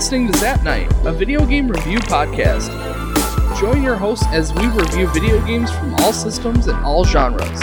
listening 0.00 0.32
to 0.32 0.38
Zap 0.38 0.62
Night, 0.62 0.90
a 1.04 1.12
video 1.12 1.44
game 1.44 1.68
review 1.68 1.98
podcast. 1.98 2.70
Join 3.60 3.82
your 3.82 3.96
hosts 3.96 4.24
as 4.28 4.50
we 4.54 4.66
review 4.68 5.06
video 5.08 5.44
games 5.44 5.70
from 5.70 5.92
all 5.96 6.14
systems 6.14 6.68
and 6.68 6.78
all 6.86 7.04
genres. 7.04 7.60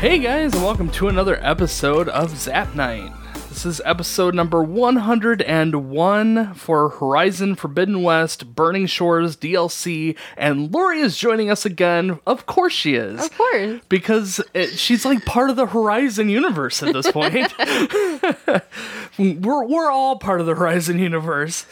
Hey 0.00 0.18
guys, 0.18 0.52
and 0.54 0.64
welcome 0.64 0.90
to 0.90 1.06
another 1.06 1.38
episode 1.40 2.08
of 2.08 2.36
Zap 2.36 2.74
Night. 2.74 3.12
This 3.50 3.66
is 3.66 3.82
episode 3.84 4.32
number 4.36 4.62
101 4.62 6.54
for 6.54 6.88
Horizon 6.88 7.56
Forbidden 7.56 8.04
West, 8.04 8.54
Burning 8.54 8.86
Shores 8.86 9.36
DLC, 9.36 10.16
and 10.36 10.72
Lori 10.72 11.00
is 11.00 11.18
joining 11.18 11.50
us 11.50 11.66
again. 11.66 12.20
Of 12.28 12.46
course 12.46 12.72
she 12.72 12.94
is. 12.94 13.26
Of 13.26 13.36
course. 13.36 13.80
Because 13.88 14.40
it, 14.54 14.78
she's 14.78 15.04
like 15.04 15.24
part 15.24 15.50
of 15.50 15.56
the 15.56 15.66
Horizon 15.66 16.28
universe 16.28 16.80
at 16.80 16.92
this 16.92 17.10
point. 17.10 17.52
we're, 19.18 19.64
we're 19.66 19.90
all 19.90 20.16
part 20.16 20.40
of 20.40 20.46
the 20.46 20.54
Horizon 20.54 21.00
universe. 21.00 21.66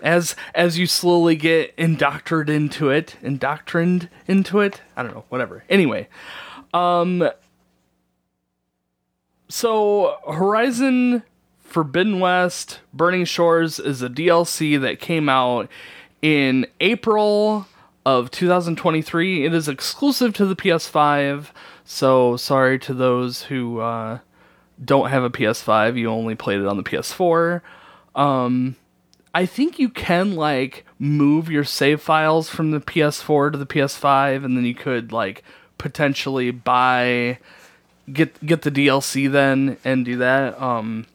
As 0.00 0.36
as 0.54 0.78
you 0.78 0.86
slowly 0.86 1.36
get 1.36 1.74
indoctrinated 1.76 2.56
into 2.56 2.88
it, 2.88 3.16
indoctrined 3.22 4.08
into 4.26 4.60
it. 4.60 4.80
I 4.96 5.02
don't 5.02 5.14
know, 5.14 5.24
whatever. 5.28 5.64
Anyway, 5.68 6.08
um 6.72 7.28
so 9.48 10.16
Horizon 10.28 11.22
Forbidden 11.60 12.20
West 12.20 12.80
Burning 12.94 13.24
Shores 13.24 13.78
is 13.78 14.02
a 14.02 14.08
DLC 14.08 14.80
that 14.80 15.00
came 15.00 15.28
out 15.28 15.68
in 16.22 16.66
April 16.80 17.66
of 18.04 18.30
2023. 18.30 19.44
It 19.44 19.52
is 19.52 19.68
exclusive 19.68 20.32
to 20.34 20.46
the 20.46 20.56
PS5. 20.56 21.48
So 21.84 22.36
sorry 22.36 22.78
to 22.80 22.94
those 22.94 23.42
who 23.42 23.80
uh, 23.80 24.20
don't 24.82 25.10
have 25.10 25.22
a 25.22 25.30
PS5. 25.30 25.98
You 25.98 26.10
only 26.10 26.34
played 26.34 26.60
it 26.60 26.66
on 26.66 26.76
the 26.76 26.82
PS4. 26.82 27.60
Um, 28.14 28.76
I 29.34 29.44
think 29.44 29.78
you 29.78 29.90
can 29.90 30.34
like 30.34 30.86
move 30.98 31.50
your 31.50 31.64
save 31.64 32.00
files 32.00 32.48
from 32.48 32.70
the 32.70 32.80
PS4 32.80 33.52
to 33.52 33.58
the 33.58 33.66
PS5, 33.66 34.44
and 34.44 34.56
then 34.56 34.64
you 34.64 34.74
could 34.74 35.12
like 35.12 35.42
potentially 35.78 36.50
buy 36.50 37.38
get 38.12 38.44
get 38.44 38.62
the 38.62 38.70
DLC 38.70 39.30
then 39.30 39.76
and 39.84 40.04
do 40.04 40.16
that. 40.18 40.60
Um 40.60 41.06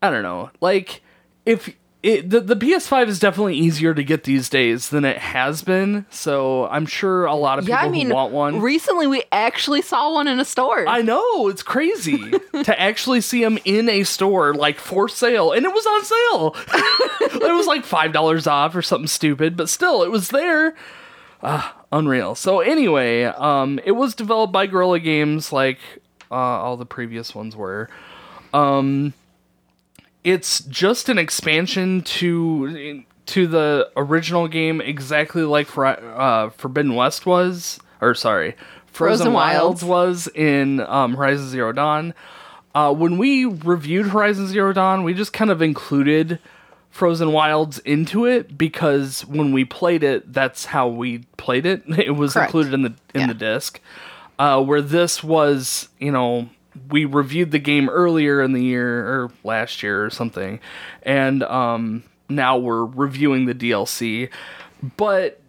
I 0.00 0.10
don't 0.10 0.22
know. 0.22 0.50
Like 0.60 1.02
if 1.46 1.74
it, 2.02 2.30
the, 2.30 2.40
the 2.40 2.56
PS5 2.56 3.06
is 3.06 3.20
definitely 3.20 3.54
easier 3.54 3.94
to 3.94 4.02
get 4.02 4.24
these 4.24 4.48
days 4.48 4.88
than 4.88 5.04
it 5.04 5.18
has 5.18 5.62
been, 5.62 6.04
so 6.10 6.66
I'm 6.66 6.84
sure 6.84 7.26
a 7.26 7.34
lot 7.36 7.60
of 7.60 7.64
people 7.64 7.78
Yeah, 7.78 7.84
I 7.86 7.88
mean, 7.90 8.08
who 8.08 8.14
want 8.14 8.32
one. 8.32 8.60
recently 8.60 9.06
we 9.06 9.22
actually 9.30 9.82
saw 9.82 10.12
one 10.12 10.26
in 10.26 10.40
a 10.40 10.44
store. 10.44 10.84
I 10.88 11.02
know 11.02 11.46
it's 11.46 11.62
crazy 11.62 12.32
to 12.64 12.80
actually 12.80 13.20
see 13.20 13.44
them 13.44 13.56
in 13.64 13.88
a 13.88 14.02
store 14.02 14.52
like 14.52 14.80
for 14.80 15.08
sale, 15.08 15.52
and 15.52 15.64
it 15.64 15.72
was 15.72 15.86
on 15.86 16.04
sale. 16.04 16.56
it 17.48 17.54
was 17.54 17.68
like 17.68 17.84
five 17.84 18.12
dollars 18.12 18.48
off 18.48 18.74
or 18.74 18.82
something 18.82 19.06
stupid, 19.06 19.56
but 19.56 19.68
still, 19.68 20.02
it 20.02 20.10
was 20.10 20.30
there. 20.30 20.74
Ah, 21.40 21.81
unreal. 21.92 22.34
So 22.34 22.60
anyway, 22.60 23.24
um, 23.24 23.78
it 23.84 23.92
was 23.92 24.14
developed 24.14 24.52
by 24.52 24.66
Guerrilla 24.66 24.98
Games, 24.98 25.52
like 25.52 25.78
uh, 26.30 26.34
all 26.34 26.76
the 26.76 26.86
previous 26.86 27.34
ones 27.34 27.54
were. 27.54 27.88
Um, 28.52 29.12
it's 30.24 30.60
just 30.60 31.08
an 31.08 31.18
expansion 31.18 32.02
to 32.02 33.04
to 33.24 33.46
the 33.46 33.90
original 33.96 34.48
game, 34.48 34.80
exactly 34.80 35.42
like 35.42 35.76
uh, 35.76 36.50
Forbidden 36.50 36.94
West 36.94 37.24
was, 37.26 37.78
or 38.00 38.14
sorry, 38.14 38.56
Frozen, 38.86 39.26
Frozen 39.26 39.32
Wilds. 39.32 39.84
Wilds. 39.84 39.84
was 39.84 40.28
in 40.34 40.80
um, 40.80 41.14
Horizon 41.14 41.48
Zero 41.48 41.72
Dawn. 41.72 42.14
Uh, 42.74 42.92
when 42.92 43.18
we 43.18 43.44
reviewed 43.44 44.06
Horizon 44.08 44.48
Zero 44.48 44.72
Dawn, 44.72 45.04
we 45.04 45.12
just 45.12 45.32
kind 45.32 45.50
of 45.50 45.60
included 45.60 46.38
Frozen 46.92 47.32
Wilds 47.32 47.78
into 47.80 48.26
it 48.26 48.56
because 48.56 49.22
when 49.26 49.50
we 49.50 49.64
played 49.64 50.04
it, 50.04 50.32
that's 50.32 50.66
how 50.66 50.86
we 50.86 51.20
played 51.38 51.66
it. 51.66 51.82
It 51.98 52.12
was 52.12 52.34
Correct. 52.34 52.50
included 52.50 52.74
in 52.74 52.82
the 52.82 52.94
in 53.14 53.22
Yeah. 53.22 53.26
the 53.28 53.34
disc. 53.34 53.80
Uh, 54.38 54.62
where 54.62 54.82
this 54.82 55.22
was, 55.24 55.88
you 55.98 56.10
know, 56.12 56.48
we 56.90 57.04
reviewed 57.04 57.50
the 57.50 57.58
game 57.58 57.88
earlier 57.88 58.42
in 58.42 58.52
the 58.52 58.62
year 58.62 59.06
or 59.06 59.30
last 59.44 59.82
year 59.82 60.04
or 60.04 60.10
something, 60.10 60.58
and 61.02 61.42
um, 61.44 62.02
now 62.28 62.56
we're 62.58 62.84
reviewing 62.84 63.44
the 63.46 63.54
DLC. 63.54 64.28
But 64.96 65.40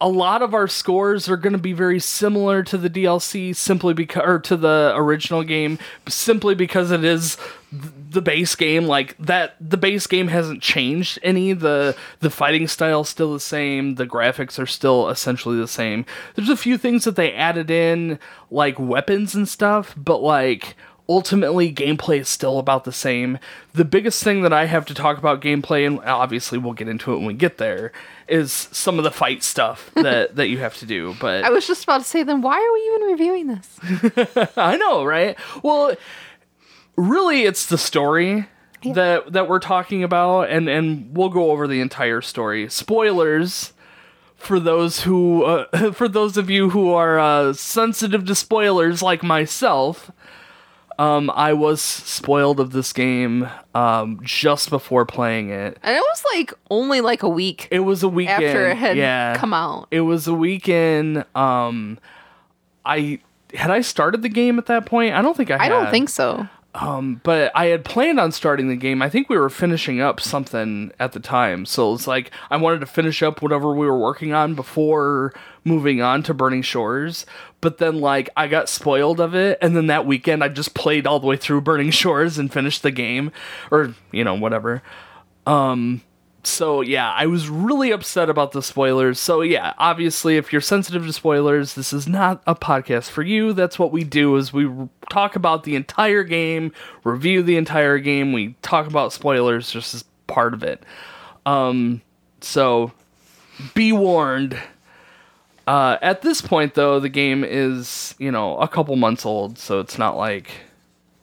a 0.00 0.08
lot 0.08 0.42
of 0.42 0.52
our 0.54 0.68
scores 0.68 1.28
are 1.28 1.36
going 1.36 1.52
to 1.52 1.58
be 1.58 1.72
very 1.72 2.00
similar 2.00 2.62
to 2.64 2.76
the 2.76 2.90
DLC 2.90 3.54
simply 3.54 3.94
because 3.94 4.22
or 4.24 4.38
to 4.40 4.56
the 4.56 4.92
original 4.96 5.42
game 5.42 5.78
simply 6.08 6.54
because 6.54 6.90
it 6.90 7.04
is 7.04 7.36
the 7.72 8.20
base 8.20 8.54
game 8.54 8.84
like 8.84 9.16
that 9.18 9.56
the 9.58 9.78
base 9.78 10.06
game 10.06 10.28
hasn't 10.28 10.60
changed 10.60 11.18
any 11.22 11.54
the 11.54 11.96
the 12.20 12.28
fighting 12.28 12.68
style 12.68 13.02
still 13.02 13.32
the 13.32 13.40
same 13.40 13.94
the 13.94 14.06
graphics 14.06 14.58
are 14.58 14.66
still 14.66 15.08
essentially 15.08 15.58
the 15.58 15.66
same 15.66 16.04
there's 16.34 16.50
a 16.50 16.56
few 16.56 16.76
things 16.76 17.04
that 17.04 17.16
they 17.16 17.32
added 17.32 17.70
in 17.70 18.18
like 18.50 18.78
weapons 18.78 19.34
and 19.34 19.48
stuff 19.48 19.94
but 19.96 20.18
like 20.18 20.76
ultimately 21.08 21.72
gameplay 21.72 22.20
is 22.20 22.28
still 22.28 22.58
about 22.58 22.84
the 22.84 22.92
same 22.92 23.38
the 23.72 23.84
biggest 23.84 24.22
thing 24.22 24.42
that 24.42 24.52
i 24.52 24.66
have 24.66 24.84
to 24.84 24.94
talk 24.94 25.16
about 25.16 25.40
gameplay 25.40 25.86
and 25.86 25.98
obviously 26.00 26.58
we'll 26.58 26.74
get 26.74 26.88
into 26.88 27.12
it 27.12 27.16
when 27.16 27.26
we 27.26 27.34
get 27.34 27.56
there 27.56 27.90
is 28.28 28.52
some 28.52 28.98
of 28.98 29.04
the 29.04 29.10
fight 29.10 29.42
stuff 29.42 29.90
that 29.94 30.36
that 30.36 30.48
you 30.48 30.58
have 30.58 30.76
to 30.76 30.86
do 30.86 31.14
but 31.20 31.42
I 31.42 31.50
was 31.50 31.66
just 31.66 31.84
about 31.84 31.98
to 31.98 32.04
say, 32.04 32.22
then 32.22 32.40
why 32.40 32.54
are 32.54 32.72
we 32.72 32.80
even 32.88 33.02
reviewing 33.02 33.46
this? 33.48 34.48
I 34.56 34.76
know, 34.76 35.04
right? 35.04 35.36
Well, 35.62 35.94
really, 36.96 37.42
it's 37.42 37.66
the 37.66 37.78
story 37.78 38.46
that 38.84 39.32
that 39.32 39.48
we're 39.48 39.60
talking 39.60 40.02
about, 40.02 40.50
and 40.50 40.68
and 40.68 41.16
we'll 41.16 41.28
go 41.28 41.50
over 41.50 41.66
the 41.66 41.80
entire 41.80 42.20
story. 42.20 42.68
Spoilers 42.68 43.72
for 44.36 44.58
those 44.58 45.02
who, 45.02 45.44
uh, 45.44 45.92
for 45.92 46.08
those 46.08 46.36
of 46.36 46.50
you 46.50 46.70
who 46.70 46.92
are 46.92 47.18
uh, 47.18 47.52
sensitive 47.52 48.24
to 48.26 48.34
spoilers, 48.34 49.02
like 49.02 49.22
myself. 49.22 50.10
Um, 50.98 51.30
I 51.34 51.54
was 51.54 51.80
spoiled 51.80 52.60
of 52.60 52.72
this 52.72 52.92
game 52.92 53.48
um, 53.74 54.20
just 54.22 54.68
before 54.68 55.06
playing 55.06 55.48
it. 55.48 55.78
And 55.82 55.96
it 55.96 56.00
was 56.00 56.22
like 56.34 56.52
only 56.70 57.00
like 57.00 57.22
a 57.22 57.28
week 57.28 57.66
It 57.70 57.80
was 57.80 58.02
a 58.02 58.08
weekend 58.08 58.44
after 58.44 58.68
it 58.68 58.76
had 58.76 58.96
yeah. 58.98 59.34
come 59.36 59.54
out. 59.54 59.88
It 59.90 60.02
was 60.02 60.28
a 60.28 60.34
weekend. 60.34 61.24
Um, 61.34 61.98
I 62.84 63.20
had 63.54 63.70
I 63.70 63.80
started 63.80 64.22
the 64.22 64.28
game 64.28 64.58
at 64.58 64.66
that 64.66 64.86
point. 64.86 65.14
I 65.14 65.22
don't 65.22 65.36
think 65.36 65.50
I. 65.50 65.54
Had. 65.54 65.62
I 65.62 65.68
don't 65.68 65.90
think 65.90 66.08
so. 66.10 66.46
But 66.74 67.52
I 67.54 67.66
had 67.66 67.84
planned 67.84 68.18
on 68.18 68.32
starting 68.32 68.68
the 68.68 68.76
game. 68.76 69.02
I 69.02 69.10
think 69.10 69.28
we 69.28 69.36
were 69.36 69.50
finishing 69.50 70.00
up 70.00 70.20
something 70.20 70.92
at 70.98 71.12
the 71.12 71.20
time, 71.20 71.66
so 71.66 71.92
it's 71.92 72.06
like 72.06 72.30
I 72.50 72.56
wanted 72.56 72.80
to 72.80 72.86
finish 72.86 73.22
up 73.22 73.42
whatever 73.42 73.74
we 73.74 73.86
were 73.86 73.98
working 73.98 74.32
on 74.32 74.54
before 74.54 75.34
moving 75.64 76.00
on 76.00 76.22
to 76.24 76.34
Burning 76.34 76.62
Shores. 76.62 77.26
But 77.60 77.78
then, 77.78 78.00
like, 78.00 78.30
I 78.36 78.48
got 78.48 78.68
spoiled 78.68 79.20
of 79.20 79.34
it, 79.34 79.58
and 79.60 79.76
then 79.76 79.86
that 79.88 80.06
weekend 80.06 80.42
I 80.42 80.48
just 80.48 80.74
played 80.74 81.06
all 81.06 81.20
the 81.20 81.26
way 81.26 81.36
through 81.36 81.60
Burning 81.60 81.90
Shores 81.90 82.38
and 82.38 82.52
finished 82.52 82.82
the 82.82 82.90
game, 82.90 83.32
or 83.70 83.94
you 84.10 84.24
know, 84.24 84.34
whatever. 84.34 84.82
Um, 85.46 86.00
so 86.44 86.80
yeah, 86.80 87.10
I 87.12 87.26
was 87.26 87.48
really 87.48 87.90
upset 87.90 88.28
about 88.28 88.52
the 88.52 88.62
spoilers. 88.62 89.18
So 89.18 89.42
yeah, 89.42 89.74
obviously 89.78 90.36
if 90.36 90.52
you're 90.52 90.60
sensitive 90.60 91.06
to 91.06 91.12
spoilers, 91.12 91.74
this 91.74 91.92
is 91.92 92.08
not 92.08 92.42
a 92.46 92.54
podcast 92.54 93.10
for 93.10 93.22
you. 93.22 93.52
That's 93.52 93.78
what 93.78 93.92
we 93.92 94.04
do 94.04 94.36
is 94.36 94.52
we 94.52 94.70
talk 95.10 95.36
about 95.36 95.64
the 95.64 95.76
entire 95.76 96.24
game, 96.24 96.72
review 97.04 97.42
the 97.42 97.56
entire 97.56 97.98
game, 97.98 98.32
we 98.32 98.56
talk 98.62 98.86
about 98.86 99.12
spoilers 99.12 99.70
just 99.70 99.94
as 99.94 100.04
part 100.26 100.54
of 100.54 100.62
it. 100.62 100.82
Um 101.46 102.02
so 102.40 102.92
be 103.74 103.92
warned. 103.92 104.58
Uh, 105.66 105.96
at 106.02 106.22
this 106.22 106.42
point, 106.42 106.74
though, 106.74 106.98
the 106.98 107.08
game 107.08 107.44
is 107.44 108.14
you 108.18 108.30
know 108.30 108.56
a 108.58 108.68
couple 108.68 108.96
months 108.96 109.24
old, 109.24 109.58
so 109.58 109.80
it's 109.80 109.96
not 109.96 110.16
like, 110.16 110.50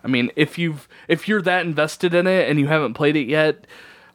I 0.03 0.07
mean, 0.07 0.31
if 0.35 0.57
you've 0.57 0.87
if 1.07 1.27
you're 1.27 1.41
that 1.41 1.65
invested 1.65 2.13
in 2.13 2.25
it 2.25 2.49
and 2.49 2.59
you 2.59 2.67
haven't 2.67 2.93
played 2.93 3.17
it 3.17 3.27
yet, 3.27 3.65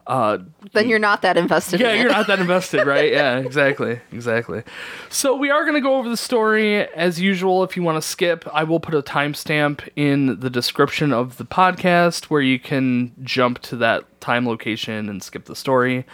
uh, 0.07 0.37
Then 0.73 0.87
you're 0.87 0.99
not 0.99 1.23
that 1.23 1.35
invested 1.35 1.79
yeah, 1.79 1.93
in 1.93 2.01
you're 2.01 2.11
not 2.11 2.27
that 2.27 2.39
invested, 2.45 2.85
right? 2.85 3.11
Yeah, 3.11 3.37
exactly, 3.37 3.99
exactly. 4.11 4.63
So 5.09 5.35
we 5.35 5.49
are 5.49 5.63
going 5.63 5.73
to 5.75 5.81
go 5.81 5.95
over 5.95 6.09
the 6.09 6.17
story 6.17 6.87
as 6.93 7.19
usual. 7.19 7.63
If 7.63 7.75
you 7.75 7.83
want 7.83 8.01
to 8.01 8.07
skip, 8.07 8.47
I 8.53 8.63
will 8.63 8.79
put 8.79 8.93
a 8.93 9.01
timestamp 9.01 9.87
in 9.95 10.39
the 10.39 10.49
description 10.49 11.11
of 11.11 11.37
the 11.37 11.45
podcast 11.45 12.25
where 12.25 12.41
you 12.41 12.59
can 12.59 13.13
jump 13.23 13.59
to 13.63 13.75
that 13.77 14.21
time 14.21 14.47
location 14.47 15.09
and 15.09 15.23
skip 15.23 15.45
the 15.45 15.55
story. 15.55 16.05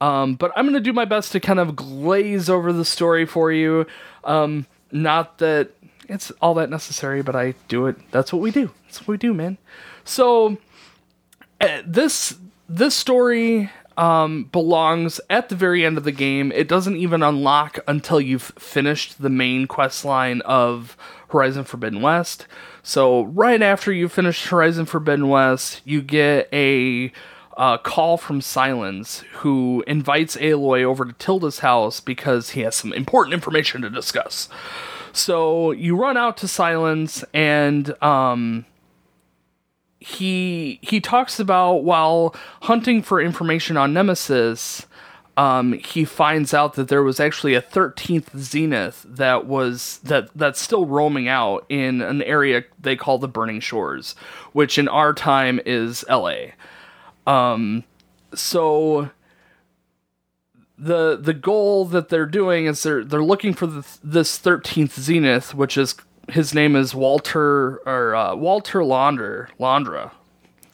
Um, 0.00 0.36
but 0.36 0.52
I'm 0.56 0.64
going 0.64 0.74
to 0.74 0.80
do 0.80 0.92
my 0.92 1.04
best 1.04 1.32
to 1.32 1.40
kind 1.40 1.58
of 1.58 1.76
glaze 1.76 2.48
over 2.48 2.72
the 2.72 2.84
story 2.84 3.26
for 3.26 3.52
you. 3.52 3.86
Um, 4.24 4.66
not 4.90 5.38
that 5.38 5.70
it's 6.08 6.30
all 6.40 6.54
that 6.54 6.70
necessary, 6.70 7.22
but 7.22 7.36
I 7.36 7.54
do 7.68 7.86
it. 7.86 7.96
That's 8.10 8.32
what 8.32 8.40
we 8.40 8.50
do. 8.50 8.70
That's 8.84 9.00
what 9.00 9.08
we 9.08 9.16
do, 9.18 9.34
man. 9.34 9.58
So 10.04 10.56
uh, 11.60 11.82
this 11.84 12.36
this 12.68 12.94
story 12.94 13.70
um, 13.96 14.44
belongs 14.44 15.20
at 15.28 15.48
the 15.48 15.56
very 15.56 15.84
end 15.84 15.98
of 15.98 16.04
the 16.04 16.12
game. 16.12 16.52
It 16.52 16.68
doesn't 16.68 16.96
even 16.96 17.22
unlock 17.22 17.78
until 17.88 18.20
you've 18.20 18.52
finished 18.58 19.20
the 19.20 19.30
main 19.30 19.66
quest 19.66 20.04
line 20.04 20.40
of 20.42 20.96
Horizon 21.30 21.64
Forbidden 21.64 22.00
West. 22.00 22.46
So 22.82 23.24
right 23.24 23.60
after 23.60 23.92
you 23.92 24.08
finish 24.08 24.46
Horizon 24.46 24.86
Forbidden 24.86 25.28
West, 25.28 25.80
you 25.84 26.00
get 26.00 26.48
a 26.52 27.12
uh, 27.56 27.76
call 27.76 28.16
from 28.16 28.40
Silence, 28.40 29.24
who 29.38 29.82
invites 29.88 30.36
Aloy 30.36 30.84
over 30.84 31.04
to 31.04 31.12
Tilda's 31.14 31.58
house 31.58 31.98
because 31.98 32.50
he 32.50 32.60
has 32.60 32.76
some 32.76 32.92
important 32.92 33.34
information 33.34 33.82
to 33.82 33.90
discuss. 33.90 34.48
So 35.12 35.72
you 35.72 35.96
run 35.96 36.16
out 36.16 36.36
to 36.38 36.48
Silence, 36.48 37.24
and 37.34 38.00
um, 38.02 38.64
he 40.00 40.78
he 40.82 41.00
talks 41.00 41.40
about 41.40 41.84
while 41.84 42.34
hunting 42.62 43.02
for 43.02 43.20
information 43.20 43.76
on 43.76 43.92
Nemesis, 43.92 44.86
um, 45.36 45.72
he 45.72 46.04
finds 46.04 46.52
out 46.52 46.74
that 46.74 46.88
there 46.88 47.02
was 47.02 47.20
actually 47.20 47.54
a 47.54 47.62
13th 47.62 48.36
Zenith 48.36 49.04
that 49.08 49.46
was 49.46 49.98
that 50.04 50.30
that's 50.36 50.60
still 50.60 50.86
roaming 50.86 51.28
out 51.28 51.64
in 51.68 52.00
an 52.00 52.22
area 52.22 52.64
they 52.80 52.96
call 52.96 53.18
the 53.18 53.28
Burning 53.28 53.60
Shores, 53.60 54.14
which 54.52 54.78
in 54.78 54.88
our 54.88 55.12
time 55.12 55.60
is 55.66 56.04
L.A. 56.08 56.54
Um, 57.26 57.84
so 58.34 59.10
the 60.78 61.16
the 61.16 61.34
goal 61.34 61.84
that 61.86 62.08
they're 62.08 62.26
doing 62.26 62.66
is 62.66 62.82
they're 62.82 63.04
they're 63.04 63.22
looking 63.22 63.52
for 63.52 63.66
the, 63.66 63.86
this 64.02 64.38
13th 64.38 64.98
Zenith, 64.98 65.54
which 65.54 65.76
is 65.76 65.96
his 66.28 66.54
name 66.54 66.76
is 66.76 66.94
Walter 66.94 67.76
or 67.86 68.14
uh, 68.14 68.34
Walter 68.34 68.80
Laundra 68.80 69.48
Laundra 69.58 70.12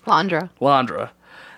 Landra. 0.06 0.50
Landra, 0.60 1.10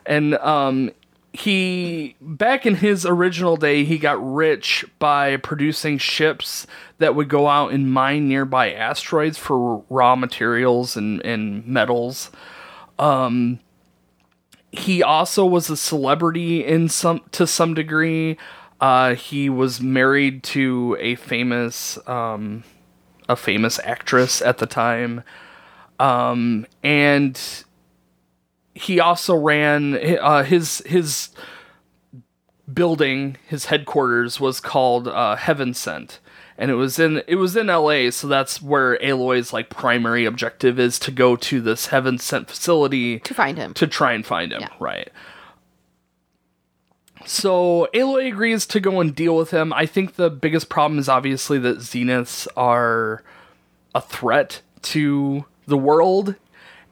and 0.04 0.34
um, 0.36 0.90
he 1.32 2.16
back 2.20 2.64
in 2.64 2.76
his 2.76 3.04
original 3.04 3.56
day 3.56 3.84
he 3.84 3.98
got 3.98 4.16
rich 4.34 4.84
by 4.98 5.36
producing 5.36 5.98
ships 5.98 6.66
that 6.98 7.14
would 7.14 7.28
go 7.28 7.48
out 7.48 7.72
and 7.72 7.92
mine 7.92 8.28
nearby 8.28 8.72
asteroids 8.72 9.36
for 9.36 9.84
raw 9.90 10.16
materials 10.16 10.96
and, 10.96 11.24
and 11.24 11.66
metals. 11.66 12.30
Um, 12.98 13.60
he 14.72 15.02
also 15.02 15.44
was 15.44 15.68
a 15.68 15.76
celebrity 15.76 16.64
in 16.64 16.88
some 16.88 17.22
to 17.32 17.46
some 17.46 17.74
degree. 17.74 18.36
Uh, 18.80 19.14
he 19.14 19.48
was 19.48 19.80
married 19.80 20.42
to 20.42 20.96
a 21.00 21.14
famous 21.16 21.98
um, 22.06 22.62
a 23.28 23.36
famous 23.36 23.78
actress 23.84 24.40
at 24.42 24.58
the 24.58 24.66
time, 24.66 25.22
um, 25.98 26.66
and 26.82 27.64
he 28.74 29.00
also 29.00 29.34
ran 29.34 29.94
uh, 30.18 30.42
his 30.42 30.82
his 30.86 31.30
building. 32.72 33.36
His 33.46 33.66
headquarters 33.66 34.40
was 34.40 34.60
called 34.60 35.08
uh, 35.08 35.36
Heaven 35.36 35.74
Sent, 35.74 36.20
and 36.58 36.70
it 36.70 36.74
was 36.74 36.98
in 36.98 37.22
it 37.26 37.36
was 37.36 37.56
in 37.56 37.70
L.A. 37.70 38.10
So 38.10 38.26
that's 38.28 38.60
where 38.60 38.98
Aloy's 39.02 39.52
like 39.52 39.70
primary 39.70 40.24
objective 40.24 40.78
is 40.78 40.98
to 41.00 41.10
go 41.10 41.36
to 41.36 41.60
this 41.60 41.86
Heaven 41.86 42.18
Sent 42.18 42.48
facility 42.48 43.20
To 43.20 43.34
find 43.34 43.56
him. 43.58 43.74
to 43.74 43.86
try 43.86 44.12
and 44.12 44.24
find 44.26 44.52
him. 44.52 44.60
Yeah. 44.62 44.68
Right. 44.78 45.10
So 47.26 47.88
Aloy 47.92 48.28
agrees 48.28 48.66
to 48.66 48.78
go 48.80 49.00
and 49.00 49.14
deal 49.14 49.36
with 49.36 49.50
him. 49.50 49.72
I 49.72 49.84
think 49.84 50.14
the 50.14 50.30
biggest 50.30 50.68
problem 50.68 50.98
is 50.98 51.08
obviously 51.08 51.58
that 51.58 51.78
Zeniths 51.78 52.46
are 52.56 53.22
a 53.94 54.00
threat 54.00 54.62
to 54.82 55.44
the 55.66 55.76
world, 55.76 56.36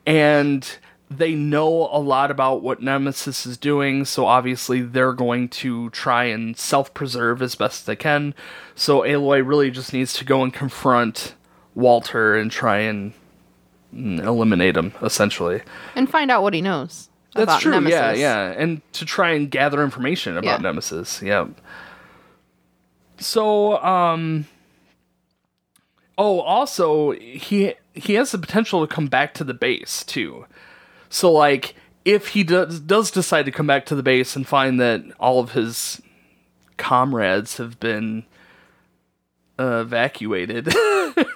and 0.04 0.68
they 1.08 1.34
know 1.34 1.88
a 1.92 2.00
lot 2.00 2.32
about 2.32 2.62
what 2.62 2.82
Nemesis 2.82 3.46
is 3.46 3.56
doing. 3.56 4.04
So 4.04 4.26
obviously 4.26 4.80
they're 4.82 5.12
going 5.12 5.48
to 5.50 5.90
try 5.90 6.24
and 6.24 6.56
self-preserve 6.56 7.40
as 7.40 7.54
best 7.54 7.86
they 7.86 7.94
can. 7.94 8.34
So 8.74 9.02
Aloy 9.02 9.46
really 9.46 9.70
just 9.70 9.92
needs 9.92 10.14
to 10.14 10.24
go 10.24 10.42
and 10.42 10.52
confront 10.52 11.34
Walter 11.76 12.34
and 12.34 12.50
try 12.50 12.78
and 12.78 13.12
mm, 13.94 14.20
eliminate 14.20 14.76
him, 14.76 14.94
essentially. 15.00 15.62
and 15.94 16.10
find 16.10 16.30
out 16.30 16.42
what 16.42 16.54
he 16.54 16.60
knows. 16.60 17.08
That's 17.34 17.60
true. 17.62 17.72
Nemesis. 17.72 17.92
Yeah, 17.92 18.12
yeah, 18.12 18.54
and 18.56 18.80
to 18.94 19.04
try 19.04 19.32
and 19.32 19.50
gather 19.50 19.82
information 19.82 20.36
about 20.36 20.44
Yeah. 20.44 20.56
Nemesis. 20.58 21.20
Yeah. 21.22 21.46
So, 23.18 23.82
um, 23.82 24.46
oh, 26.18 26.40
also 26.40 27.12
he 27.12 27.74
he 27.92 28.14
has 28.14 28.32
the 28.32 28.38
potential 28.38 28.86
to 28.86 28.92
come 28.92 29.06
back 29.06 29.34
to 29.34 29.44
the 29.44 29.54
base 29.54 30.04
too. 30.04 30.46
So, 31.08 31.32
like, 31.32 31.74
if 32.04 32.28
he 32.28 32.44
does 32.44 32.80
does 32.80 33.10
decide 33.10 33.44
to 33.46 33.52
come 33.52 33.66
back 33.66 33.86
to 33.86 33.94
the 33.94 34.02
base 34.02 34.36
and 34.36 34.46
find 34.46 34.80
that 34.80 35.02
all 35.18 35.40
of 35.40 35.52
his 35.52 36.00
comrades 36.76 37.56
have 37.58 37.78
been 37.80 38.24
uh, 39.58 39.80
evacuated. 39.82 40.66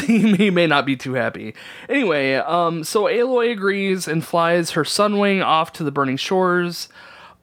he, 0.06 0.50
may 0.50 0.66
not 0.66 0.86
be 0.86 0.96
too 0.96 1.14
happy. 1.14 1.54
Anyway, 1.88 2.34
um, 2.34 2.84
so 2.84 3.04
Aloy 3.04 3.52
agrees 3.52 4.08
and 4.08 4.24
flies 4.24 4.72
her 4.72 4.84
Sunwing 4.84 5.44
off 5.44 5.72
to 5.74 5.84
the 5.84 5.92
burning 5.92 6.16
shores. 6.16 6.88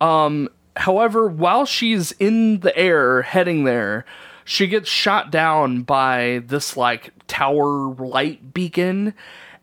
Um, 0.01 0.49
however, 0.75 1.27
while 1.27 1.65
she's 1.65 2.11
in 2.13 2.59
the 2.59 2.75
air 2.77 3.23
heading 3.23 3.63
there, 3.63 4.05
she 4.43 4.67
gets 4.67 4.89
shot 4.89 5.31
down 5.31 5.81
by 5.81 6.43
this 6.45 6.77
like 6.77 7.11
tower 7.27 7.93
light 7.95 8.53
beacon. 8.53 9.13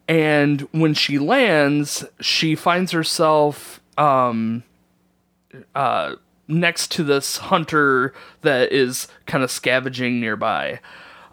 And 0.08 0.62
when 0.72 0.94
she 0.94 1.18
lands, 1.18 2.04
she 2.20 2.54
finds 2.54 2.92
herself 2.92 3.80
um, 3.96 4.64
uh, 5.74 6.16
next 6.48 6.90
to 6.92 7.04
this 7.04 7.38
hunter 7.38 8.12
that 8.42 8.72
is 8.72 9.08
kind 9.26 9.44
of 9.44 9.50
scavenging 9.50 10.20
nearby. 10.20 10.80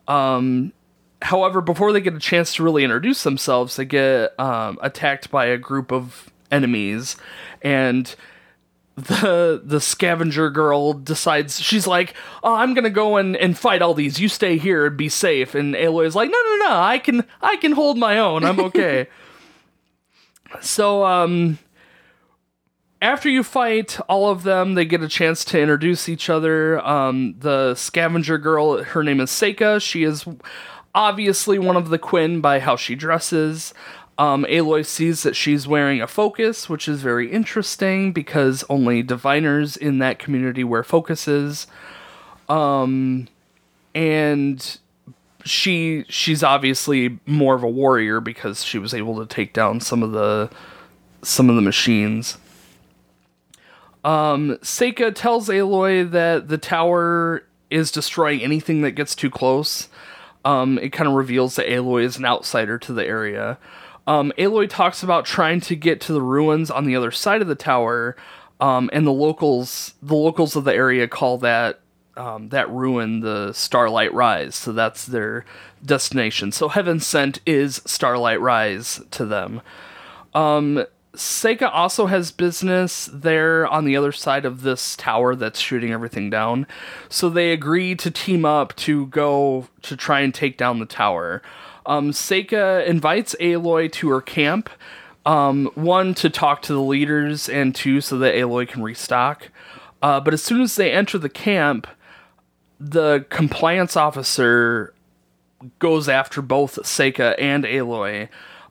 Um, 0.07 0.73
however, 1.21 1.61
before 1.61 1.91
they 1.91 2.01
get 2.01 2.13
a 2.13 2.19
chance 2.19 2.55
to 2.55 2.63
really 2.63 2.83
introduce 2.83 3.23
themselves, 3.23 3.75
they 3.75 3.85
get 3.85 4.39
um, 4.39 4.79
attacked 4.81 5.31
by 5.31 5.45
a 5.45 5.57
group 5.57 5.91
of 5.91 6.29
enemies, 6.51 7.15
and 7.61 8.15
the 8.95 9.61
the 9.63 9.79
scavenger 9.79 10.49
girl 10.49 10.93
decides 10.93 11.59
she's 11.59 11.87
like, 11.87 12.13
oh, 12.43 12.55
I'm 12.55 12.73
gonna 12.73 12.89
go 12.89 13.17
and, 13.17 13.35
and 13.37 13.57
fight 13.57 13.81
all 13.81 13.93
these. 13.93 14.19
You 14.19 14.27
stay 14.27 14.57
here 14.57 14.85
and 14.85 14.97
be 14.97 15.09
safe. 15.09 15.55
And 15.55 15.75
Aloy's 15.75 16.15
like, 16.15 16.29
no, 16.29 16.37
no, 16.37 16.55
no, 16.67 16.75
I 16.75 16.99
can 16.99 17.25
I 17.41 17.55
can 17.57 17.71
hold 17.73 17.97
my 17.97 18.17
own. 18.19 18.43
I'm 18.43 18.59
okay. 18.59 19.07
so 20.61 21.05
um 21.05 21.59
after 23.01 23.29
you 23.29 23.43
fight 23.43 23.97
all 24.09 24.29
of 24.29 24.43
them, 24.43 24.73
they 24.73 24.83
get 24.83 25.01
a 25.01 25.07
chance 25.07 25.45
to 25.45 25.59
introduce 25.59 26.09
each 26.09 26.29
other. 26.29 26.85
Um, 26.85 27.35
the 27.39 27.75
scavenger 27.75 28.37
girl, 28.37 28.83
her 28.83 29.05
name 29.05 29.21
is 29.21 29.29
Seyka. 29.29 29.81
She 29.81 30.03
is 30.03 30.25
obviously 30.93 31.59
one 31.59 31.75
of 31.75 31.89
the 31.89 31.99
Quen 31.99 32.41
by 32.41 32.59
how 32.59 32.75
she 32.75 32.95
dresses. 32.95 33.73
Um, 34.17 34.45
Aloy 34.49 34.85
sees 34.85 35.23
that 35.23 35.35
she's 35.35 35.67
wearing 35.67 36.01
a 36.01 36.07
focus, 36.07 36.67
which 36.67 36.87
is 36.89 37.01
very 37.01 37.31
interesting 37.31 38.11
because 38.11 38.65
only 38.69 39.01
diviners 39.01 39.77
in 39.77 39.99
that 39.99 40.19
community 40.19 40.63
wear 40.63 40.83
focuses. 40.83 41.67
Um, 42.49 43.29
and 43.95 44.77
she 45.45 46.03
she's 46.09 46.43
obviously 46.43 47.19
more 47.25 47.55
of 47.55 47.63
a 47.63 47.69
warrior 47.69 48.19
because 48.19 48.63
she 48.63 48.77
was 48.77 48.93
able 48.93 49.17
to 49.19 49.25
take 49.25 49.53
down 49.53 49.79
some 49.79 50.03
of 50.03 50.11
the 50.11 50.49
some 51.21 51.49
of 51.49 51.55
the 51.55 51.61
machines. 51.61 52.37
Um, 54.03 54.57
Seyka 54.61 55.13
tells 55.13 55.49
Aloy 55.49 56.09
that 56.11 56.47
the 56.47 56.57
tower 56.57 57.43
is 57.69 57.91
destroying 57.91 58.41
anything 58.41 58.81
that 58.81 58.91
gets 58.91 59.15
too 59.15 59.29
close. 59.29 59.89
Um, 60.45 60.79
it 60.79 60.91
kind 60.91 61.07
of 61.07 61.15
reveals 61.15 61.55
that 61.55 61.67
Aloy 61.67 62.03
is 62.03 62.17
an 62.17 62.25
outsider 62.25 62.77
to 62.79 62.93
the 62.93 63.05
area. 63.05 63.57
Um, 64.07 64.31
Aloy 64.37 64.69
talks 64.69 65.03
about 65.03 65.25
trying 65.25 65.61
to 65.61 65.75
get 65.75 66.01
to 66.01 66.13
the 66.13 66.21
ruins 66.21 66.71
on 66.71 66.85
the 66.85 66.95
other 66.95 67.11
side 67.11 67.41
of 67.41 67.47
the 67.47 67.55
tower, 67.55 68.15
um, 68.59 68.89
and 68.91 69.05
the 69.05 69.11
locals, 69.11 69.93
the 70.01 70.15
locals 70.15 70.55
of 70.55 70.63
the 70.63 70.73
area, 70.73 71.07
call 71.07 71.37
that 71.39 71.79
um, 72.17 72.49
that 72.49 72.69
ruin 72.69 73.21
the 73.21 73.53
Starlight 73.53 74.13
Rise. 74.13 74.55
So 74.55 74.73
that's 74.73 75.05
their 75.05 75.45
destination. 75.85 76.51
So 76.51 76.67
Heaven 76.67 76.99
Sent 76.99 77.39
is 77.45 77.81
Starlight 77.85 78.41
Rise 78.41 79.01
to 79.11 79.25
them. 79.25 79.61
Um, 80.33 80.85
Seyka 81.15 81.69
also 81.73 82.05
has 82.05 82.31
business 82.31 83.09
there 83.11 83.67
on 83.67 83.85
the 83.85 83.97
other 83.97 84.11
side 84.11 84.45
of 84.45 84.61
this 84.61 84.95
tower 84.95 85.35
that's 85.35 85.59
shooting 85.59 85.91
everything 85.91 86.29
down. 86.29 86.67
So 87.09 87.29
they 87.29 87.51
agree 87.51 87.95
to 87.95 88.11
team 88.11 88.45
up 88.45 88.75
to 88.77 89.07
go 89.07 89.67
to 89.81 89.97
try 89.97 90.21
and 90.21 90.33
take 90.33 90.57
down 90.57 90.79
the 90.79 90.85
tower. 90.85 91.41
Um, 91.85 92.11
Seyka 92.11 92.85
invites 92.85 93.35
Aloy 93.39 93.91
to 93.93 94.09
her 94.09 94.21
camp. 94.21 94.69
Um, 95.25 95.69
one, 95.75 96.13
to 96.15 96.29
talk 96.29 96.61
to 96.63 96.73
the 96.73 96.81
leaders, 96.81 97.49
and 97.49 97.75
two, 97.75 98.01
so 98.01 98.17
that 98.19 98.35
Aloy 98.35 98.67
can 98.67 98.81
restock. 98.81 99.49
Uh, 100.01 100.19
but 100.19 100.33
as 100.33 100.41
soon 100.41 100.61
as 100.61 100.75
they 100.75 100.91
enter 100.91 101.17
the 101.17 101.29
camp, 101.29 101.87
the 102.79 103.25
compliance 103.29 103.97
officer 103.97 104.93
goes 105.79 106.07
after 106.07 106.41
both 106.41 106.75
Seyka 106.83 107.35
and 107.37 107.65
Aloy. 107.65 108.29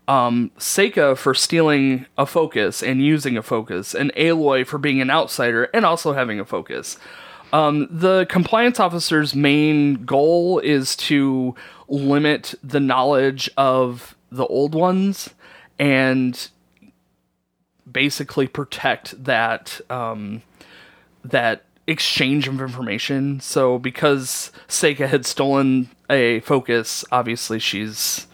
Um, 0.09 0.50
Seyka 0.59 1.17
for 1.19 1.35
stealing 1.35 2.07
a 2.17 2.25
focus 2.25 2.83
and 2.83 3.05
using 3.05 3.37
a 3.37 3.43
focus, 3.43 3.95
and 3.95 4.11
Aloy 4.17 4.67
for 4.67 4.79
being 4.79 5.00
an 5.03 5.11
outsider 5.11 5.65
and 5.75 5.85
also 5.85 6.15
having 6.15 6.41
a 6.41 6.47
focus. 6.47 6.99
Um, 7.53 7.88
the 7.91 8.27
compliance 8.27 8.81
officer's 8.81 9.35
main 9.35 10.07
goal 10.07 10.59
is 10.61 10.97
to 10.97 11.55
limit 11.88 12.55
the 12.62 12.81
knowledge 12.81 13.50
of 13.57 14.17
the 14.31 14.47
old 14.47 14.75
ones 14.75 15.31
and 15.79 16.49
basically 17.91 18.47
protect 18.47 19.25
that 19.25 19.81
um, 19.91 20.43
that 21.25 21.65
exchange 21.87 22.49
of 22.49 22.61
information. 22.61 23.41
So 23.41 23.79
because 23.79 24.53
Seyka 24.69 25.09
had 25.09 25.25
stolen 25.25 25.88
a 26.11 26.41
focus, 26.41 27.05
obviously 27.12 27.59
she's 27.59 28.27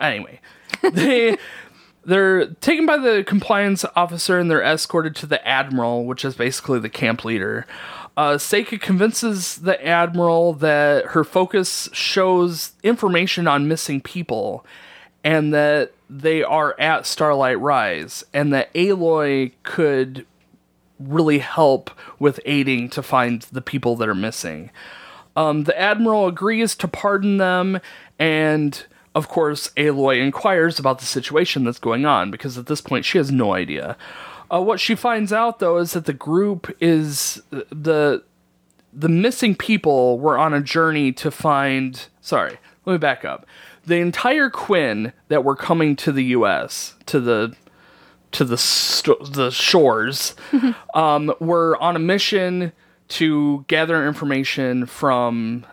anyway. 0.00 0.40
They 0.92 1.36
they're 2.04 2.46
taken 2.54 2.84
by 2.84 2.96
the 2.96 3.22
compliance 3.24 3.84
officer 3.94 4.38
and 4.38 4.50
they're 4.50 4.62
escorted 4.62 5.14
to 5.16 5.26
the 5.26 5.46
admiral, 5.46 6.04
which 6.04 6.24
is 6.24 6.34
basically 6.34 6.80
the 6.80 6.88
camp 6.88 7.24
leader. 7.24 7.64
Uh, 8.16 8.32
Seyka 8.32 8.80
convinces 8.80 9.58
the 9.58 9.84
admiral 9.86 10.52
that 10.54 11.06
her 11.06 11.22
focus 11.22 11.88
shows 11.92 12.72
information 12.82 13.46
on 13.46 13.68
missing 13.68 14.00
people 14.00 14.66
and 15.24 15.54
that 15.54 15.92
they 16.10 16.42
are 16.42 16.78
at 16.78 17.06
Starlight 17.06 17.58
Rise, 17.60 18.24
and 18.34 18.52
that 18.52 18.72
Aloy 18.74 19.52
could 19.62 20.26
really 20.98 21.38
help 21.38 21.90
with 22.18 22.40
aiding 22.44 22.88
to 22.90 23.02
find 23.02 23.42
the 23.52 23.62
people 23.62 23.96
that 23.96 24.08
are 24.08 24.14
missing. 24.14 24.70
Um, 25.36 25.64
the 25.64 25.78
admiral 25.78 26.26
agrees 26.26 26.74
to 26.76 26.88
pardon 26.88 27.38
them, 27.38 27.80
and 28.18 28.84
of 29.14 29.28
course, 29.28 29.70
Aloy 29.76 30.22
inquires 30.22 30.78
about 30.78 30.98
the 30.98 31.04
situation 31.04 31.64
that's 31.64 31.78
going 31.78 32.06
on 32.06 32.30
because 32.30 32.56
at 32.56 32.66
this 32.66 32.80
point 32.80 33.04
she 33.04 33.18
has 33.18 33.30
no 33.30 33.54
idea. 33.54 33.96
Uh, 34.50 34.60
what 34.60 34.80
she 34.80 34.94
finds 34.94 35.32
out 35.32 35.58
though 35.58 35.78
is 35.78 35.92
that 35.92 36.04
the 36.06 36.12
group 36.12 36.74
is 36.80 37.42
the 37.50 38.22
the 38.92 39.08
missing 39.08 39.54
people 39.54 40.18
were 40.18 40.36
on 40.38 40.52
a 40.52 40.60
journey 40.60 41.12
to 41.12 41.30
find. 41.30 42.08
Sorry, 42.20 42.58
let 42.84 42.92
me 42.92 42.98
back 42.98 43.24
up. 43.24 43.46
The 43.84 43.96
entire 43.96 44.48
Quen 44.50 45.12
that 45.28 45.44
were 45.44 45.56
coming 45.56 45.96
to 45.96 46.12
the 46.12 46.24
U.S. 46.24 46.94
to 47.06 47.20
the 47.20 47.54
to 48.32 48.44
the 48.44 48.58
st- 48.58 49.32
the 49.32 49.50
shores 49.50 50.34
um, 50.94 51.32
were 51.40 51.76
on 51.82 51.96
a 51.96 51.98
mission 51.98 52.72
to 53.08 53.64
gather 53.68 54.06
information 54.06 54.86
from 54.86 55.66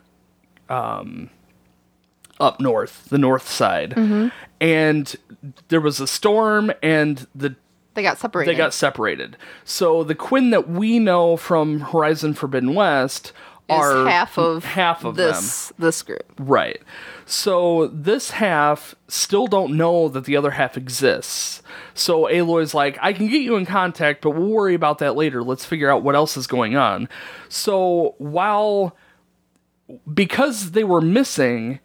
um, 0.67 1.29
up 2.39 2.60
north, 2.60 3.05
the 3.10 3.17
north 3.17 3.50
side, 3.50 3.91
mm-hmm. 3.91 4.27
and 4.62 5.15
there 5.67 5.81
was 5.81 6.00
a 6.00 6.08
storm, 6.08 6.72
and 6.81 7.27
the 7.36 7.55
They 7.93 8.03
got 8.03 8.17
separated. 8.17 8.51
they 8.51 8.58
got 8.58 8.74
separated. 8.74 9.38
So 9.63 10.03
the 10.03 10.15
Quen 10.15 10.50
that 10.51 10.69
we 10.69 11.00
know 11.00 11.38
from 11.38 11.81
Horizon 11.81 12.34
Forbidden 12.34 12.74
West 12.74 13.34
are 13.69 14.08
half 14.08 14.38
of 14.38 14.65
half 14.65 15.05
of 15.05 15.15
them. 15.15 15.27
this 15.27 15.72
this 15.77 16.01
group. 16.01 16.25
Right. 16.38 16.81
So 17.25 17.88
this 17.88 18.31
half 18.31 18.96
still 19.08 19.48
don't 19.48 19.77
know 19.77 20.10
that 20.10 20.25
the 20.25 20.36
other 20.36 20.51
half 20.51 20.77
exists. 20.77 21.62
So 21.93 22.27
Aloy's 22.27 22.74
like, 22.74 22.98
I 23.01 23.13
can 23.13 23.27
get 23.27 23.41
you 23.41 23.55
in 23.55 23.65
contact, 23.65 24.22
but 24.22 24.31
we'll 24.31 24.48
worry 24.48 24.74
about 24.74 24.98
that 25.00 25.15
later. 25.15 25.43
Let's 25.43 25.65
figure 25.65 25.91
out 25.91 26.01
what 26.01 26.15
else 26.15 26.38
is 26.38 26.48
going 26.48 26.75
on. 26.75 27.08
So 27.50 28.15
while 28.17 28.96
because 30.12 30.72
they 30.72 30.84
were 30.84 31.01
missing, 31.01 31.79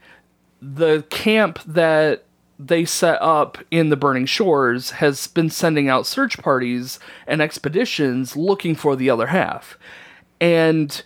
the 0.65 1.05
camp 1.11 1.59
that 1.67 2.25
they 2.59 2.85
set 2.87 3.21
up 3.21 3.59
in 3.71 3.91
the 3.91 3.97
Burning 3.97 4.25
Shores 4.25 4.93
has 4.93 5.27
been 5.27 5.51
sending 5.51 5.89
out 5.89 6.07
search 6.07 6.39
parties 6.39 6.99
and 7.27 7.43
expeditions 7.43 8.37
looking 8.37 8.75
for 8.75 8.97
the 8.97 9.11
other 9.11 9.27
half. 9.27 9.79
And 10.41 11.03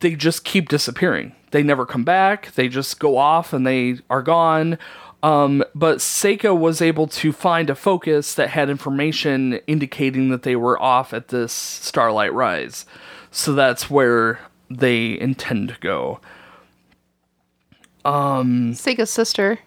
they 0.00 0.14
just 0.14 0.44
keep 0.44 0.68
disappearing. 0.68 1.34
They 1.50 1.62
never 1.62 1.84
come 1.84 2.04
back. 2.04 2.52
They 2.52 2.68
just 2.68 3.00
go 3.00 3.16
off 3.16 3.52
and 3.52 3.66
they 3.66 3.98
are 4.08 4.22
gone. 4.22 4.78
Um, 5.22 5.64
but 5.74 5.98
Seyka 5.98 6.56
was 6.56 6.80
able 6.80 7.06
to 7.08 7.32
find 7.32 7.70
a 7.70 7.74
focus 7.74 8.34
that 8.34 8.50
had 8.50 8.70
information 8.70 9.54
indicating 9.66 10.28
that 10.30 10.42
they 10.42 10.56
were 10.56 10.80
off 10.80 11.12
at 11.12 11.28
this 11.28 11.52
Starlight 11.52 12.32
Rise. 12.32 12.86
So 13.30 13.52
that's 13.52 13.90
where 13.90 14.40
they 14.70 15.18
intend 15.18 15.70
to 15.70 15.76
go. 15.80 16.20
Seyka's 18.04 19.10
sister 19.10 19.58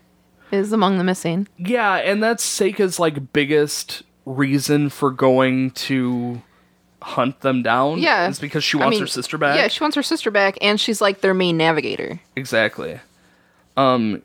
is 0.52 0.72
among 0.72 0.98
the 0.98 1.04
missing. 1.04 1.48
Yeah, 1.58 1.96
and 1.96 2.22
that's 2.22 2.46
Seyka's 2.46 3.00
like 3.00 3.34
biggest 3.34 4.04
reason 4.26 4.90
for 4.90 5.12
going 5.12 5.72
to 5.72 6.42
hunt 7.02 7.42
them 7.42 7.62
down. 7.64 8.00
Yeah, 8.00 8.28
is 8.28 8.40
because 8.40 8.64
she 8.64 8.78
I 8.78 8.82
wants 8.82 8.96
mean, 8.96 9.02
her 9.02 9.08
sister 9.08 9.38
back. 9.38 9.58
Yeah, 9.58 9.68
she 9.68 9.84
wants 9.84 9.96
her 9.96 10.04
sister 10.04 10.32
back, 10.32 10.58
and 10.62 10.80
she's 10.80 11.02
like 11.02 11.22
their 11.22 11.34
main 11.34 11.58
navigator. 11.58 12.20
exactly. 12.36 13.00
Um, 13.78 14.22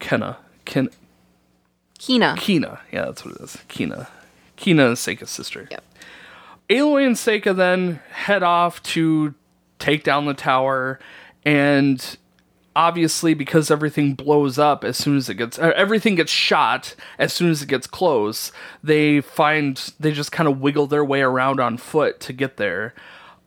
Kenna, 0.00 0.38
Ken, 0.64 0.88
Kina. 1.98 2.34
Kina. 2.38 2.80
Yeah, 2.92 3.06
that's 3.06 3.24
what 3.24 3.36
it 3.36 3.40
is. 3.40 3.56
Kina. 3.68 4.08
Kina 4.56 4.90
is 4.90 4.98
Seyka's 4.98 5.30
sister. 5.30 5.68
Yep. 5.70 5.84
Aloy 6.70 7.06
and 7.06 7.16
Seyka 7.16 7.56
then 7.56 8.00
head 8.10 8.42
off 8.42 8.82
to 8.82 9.34
take 9.78 10.02
down 10.04 10.26
the 10.26 10.34
tower, 10.34 10.98
and 11.44 12.16
obviously 12.76 13.34
because 13.34 13.70
everything 13.70 14.14
blows 14.14 14.58
up 14.58 14.84
as 14.84 14.96
soon 14.96 15.16
as 15.16 15.28
it 15.28 15.34
gets 15.34 15.58
uh, 15.58 15.72
everything 15.74 16.14
gets 16.14 16.30
shot 16.30 16.94
as 17.18 17.32
soon 17.32 17.50
as 17.50 17.62
it 17.62 17.68
gets 17.68 17.86
close, 17.86 18.52
they 18.82 19.20
find 19.20 19.92
they 19.98 20.12
just 20.12 20.32
kind 20.32 20.48
of 20.48 20.60
wiggle 20.60 20.86
their 20.86 21.04
way 21.04 21.20
around 21.20 21.60
on 21.60 21.76
foot 21.76 22.20
to 22.20 22.32
get 22.32 22.56
there. 22.56 22.94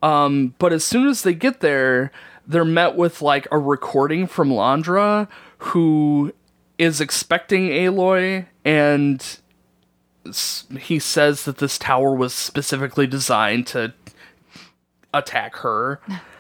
Um, 0.03 0.55
but 0.57 0.73
as 0.73 0.83
soon 0.83 1.07
as 1.07 1.21
they 1.21 1.33
get 1.33 1.59
there, 1.59 2.11
they're 2.47 2.65
met 2.65 2.95
with 2.95 3.21
like 3.21 3.47
a 3.51 3.57
recording 3.57 4.27
from 4.27 4.49
Landra, 4.49 5.27
who 5.59 6.33
is 6.77 6.99
expecting 6.99 7.69
Aloy, 7.69 8.47
and 8.65 9.37
he 10.79 10.99
says 10.99 11.45
that 11.45 11.57
this 11.57 11.77
tower 11.77 12.15
was 12.15 12.33
specifically 12.33 13.07
designed 13.07 13.67
to 13.67 13.93
attack 15.13 15.57
her. 15.57 16.01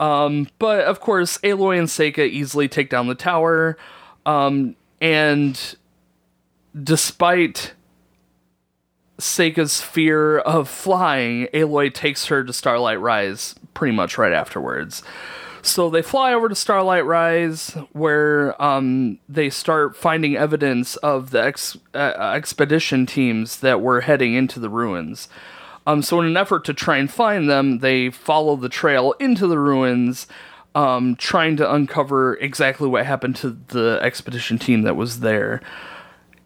Um, 0.00 0.48
but 0.58 0.84
of 0.84 1.00
course, 1.00 1.38
Aloy 1.38 1.78
and 1.78 1.88
Seyka 1.88 2.28
easily 2.28 2.68
take 2.68 2.90
down 2.90 3.08
the 3.08 3.14
tower. 3.14 3.76
Um, 4.26 4.76
and 5.00 5.76
despite 6.80 7.74
Seyka's 9.18 9.80
fear 9.80 10.38
of 10.38 10.68
flying, 10.68 11.48
Aloy 11.52 11.92
takes 11.92 12.26
her 12.26 12.44
to 12.44 12.52
Starlight 12.52 13.00
Rise 13.00 13.54
pretty 13.74 13.94
much 13.94 14.18
right 14.18 14.32
afterwards. 14.32 15.02
So 15.62 15.90
they 15.90 16.02
fly 16.02 16.32
over 16.32 16.48
to 16.48 16.54
Starlight 16.54 17.04
Rise, 17.04 17.70
where 17.92 18.60
um, 18.62 19.18
they 19.28 19.50
start 19.50 19.96
finding 19.96 20.36
evidence 20.36 20.96
of 20.96 21.30
the 21.30 21.42
ex- 21.42 21.76
uh, 21.94 22.32
expedition 22.34 23.06
teams 23.06 23.58
that 23.58 23.80
were 23.80 24.02
heading 24.02 24.34
into 24.34 24.60
the 24.60 24.70
ruins. 24.70 25.28
Um, 25.88 26.02
so, 26.02 26.20
in 26.20 26.26
an 26.26 26.36
effort 26.36 26.66
to 26.66 26.74
try 26.74 26.98
and 26.98 27.10
find 27.10 27.48
them, 27.48 27.78
they 27.78 28.10
follow 28.10 28.56
the 28.56 28.68
trail 28.68 29.12
into 29.12 29.46
the 29.46 29.58
ruins, 29.58 30.26
um, 30.74 31.16
trying 31.16 31.56
to 31.56 31.74
uncover 31.74 32.36
exactly 32.36 32.86
what 32.86 33.06
happened 33.06 33.36
to 33.36 33.56
the 33.68 33.98
expedition 34.02 34.58
team 34.58 34.82
that 34.82 34.96
was 34.96 35.20
there. 35.20 35.62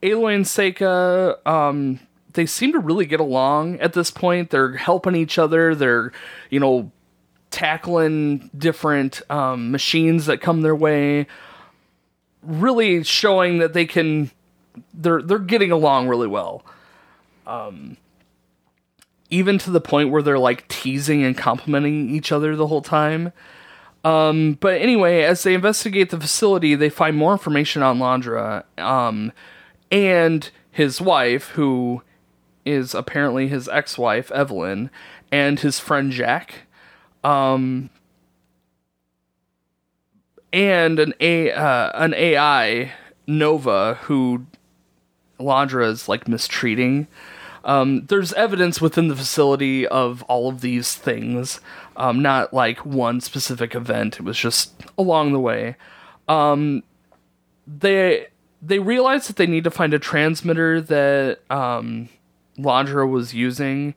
Aloy 0.00 0.36
and 0.36 0.44
Seyka, 0.44 1.44
um, 1.44 1.98
they 2.34 2.46
seem 2.46 2.70
to 2.70 2.78
really 2.78 3.04
get 3.04 3.18
along 3.18 3.80
at 3.80 3.94
this 3.94 4.12
point. 4.12 4.50
They're 4.50 4.76
helping 4.76 5.16
each 5.16 5.40
other. 5.40 5.74
They're, 5.74 6.12
you 6.48 6.60
know, 6.60 6.92
tackling 7.50 8.48
different 8.56 9.22
um, 9.28 9.72
machines 9.72 10.26
that 10.26 10.40
come 10.40 10.62
their 10.62 10.76
way. 10.76 11.26
Really 12.44 13.02
showing 13.02 13.58
that 13.58 13.72
they 13.72 13.86
can. 13.86 14.30
They're 14.94 15.20
they're 15.20 15.40
getting 15.40 15.72
along 15.72 16.06
really 16.06 16.28
well. 16.28 16.64
Um, 17.44 17.96
even 19.32 19.56
to 19.56 19.70
the 19.70 19.80
point 19.80 20.10
where 20.10 20.20
they're 20.20 20.38
like 20.38 20.68
teasing 20.68 21.24
and 21.24 21.36
complimenting 21.36 22.10
each 22.10 22.30
other 22.30 22.54
the 22.54 22.66
whole 22.66 22.82
time. 22.82 23.32
Um, 24.04 24.58
but 24.60 24.80
anyway, 24.80 25.22
as 25.22 25.42
they 25.42 25.54
investigate 25.54 26.10
the 26.10 26.20
facility, 26.20 26.74
they 26.74 26.90
find 26.90 27.16
more 27.16 27.32
information 27.32 27.82
on 27.82 27.98
Landra 27.98 28.64
um, 28.78 29.32
and 29.90 30.50
his 30.70 31.00
wife, 31.00 31.48
who 31.50 32.02
is 32.66 32.94
apparently 32.94 33.48
his 33.48 33.68
ex-wife 33.68 34.30
Evelyn, 34.32 34.90
and 35.30 35.60
his 35.60 35.80
friend 35.80 36.12
Jack, 36.12 36.66
um, 37.24 37.88
and 40.52 40.98
an 40.98 41.14
a 41.20 41.52
uh, 41.52 41.90
an 41.94 42.12
AI 42.12 42.92
Nova 43.26 43.94
who 44.02 44.46
Landra 45.40 45.88
is 45.88 46.06
like 46.06 46.28
mistreating. 46.28 47.06
Um, 47.64 48.06
there's 48.06 48.32
evidence 48.32 48.80
within 48.80 49.08
the 49.08 49.16
facility 49.16 49.86
of 49.86 50.22
all 50.24 50.48
of 50.48 50.60
these 50.60 50.94
things, 50.94 51.60
um, 51.96 52.22
not 52.22 52.52
like 52.52 52.84
one 52.84 53.20
specific 53.20 53.74
event. 53.74 54.16
It 54.16 54.22
was 54.22 54.38
just 54.38 54.74
along 54.98 55.32
the 55.32 55.40
way. 55.40 55.76
Um, 56.28 56.82
they 57.66 58.26
they 58.60 58.78
realize 58.78 59.26
that 59.26 59.36
they 59.36 59.46
need 59.46 59.64
to 59.64 59.70
find 59.70 59.92
a 59.94 59.98
transmitter 59.98 60.80
that 60.80 61.40
um, 61.50 62.08
Landra 62.58 63.08
was 63.08 63.34
using, 63.34 63.94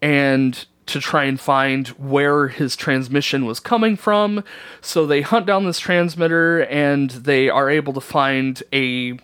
and 0.00 0.66
to 0.86 1.00
try 1.00 1.24
and 1.24 1.38
find 1.38 1.88
where 1.88 2.48
his 2.48 2.76
transmission 2.76 3.44
was 3.44 3.60
coming 3.60 3.96
from. 3.96 4.44
So 4.80 5.04
they 5.04 5.20
hunt 5.20 5.46
down 5.46 5.66
this 5.66 5.80
transmitter 5.80 6.60
and 6.60 7.10
they 7.10 7.48
are 7.48 7.68
able 7.68 7.92
to 7.94 8.00
find 8.00 8.62
a 8.72 9.18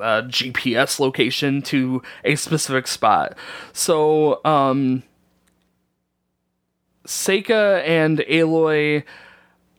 uh, 0.00 0.22
GPS 0.22 1.00
location 1.00 1.62
to 1.62 2.02
a 2.24 2.36
specific 2.36 2.86
spot. 2.86 3.36
So, 3.72 4.44
um, 4.44 5.02
Seyka 7.06 7.82
and 7.86 8.18
Aloy 8.20 9.04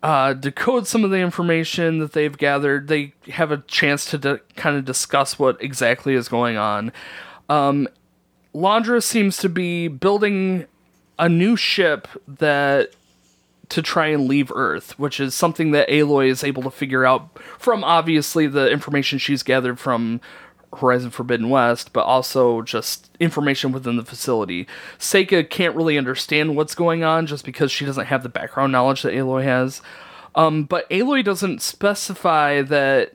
uh, 0.04 0.34
decode 0.34 0.86
some 0.86 1.06
of 1.06 1.12
the 1.12 1.20
information 1.20 2.00
that 2.00 2.12
they've 2.12 2.38
gathered. 2.38 2.90
They 2.90 3.14
have 3.30 3.52
a 3.52 3.58
chance 3.60 4.06
to 4.12 4.18
di- 4.18 4.40
kind 4.56 4.76
of 4.76 4.84
discuss 4.84 5.40
what 5.40 5.62
exactly 5.64 6.14
is 6.14 6.28
going 6.28 6.58
on. 6.58 6.92
Um, 7.50 7.88
Landra 8.54 9.02
seems 9.02 9.38
to 9.38 9.50
be 9.50 9.88
building 9.88 10.66
a 11.18 11.30
new 11.30 11.56
ship 11.56 12.08
that 12.28 12.92
to 13.74 13.82
try 13.82 14.06
and 14.08 14.28
leave 14.28 14.52
Earth, 14.54 15.00
which 15.00 15.20
is 15.20 15.34
something 15.34 15.72
that 15.72 15.90
Aloy 15.90 16.30
is 16.30 16.44
able 16.44 16.62
to 16.62 16.70
figure 16.70 17.06
out 17.06 17.40
from 17.58 17.84
obviously 17.84 18.46
the 18.46 18.70
information 18.70 19.18
she's 19.18 19.42
gathered 19.42 19.80
from 19.80 20.22
Horizon 20.78 21.10
Forbidden 21.10 21.50
West, 21.50 21.92
but 21.92 22.06
also 22.06 22.62
just 22.62 23.10
information 23.20 23.72
within 23.72 23.98
the 23.98 24.06
facility. 24.06 24.68
Seyka 25.00 25.50
can't 25.50 25.76
really 25.76 25.98
understand 25.98 26.56
what's 26.56 26.76
going 26.76 27.04
on 27.04 27.26
just 27.26 27.46
because 27.46 27.72
she 27.72 27.84
doesn't 27.84 28.06
have 28.06 28.22
the 28.22 28.30
background 28.30 28.72
knowledge 28.72 29.02
that 29.02 29.14
Aloy 29.16 29.44
has. 29.44 29.82
Um, 30.36 30.66
but 30.66 30.88
Aloy 30.92 31.24
doesn't 31.24 31.64
specify 31.64 32.62
that 32.62 33.14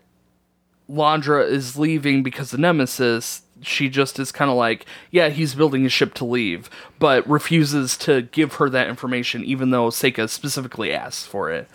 Landra 0.91 1.49
is 1.49 1.79
leaving 1.79 2.25
because 2.25 2.53
of 2.53 2.59
Nemesis. 2.59 3.43
She 3.63 3.89
just 3.89 4.19
is 4.19 4.33
kind 4.33 4.51
of 4.51 4.57
like, 4.57 4.87
yeah, 5.11 5.29
he's 5.29 5.55
building 5.55 5.85
a 5.85 5.89
ship 5.89 6.15
to 6.15 6.25
leave, 6.25 6.71
but 6.99 7.29
refuses 7.29 7.97
to 7.99 8.23
give 8.23 8.55
her 8.55 8.69
that 8.71 8.89
information, 8.89 9.45
even 9.45 9.71
though 9.71 9.89
Seyka 9.89 10.29
specifically 10.29 10.93
asks 10.93 11.27
for 11.27 11.51
it. 11.51 11.69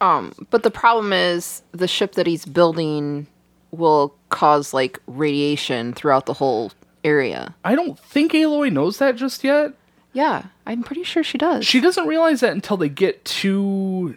Um, 0.00 0.32
but 0.50 0.62
the 0.62 0.70
problem 0.70 1.12
is 1.12 1.62
the 1.72 1.88
ship 1.88 2.12
that 2.12 2.26
he's 2.26 2.44
building 2.44 3.26
will 3.70 4.14
cause 4.30 4.72
like 4.72 4.98
radiation 5.06 5.92
throughout 5.92 6.26
the 6.26 6.34
whole 6.34 6.72
area. 7.04 7.54
I 7.64 7.74
don't 7.74 7.98
think 7.98 8.32
Aloy 8.32 8.72
knows 8.72 8.98
that 8.98 9.16
just 9.16 9.44
yet. 9.44 9.72
Yeah, 10.12 10.46
I'm 10.66 10.82
pretty 10.82 11.04
sure 11.04 11.22
she 11.22 11.38
does. 11.38 11.66
She 11.66 11.80
doesn't 11.80 12.06
realize 12.06 12.40
that 12.40 12.52
until 12.52 12.76
they 12.76 12.88
get 12.88 13.24
to 13.24 14.16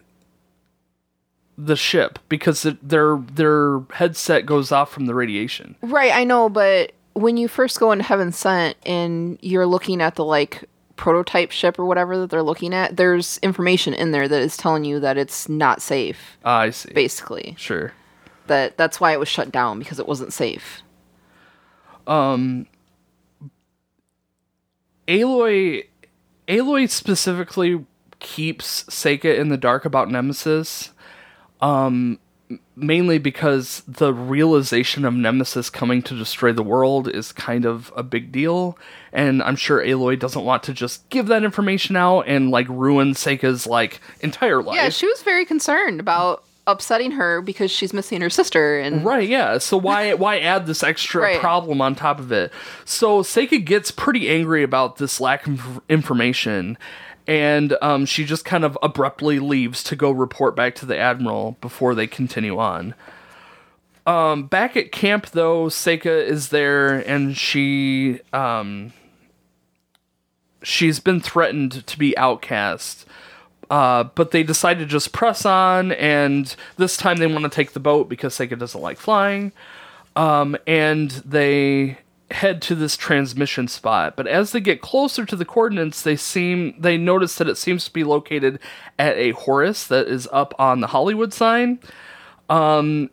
the 1.63 1.75
ship 1.75 2.17
because 2.29 2.65
it, 2.65 2.87
their 2.87 3.17
their 3.17 3.79
headset 3.93 4.45
goes 4.45 4.71
off 4.71 4.91
from 4.91 5.05
the 5.05 5.13
radiation. 5.13 5.75
right, 5.81 6.11
I 6.13 6.23
know, 6.23 6.49
but 6.49 6.93
when 7.13 7.37
you 7.37 7.47
first 7.47 7.79
go 7.79 7.91
into 7.91 8.03
Heaven 8.05 8.31
Sent 8.31 8.77
and 8.85 9.37
you're 9.41 9.65
looking 9.67 10.01
at 10.01 10.15
the 10.15 10.25
like 10.25 10.63
prototype 10.95 11.51
ship 11.51 11.77
or 11.77 11.85
whatever 11.85 12.17
that 12.17 12.29
they're 12.29 12.41
looking 12.43 12.73
at, 12.73 12.95
there's 12.97 13.37
information 13.39 13.93
in 13.93 14.11
there 14.11 14.27
that 14.27 14.41
is 14.41 14.55
telling 14.57 14.85
you 14.85 14.99
that 15.01 15.17
it's 15.17 15.49
not 15.49 15.81
safe. 15.81 16.37
Ah, 16.45 16.59
I 16.61 16.69
see. 16.69 16.93
Basically, 16.93 17.55
Sure. 17.57 17.91
that 18.47 18.77
that's 18.77 18.99
why 19.01 19.11
it 19.11 19.19
was 19.19 19.27
shut 19.29 19.51
down 19.51 19.77
because 19.79 19.99
it 19.99 20.07
wasn't 20.07 20.31
safe. 20.33 20.81
Um, 22.07 22.65
Aloy 25.07 25.85
Aloy 26.47 26.89
specifically 26.89 27.85
keeps 28.19 28.83
Seyka 28.85 29.37
in 29.37 29.49
the 29.49 29.57
dark 29.57 29.85
about 29.85 30.09
Nemesis. 30.09 30.90
Um 31.61 32.19
mainly 32.75 33.17
because 33.17 33.81
the 33.87 34.13
realization 34.13 35.05
of 35.05 35.13
Nemesis 35.13 35.69
coming 35.69 36.01
to 36.01 36.17
destroy 36.17 36.51
the 36.51 36.63
world 36.63 37.07
is 37.07 37.31
kind 37.31 37.65
of 37.65 37.93
a 37.95 38.03
big 38.03 38.29
deal 38.31 38.77
and 39.13 39.41
I'm 39.43 39.55
sure 39.55 39.79
Aloy 39.81 40.19
doesn't 40.19 40.43
want 40.43 40.63
to 40.63 40.73
just 40.73 41.07
give 41.09 41.27
that 41.27 41.43
information 41.45 41.95
out 41.95 42.21
and 42.27 42.51
like 42.51 42.67
ruin 42.67 43.11
Seyka's 43.13 43.67
like 43.67 44.01
entire 44.19 44.61
life. 44.61 44.75
Yeah, 44.75 44.89
she 44.89 45.05
was 45.07 45.21
very 45.21 45.45
concerned 45.45 46.00
about 46.01 46.43
upsetting 46.67 47.11
her 47.11 47.41
because 47.41 47.71
she's 47.71 47.93
missing 47.93 48.19
her 48.21 48.29
sister 48.29 48.79
and 48.79 49.05
Right, 49.05 49.27
yeah. 49.29 49.57
So 49.57 49.77
why 49.77 50.13
why 50.25 50.39
add 50.39 50.65
this 50.65 50.83
extra 50.83 51.21
Right. 51.21 51.39
problem 51.39 51.79
on 51.81 51.95
top 51.95 52.19
of 52.19 52.31
it? 52.33 52.51
So 52.83 53.21
Seyka 53.24 53.63
gets 53.63 53.91
pretty 53.91 54.27
angry 54.29 54.61
about 54.63 54.97
this 54.97 55.21
lack 55.21 55.47
of 55.47 55.79
information, 55.87 56.77
and 57.31 57.77
um, 57.81 58.05
she 58.05 58.25
just 58.25 58.44
kind 58.44 58.65
of 58.65 58.77
abruptly 58.83 59.39
leaves 59.39 59.85
to 59.85 59.96
go 59.96 60.11
report 60.11 60.53
back 60.53 60.75
to 60.75 60.85
the 60.85 60.98
admiral 60.98 61.55
before 61.61 61.96
they 61.96 62.05
continue 62.05 62.59
on. 62.59 62.94
Um, 64.05 64.48
back 64.48 64.75
at 64.75 64.91
camp, 64.91 65.27
though, 65.27 65.67
Seyka 65.67 66.25
is 66.25 66.50
there, 66.50 66.98
and 66.98 67.37
she 67.37 68.20
um, 68.33 68.91
she's 70.61 71.00
been 71.00 71.22
threatened 71.22 71.87
to 71.87 71.98
be 71.98 72.17
outcast. 72.17 73.05
Uh, 73.70 74.03
but 74.03 74.31
they 74.31 74.44
decide 74.44 74.79
to 74.79 74.85
just 74.85 75.13
press 75.13 75.46
on, 75.46 75.94
and 75.94 76.53
this 76.75 76.98
time 76.98 77.15
they 77.15 77.27
want 77.27 77.44
to 77.44 77.50
take 77.50 77.72
the 77.72 77.79
boat 77.79 78.09
because 78.09 78.35
Seyka 78.35 78.59
doesn't 78.59 78.81
like 78.81 78.98
flying. 78.98 79.53
Um, 80.17 80.57
and 80.67 81.11
they 81.11 81.98
head 82.31 82.61
to 82.63 82.75
this 82.75 82.98
transmission 82.98 83.67
spot. 83.67 84.15
But 84.15 84.27
as 84.27 84.51
they 84.51 84.59
get 84.59 84.81
closer 84.81 85.25
to 85.25 85.35
the 85.35 85.46
coordinates, 85.46 86.01
they 86.01 86.15
seem 86.15 86.75
they 86.79 86.98
notice 86.98 87.35
that 87.35 87.48
it 87.48 87.57
seems 87.57 87.85
to 87.85 87.94
be 87.94 88.03
located 88.03 88.59
at 88.98 89.17
a 89.17 89.31
Horus 89.31 89.87
that 89.87 90.07
is 90.07 90.27
up 90.31 90.53
on 90.59 90.79
the 90.79 90.87
Hollywood 90.87 91.33
sign. 91.33 91.79
Um, 92.50 93.09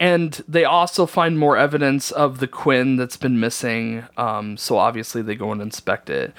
and 0.00 0.42
they 0.46 0.64
also 0.64 1.06
find 1.06 1.38
more 1.38 1.56
evidence 1.56 2.12
of 2.12 2.38
the 2.38 2.46
Quen 2.46 2.96
that's 2.96 3.16
been 3.16 3.40
missing. 3.40 4.04
Um, 4.16 4.56
so 4.56 4.76
obviously 4.76 5.22
they 5.22 5.34
go 5.34 5.50
and 5.50 5.60
inspect 5.60 6.08
it 6.08 6.32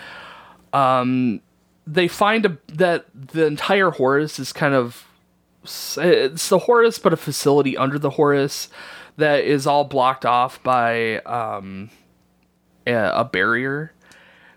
they 1.90 2.08
find 2.08 2.46
a, 2.46 2.58
that 2.68 3.06
the 3.14 3.46
entire 3.46 3.90
Horus 3.90 4.40
is 4.40 4.54
kind 4.54 4.74
of 4.74 5.06
it's 5.64 6.50
the 6.50 6.60
Horus, 6.60 7.00
but 7.00 7.14
a 7.14 7.18
facility 7.18 7.76
under 7.76 8.00
the 8.00 8.12
Horus 8.12 8.70
that 9.18 9.44
is 9.44 9.68
all 9.68 9.84
blocked 9.84 10.26
off 10.26 10.62
by 10.64 11.18
um, 11.22 11.90
a, 12.90 13.12
a 13.12 13.26
barrier. 13.26 13.94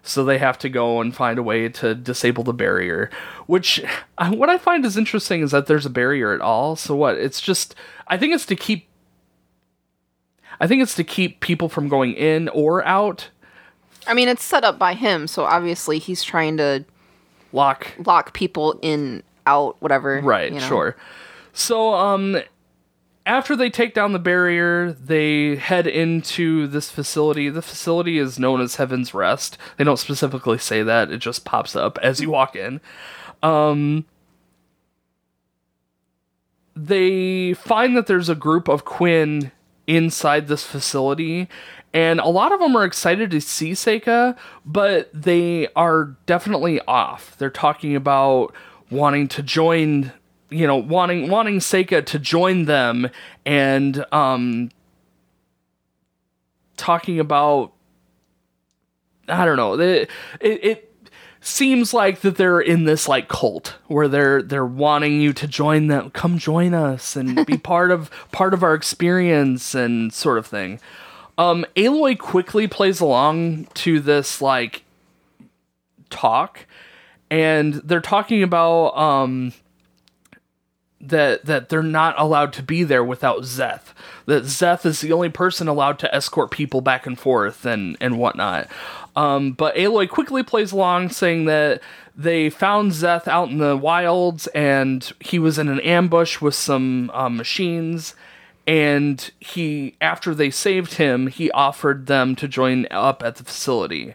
So 0.04 0.24
they 0.24 0.38
have 0.38 0.58
to 0.58 0.68
go 0.68 1.00
and 1.00 1.14
find 1.14 1.38
a 1.38 1.42
way 1.44 1.68
to 1.68 1.94
disable 1.94 2.42
the 2.42 2.52
barrier. 2.52 3.08
Which 3.46 3.84
what 4.18 4.50
I 4.50 4.58
find 4.58 4.84
is 4.84 4.96
interesting 4.96 5.42
is 5.42 5.52
that 5.52 5.66
there's 5.66 5.86
a 5.86 5.90
barrier 5.90 6.32
at 6.32 6.40
all. 6.40 6.74
So 6.74 6.96
what? 6.96 7.16
It's 7.18 7.40
just 7.40 7.74
I 8.08 8.18
think 8.18 8.34
it's 8.34 8.46
to 8.46 8.56
keep. 8.56 8.88
I 10.60 10.66
think 10.66 10.82
it's 10.82 10.94
to 10.96 11.04
keep 11.04 11.40
people 11.40 11.68
from 11.68 11.88
going 11.88 12.14
in 12.14 12.48
or 12.48 12.84
out. 12.84 13.30
I 14.06 14.14
mean 14.14 14.28
it's 14.28 14.44
set 14.44 14.64
up 14.64 14.78
by 14.78 14.94
him, 14.94 15.28
so 15.28 15.44
obviously 15.44 16.00
he's 16.00 16.24
trying 16.24 16.56
to 16.56 16.84
Lock 17.52 17.92
lock 18.06 18.32
people 18.32 18.78
in, 18.80 19.22
out, 19.46 19.76
whatever. 19.80 20.20
Right, 20.22 20.52
you 20.52 20.58
know? 20.58 20.66
sure. 20.66 20.96
So, 21.52 21.92
um, 21.94 22.40
after 23.24 23.54
they 23.56 23.70
take 23.70 23.94
down 23.94 24.12
the 24.12 24.18
barrier, 24.18 24.92
they 24.92 25.56
head 25.56 25.86
into 25.86 26.66
this 26.66 26.90
facility. 26.90 27.48
The 27.48 27.62
facility 27.62 28.18
is 28.18 28.38
known 28.38 28.60
as 28.60 28.76
Heaven's 28.76 29.14
Rest. 29.14 29.58
They 29.76 29.84
don't 29.84 29.98
specifically 29.98 30.58
say 30.58 30.82
that, 30.82 31.10
it 31.10 31.18
just 31.18 31.44
pops 31.44 31.76
up 31.76 31.98
as 31.98 32.20
you 32.20 32.30
walk 32.30 32.56
in. 32.56 32.80
Um, 33.42 34.06
they 36.74 37.54
find 37.54 37.96
that 37.96 38.06
there's 38.06 38.28
a 38.28 38.34
group 38.34 38.68
of 38.68 38.84
Quen 38.84 39.52
inside 39.86 40.48
this 40.48 40.64
facility, 40.64 41.48
and 41.92 42.20
a 42.20 42.28
lot 42.28 42.52
of 42.52 42.60
them 42.60 42.76
are 42.76 42.84
excited 42.84 43.30
to 43.30 43.40
see 43.40 43.72
Seyka, 43.72 44.36
but 44.64 45.10
they 45.12 45.68
are 45.76 46.16
definitely 46.26 46.80
off. 46.82 47.36
They're 47.36 47.50
talking 47.50 47.94
about 47.94 48.54
wanting 48.90 49.28
to 49.28 49.42
join, 49.42 50.12
you 50.52 50.66
know, 50.66 50.76
wanting 50.76 51.30
wanting 51.30 51.58
Seyka 51.58 52.04
to 52.06 52.18
join 52.18 52.66
them, 52.66 53.10
and 53.44 54.04
um, 54.12 54.70
talking 56.76 57.18
about 57.20 57.72
I 59.28 59.44
don't 59.44 59.56
know. 59.56 59.78
It, 59.78 60.10
it 60.40 60.64
it 60.64 60.92
seems 61.40 61.92
like 61.92 62.20
that 62.20 62.36
they're 62.36 62.60
in 62.60 62.84
this 62.84 63.08
like 63.08 63.28
cult 63.28 63.76
where 63.86 64.08
they're 64.08 64.42
they're 64.42 64.66
wanting 64.66 65.20
you 65.20 65.32
to 65.32 65.46
join 65.46 65.88
them, 65.88 66.10
come 66.10 66.38
join 66.38 66.74
us 66.74 67.16
and 67.16 67.44
be 67.46 67.58
part 67.58 67.90
of 67.90 68.10
part 68.30 68.54
of 68.54 68.62
our 68.62 68.74
experience 68.74 69.74
and 69.74 70.12
sort 70.12 70.38
of 70.38 70.46
thing. 70.46 70.80
Um, 71.38 71.64
Aloy 71.76 72.18
quickly 72.18 72.68
plays 72.68 73.00
along 73.00 73.66
to 73.74 74.00
this 74.00 74.40
like 74.40 74.84
talk, 76.10 76.66
and 77.30 77.74
they're 77.74 78.00
talking 78.00 78.42
about 78.42 78.96
um 78.96 79.52
that 81.02 81.44
that 81.44 81.68
they're 81.68 81.82
not 81.82 82.14
allowed 82.18 82.52
to 82.54 82.62
be 82.62 82.84
there 82.84 83.04
without 83.04 83.42
Zeth. 83.42 83.92
That 84.26 84.44
Zeth 84.44 84.86
is 84.86 85.00
the 85.00 85.12
only 85.12 85.30
person 85.30 85.68
allowed 85.68 85.98
to 85.98 86.14
escort 86.14 86.50
people 86.50 86.80
back 86.80 87.06
and 87.06 87.18
forth 87.18 87.66
and 87.66 87.96
and 88.00 88.18
whatnot. 88.18 88.68
Um, 89.14 89.52
but 89.52 89.74
Aloy 89.76 90.08
quickly 90.08 90.42
plays 90.42 90.72
along, 90.72 91.10
saying 91.10 91.44
that 91.46 91.82
they 92.16 92.48
found 92.48 92.92
Zeth 92.92 93.26
out 93.26 93.50
in 93.50 93.58
the 93.58 93.76
wilds 93.76 94.46
and 94.48 95.12
he 95.20 95.38
was 95.38 95.58
in 95.58 95.68
an 95.68 95.80
ambush 95.80 96.40
with 96.40 96.54
some 96.54 97.10
um, 97.12 97.36
machines. 97.36 98.14
And 98.64 99.28
he, 99.40 99.96
after 100.00 100.34
they 100.34 100.50
saved 100.50 100.94
him, 100.94 101.26
he 101.26 101.50
offered 101.50 102.06
them 102.06 102.36
to 102.36 102.46
join 102.46 102.86
up 102.92 103.22
at 103.24 103.36
the 103.36 103.44
facility. 103.44 104.14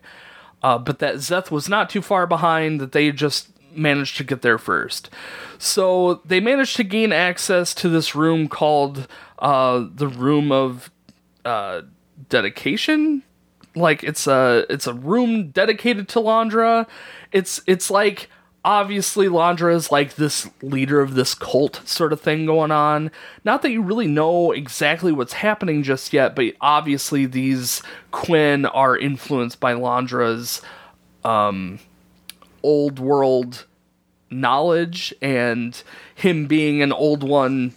uh, 0.63 0.78
but 0.78 1.00
that 1.00 1.15
Zeth 1.15 1.52
was 1.52 1.69
not 1.69 1.89
too 1.89 2.02
far 2.02 2.26
behind, 2.26 2.82
that 2.82 2.91
they 2.91 3.12
just 3.12 3.50
managed 3.77 4.17
to 4.17 4.23
get 4.23 4.41
there 4.41 4.57
first. 4.57 5.09
So 5.57 6.21
they 6.25 6.39
managed 6.39 6.75
to 6.77 6.83
gain 6.83 7.11
access 7.11 7.73
to 7.75 7.89
this 7.89 8.15
room 8.15 8.47
called 8.47 9.07
uh, 9.39 9.85
the 9.93 10.07
Room 10.07 10.51
of 10.51 10.91
uh, 11.45 11.81
Dedication. 12.29 13.23
Like 13.75 14.03
it's 14.03 14.25
a 14.27 14.65
it's 14.69 14.87
a 14.87 14.93
room 14.93 15.49
dedicated 15.49 16.07
to 16.09 16.19
Landra. 16.19 16.87
It's 17.31 17.61
it's 17.67 17.91
like 17.91 18.29
obviously 18.65 19.27
Landra 19.27 19.73
is 19.73 19.91
like 19.91 20.15
this 20.15 20.49
leader 20.61 20.99
of 20.99 21.13
this 21.13 21.33
cult 21.33 21.81
sort 21.85 22.11
of 22.11 22.19
thing 22.19 22.45
going 22.45 22.71
on. 22.71 23.11
Not 23.45 23.61
that 23.61 23.71
you 23.71 23.81
really 23.81 24.07
know 24.07 24.51
exactly 24.51 25.11
what's 25.11 25.33
happening 25.33 25.83
just 25.83 26.11
yet, 26.11 26.35
but 26.35 26.53
obviously 26.59 27.25
these 27.25 27.81
Quen 28.11 28.65
are 28.65 28.97
influenced 28.97 29.59
by 29.59 29.73
Landra's 29.73 30.61
um, 31.23 31.79
old 32.67 32.99
world 32.99 33.65
knowledge 34.30 35.13
and 35.21 35.82
him 36.13 36.45
being 36.47 36.82
an 36.82 36.91
old 36.91 37.23
one 37.23 37.73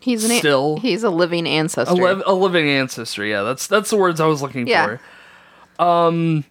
He's 0.00 0.22
an 0.24 0.38
Still- 0.38 0.76
he's 0.78 1.02
a 1.02 1.10
living 1.10 1.48
ancestor. 1.48 1.92
a, 1.92 1.96
liv- 1.96 2.22
a 2.26 2.32
living 2.34 2.68
ancestry 2.68 3.30
yeah 3.30 3.42
that's 3.42 3.66
that's 3.66 3.90
the 3.90 3.96
words 3.96 4.20
i 4.20 4.26
was 4.26 4.42
looking 4.42 4.66
Yeah. 4.66 4.98
for 5.78 5.82
um 5.82 6.44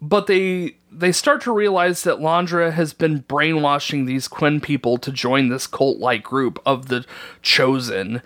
but 0.00 0.26
they 0.26 0.76
they 0.92 1.12
start 1.12 1.42
to 1.42 1.52
realize 1.52 2.04
that 2.04 2.18
Landra 2.20 2.72
has 2.72 2.94
been 2.94 3.18
brainwashing 3.28 4.06
these 4.06 4.28
Quen 4.28 4.60
people 4.62 4.96
to 4.98 5.12
join 5.12 5.48
this 5.50 5.66
cult 5.66 5.98
like 5.98 6.22
group 6.22 6.58
of 6.64 6.88
the 6.88 7.04
chosen. 7.42 8.22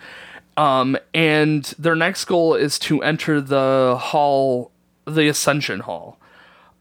Um, 0.55 0.95
and 1.13 1.65
their 1.77 1.95
next 1.95 2.23
goal 2.25 2.53
is 2.55 2.79
to 2.79 3.03
enter 3.03 3.41
the 3.41 3.97
hall, 3.99 4.71
the 5.05 5.27
Ascension 5.27 5.81
Hall. 5.81 6.17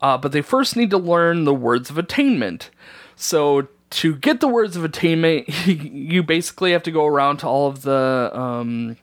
Uh, 0.02 0.16
but 0.16 0.32
they 0.32 0.42
first 0.42 0.76
need 0.76 0.90
to 0.90 0.98
learn 0.98 1.44
the 1.44 1.54
words 1.54 1.90
of 1.90 1.98
attainment. 1.98 2.70
So 3.16 3.68
to 3.90 4.16
get 4.16 4.40
the 4.40 4.48
words 4.48 4.76
of 4.76 4.84
attainment, 4.84 5.48
you 5.66 6.22
basically 6.22 6.72
have 6.72 6.82
to 6.84 6.90
go 6.90 7.06
around 7.06 7.38
to 7.38 7.46
all 7.46 7.68
of 7.68 7.82
the 7.82 8.30
um, 8.32 8.96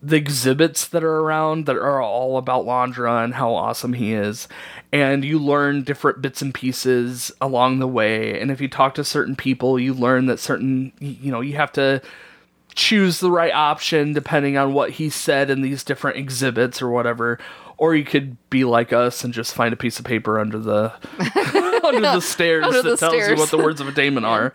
the 0.00 0.16
exhibits 0.16 0.86
that 0.88 1.02
are 1.02 1.20
around 1.20 1.66
that 1.66 1.76
are 1.76 2.00
all 2.00 2.36
about 2.36 2.64
Landra 2.64 3.24
and 3.24 3.34
how 3.34 3.52
awesome 3.52 3.94
he 3.94 4.12
is. 4.12 4.46
And 4.92 5.24
you 5.24 5.38
learn 5.38 5.82
different 5.82 6.22
bits 6.22 6.40
and 6.40 6.54
pieces 6.54 7.32
along 7.40 7.78
the 7.78 7.88
way. 7.88 8.40
And 8.40 8.50
if 8.50 8.60
you 8.60 8.68
talk 8.68 8.94
to 8.94 9.04
certain 9.04 9.34
people, 9.34 9.78
you 9.78 9.92
learn 9.92 10.26
that 10.26 10.38
certain, 10.38 10.92
you 11.00 11.32
know, 11.32 11.40
you 11.40 11.56
have 11.56 11.72
to 11.72 12.00
choose 12.74 13.18
the 13.18 13.30
right 13.30 13.52
option 13.52 14.12
depending 14.12 14.56
on 14.56 14.72
what 14.72 14.90
he 14.92 15.10
said 15.10 15.50
in 15.50 15.62
these 15.62 15.82
different 15.82 16.16
exhibits 16.16 16.80
or 16.80 16.88
whatever. 16.88 17.38
Or 17.78 17.94
you 17.94 18.04
could 18.04 18.36
be 18.50 18.64
like 18.64 18.92
us 18.92 19.22
and 19.22 19.32
just 19.32 19.54
find 19.54 19.72
a 19.72 19.76
piece 19.76 19.98
of 19.98 20.04
paper 20.04 20.38
under 20.40 20.58
the 20.58 20.92
under 21.84 22.00
the 22.00 22.20
stairs 22.20 22.64
Under 22.64 22.82
that 22.82 22.90
the 22.90 22.96
tells 22.96 23.28
you 23.28 23.36
what 23.36 23.50
the 23.50 23.58
words 23.58 23.80
of 23.80 23.88
attainment 23.88 24.26
are. 24.26 24.52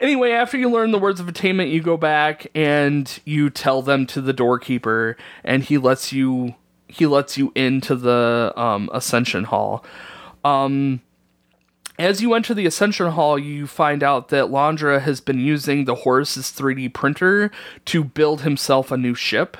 Anyway, 0.00 0.32
after 0.32 0.58
you 0.58 0.70
learn 0.70 0.90
the 0.90 0.98
words 0.98 1.20
of 1.20 1.28
attainment, 1.28 1.70
you 1.70 1.80
go 1.80 1.96
back 1.96 2.46
and 2.54 3.20
you 3.24 3.48
tell 3.48 3.80
them 3.80 4.06
to 4.06 4.20
the 4.20 4.32
doorkeeper, 4.32 5.16
and 5.44 5.62
he 5.62 5.78
lets 5.78 6.12
you 6.12 6.54
he 6.88 7.06
lets 7.06 7.36
you 7.36 7.52
into 7.54 7.94
the 7.94 8.52
um, 8.56 8.90
ascension 8.92 9.44
hall. 9.44 9.84
Um, 10.44 11.00
as 11.98 12.20
you 12.20 12.34
enter 12.34 12.54
the 12.54 12.66
Ascension 12.66 13.12
Hall, 13.12 13.38
you 13.38 13.66
find 13.66 14.02
out 14.02 14.28
that 14.28 14.46
Landra 14.46 15.00
has 15.00 15.20
been 15.20 15.38
using 15.38 15.84
the 15.84 15.94
Horus's 15.94 16.46
3D 16.46 16.92
printer 16.92 17.50
to 17.84 18.02
build 18.02 18.40
himself 18.42 18.90
a 18.90 18.96
new 18.96 19.14
ship 19.14 19.56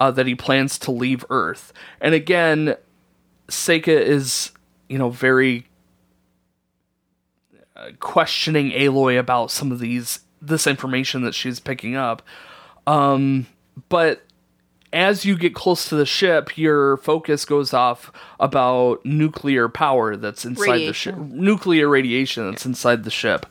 uh, 0.00 0.10
that 0.10 0.26
he 0.26 0.34
plans 0.34 0.78
to 0.80 0.90
leave 0.90 1.24
Earth. 1.30 1.72
And 2.00 2.14
again, 2.14 2.74
Seyka 3.48 3.88
is, 3.88 4.50
you 4.88 4.98
know, 4.98 5.10
very 5.10 5.66
uh, 7.76 7.90
questioning 8.00 8.70
Aloy 8.70 9.18
about 9.18 9.50
some 9.50 9.70
of 9.70 9.78
these 9.78 10.20
this 10.42 10.66
information 10.66 11.22
that 11.22 11.34
she's 11.34 11.60
picking 11.60 11.96
up. 11.96 12.22
Um, 12.86 13.46
but 13.90 14.22
as 14.92 15.24
you 15.24 15.36
get 15.36 15.54
close 15.54 15.88
to 15.90 15.94
the 15.94 16.06
ship, 16.06 16.56
your 16.56 16.96
focus 16.96 17.44
goes 17.44 17.72
off 17.74 18.10
about 18.40 19.04
nuclear 19.04 19.68
power 19.68 20.16
that's 20.16 20.44
inside 20.44 20.78
the 20.78 20.94
ship, 20.94 21.16
nuclear 21.16 21.88
radiation 21.88 22.50
that's 22.50 22.66
inside 22.66 23.04
the 23.04 23.10
ship. 23.10 23.46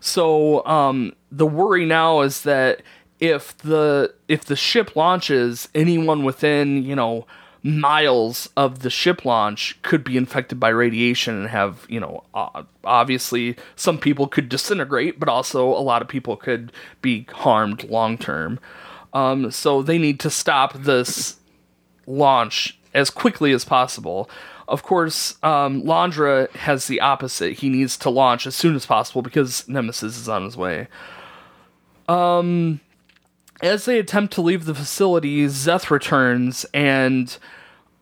So 0.00 0.64
um, 0.66 1.14
the 1.32 1.46
worry 1.46 1.86
now 1.86 2.20
is 2.20 2.42
that 2.42 2.82
if 3.24 3.56
the 3.58 4.14
if 4.28 4.44
the 4.44 4.56
ship 4.56 4.96
launches, 4.96 5.68
anyone 5.74 6.24
within 6.24 6.82
you 6.82 6.94
know 6.94 7.26
miles 7.62 8.50
of 8.58 8.80
the 8.80 8.90
ship 8.90 9.24
launch 9.24 9.80
could 9.82 10.04
be 10.04 10.18
infected 10.18 10.60
by 10.60 10.68
radiation 10.68 11.34
and 11.34 11.48
have 11.48 11.86
you 11.88 11.98
know 11.98 12.22
obviously 12.84 13.56
some 13.76 13.98
people 13.98 14.26
could 14.26 14.48
disintegrate, 14.48 15.18
but 15.18 15.28
also 15.28 15.68
a 15.68 15.80
lot 15.80 16.02
of 16.02 16.08
people 16.08 16.36
could 16.36 16.72
be 17.02 17.26
harmed 17.32 17.84
long 17.84 18.18
term. 18.18 18.60
Um, 19.12 19.50
so 19.50 19.82
they 19.82 19.98
need 19.98 20.20
to 20.20 20.30
stop 20.30 20.74
this 20.74 21.36
launch 22.06 22.78
as 22.92 23.10
quickly 23.10 23.52
as 23.52 23.64
possible. 23.64 24.28
Of 24.66 24.82
course, 24.82 25.36
um, 25.42 25.82
Landra 25.82 26.50
has 26.52 26.86
the 26.86 27.00
opposite. 27.00 27.58
He 27.58 27.68
needs 27.68 27.96
to 27.98 28.10
launch 28.10 28.46
as 28.46 28.56
soon 28.56 28.74
as 28.74 28.86
possible 28.86 29.22
because 29.22 29.68
Nemesis 29.68 30.18
is 30.18 30.28
on 30.28 30.44
his 30.44 30.56
way. 30.56 30.88
Um, 32.08 32.80
as 33.64 33.86
they 33.86 33.98
attempt 33.98 34.34
to 34.34 34.42
leave 34.42 34.66
the 34.66 34.74
facility, 34.74 35.46
Zeth 35.46 35.88
returns 35.88 36.66
and 36.74 37.36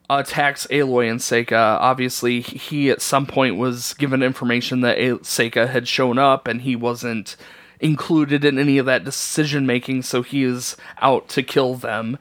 attacks 0.09 0.67
Aloy 0.67 1.09
and 1.09 1.21
Seyka. 1.21 1.79
Obviously, 1.79 2.41
he 2.41 2.89
at 2.89 3.01
some 3.01 3.25
point 3.25 3.55
was 3.55 3.93
given 3.93 4.21
information 4.21 4.81
that 4.81 4.97
A- 4.97 5.19
Seyka 5.19 5.69
had 5.69 5.87
shown 5.87 6.19
up 6.19 6.47
and 6.47 6.61
he 6.61 6.75
wasn't 6.75 7.37
included 7.79 8.43
in 8.43 8.59
any 8.59 8.77
of 8.77 8.85
that 8.85 9.05
decision 9.05 9.65
making, 9.65 10.01
so 10.01 10.21
he 10.21 10.43
is 10.43 10.75
out 11.01 11.29
to 11.29 11.41
kill 11.41 11.75
them. 11.75 12.17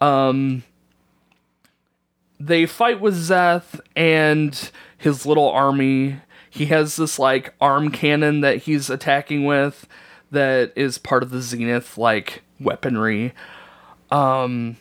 Um, 0.00 0.62
they 2.38 2.66
fight 2.66 3.00
with 3.00 3.16
Zeth 3.16 3.80
and 3.96 4.70
his 4.96 5.26
little 5.26 5.48
army. 5.48 6.20
He 6.48 6.66
has 6.66 6.96
this 6.96 7.18
like 7.18 7.52
arm 7.60 7.90
cannon 7.90 8.42
that 8.42 8.58
he's 8.58 8.90
attacking 8.90 9.44
with 9.44 9.88
that 10.30 10.72
is 10.76 10.98
part 10.98 11.24
of 11.24 11.30
the 11.30 11.42
Zenith 11.42 11.98
like 11.98 12.42
weaponry. 12.60 13.32
Um 14.10 14.76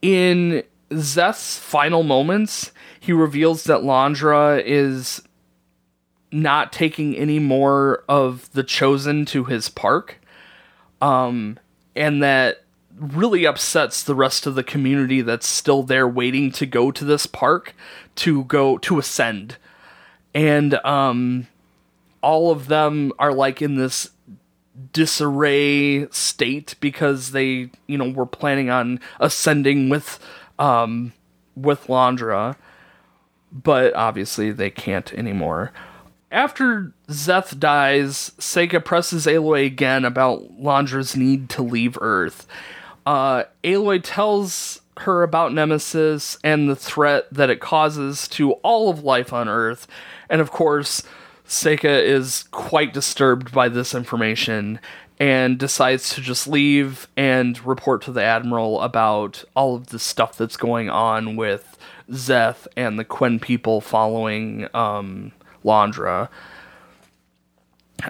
in 0.00 0.64
Zeth's 0.92 1.58
final 1.58 2.02
moments, 2.02 2.72
he 2.98 3.12
reveals 3.12 3.64
that 3.64 3.80
Landra 3.80 4.62
is 4.64 5.22
not 6.32 6.72
taking 6.72 7.16
any 7.16 7.38
more 7.38 8.04
of 8.08 8.50
the 8.52 8.64
chosen 8.64 9.24
to 9.26 9.44
his 9.44 9.68
park. 9.68 10.20
Um 11.00 11.58
and 11.94 12.22
that 12.22 12.64
really 12.98 13.46
upsets 13.46 14.02
the 14.02 14.14
rest 14.14 14.46
of 14.46 14.54
the 14.54 14.62
community 14.62 15.22
that's 15.22 15.46
still 15.46 15.82
there 15.82 16.06
waiting 16.06 16.50
to 16.52 16.66
go 16.66 16.90
to 16.90 17.04
this 17.04 17.26
park 17.26 17.74
to 18.14 18.44
go 18.44 18.78
to 18.78 18.98
ascend. 18.98 19.56
And 20.34 20.74
um 20.84 21.48
all 22.22 22.50
of 22.50 22.68
them 22.68 23.12
are 23.18 23.32
like 23.32 23.60
in 23.60 23.76
this 23.76 24.10
disarray 24.92 26.08
state 26.10 26.74
because 26.80 27.32
they, 27.32 27.70
you 27.86 27.98
know, 27.98 28.08
were 28.08 28.26
planning 28.26 28.70
on 28.70 29.00
ascending 29.20 29.88
with 29.88 30.18
um 30.58 31.12
with 31.54 31.86
Landra, 31.86 32.56
but 33.52 33.94
obviously 33.94 34.50
they 34.50 34.70
can't 34.70 35.12
anymore. 35.14 35.72
After 36.30 36.94
Zeth 37.08 37.58
dies, 37.58 38.32
Seyka 38.38 38.82
presses 38.82 39.26
Aloy 39.26 39.66
again 39.66 40.06
about 40.06 40.50
Landra's 40.58 41.14
need 41.14 41.50
to 41.50 41.62
leave 41.62 41.98
Earth. 42.00 42.46
Uh, 43.04 43.44
Aloy 43.62 44.00
tells 44.02 44.80
her 44.98 45.22
about 45.22 45.52
Nemesis 45.52 46.38
and 46.42 46.70
the 46.70 46.76
threat 46.76 47.26
that 47.32 47.50
it 47.50 47.60
causes 47.60 48.28
to 48.28 48.52
all 48.62 48.88
of 48.88 49.04
life 49.04 49.32
on 49.32 49.48
Earth, 49.48 49.86
and 50.30 50.40
of 50.40 50.50
course, 50.50 51.02
Seyka 51.52 52.02
is 52.02 52.44
quite 52.50 52.94
disturbed 52.94 53.52
by 53.52 53.68
this 53.68 53.94
information 53.94 54.80
and 55.20 55.58
decides 55.58 56.14
to 56.14 56.22
just 56.22 56.48
leave 56.48 57.08
and 57.14 57.62
report 57.66 58.00
to 58.02 58.10
the 58.10 58.22
Admiral 58.22 58.80
about 58.80 59.44
all 59.54 59.74
of 59.74 59.88
the 59.88 59.98
stuff 59.98 60.38
that's 60.38 60.56
going 60.56 60.88
on 60.88 61.36
with 61.36 61.76
Zeth 62.10 62.66
and 62.74 62.98
the 62.98 63.04
Quen 63.04 63.38
people 63.38 63.82
following 63.82 64.66
um, 64.72 65.32
Landra. 65.62 66.30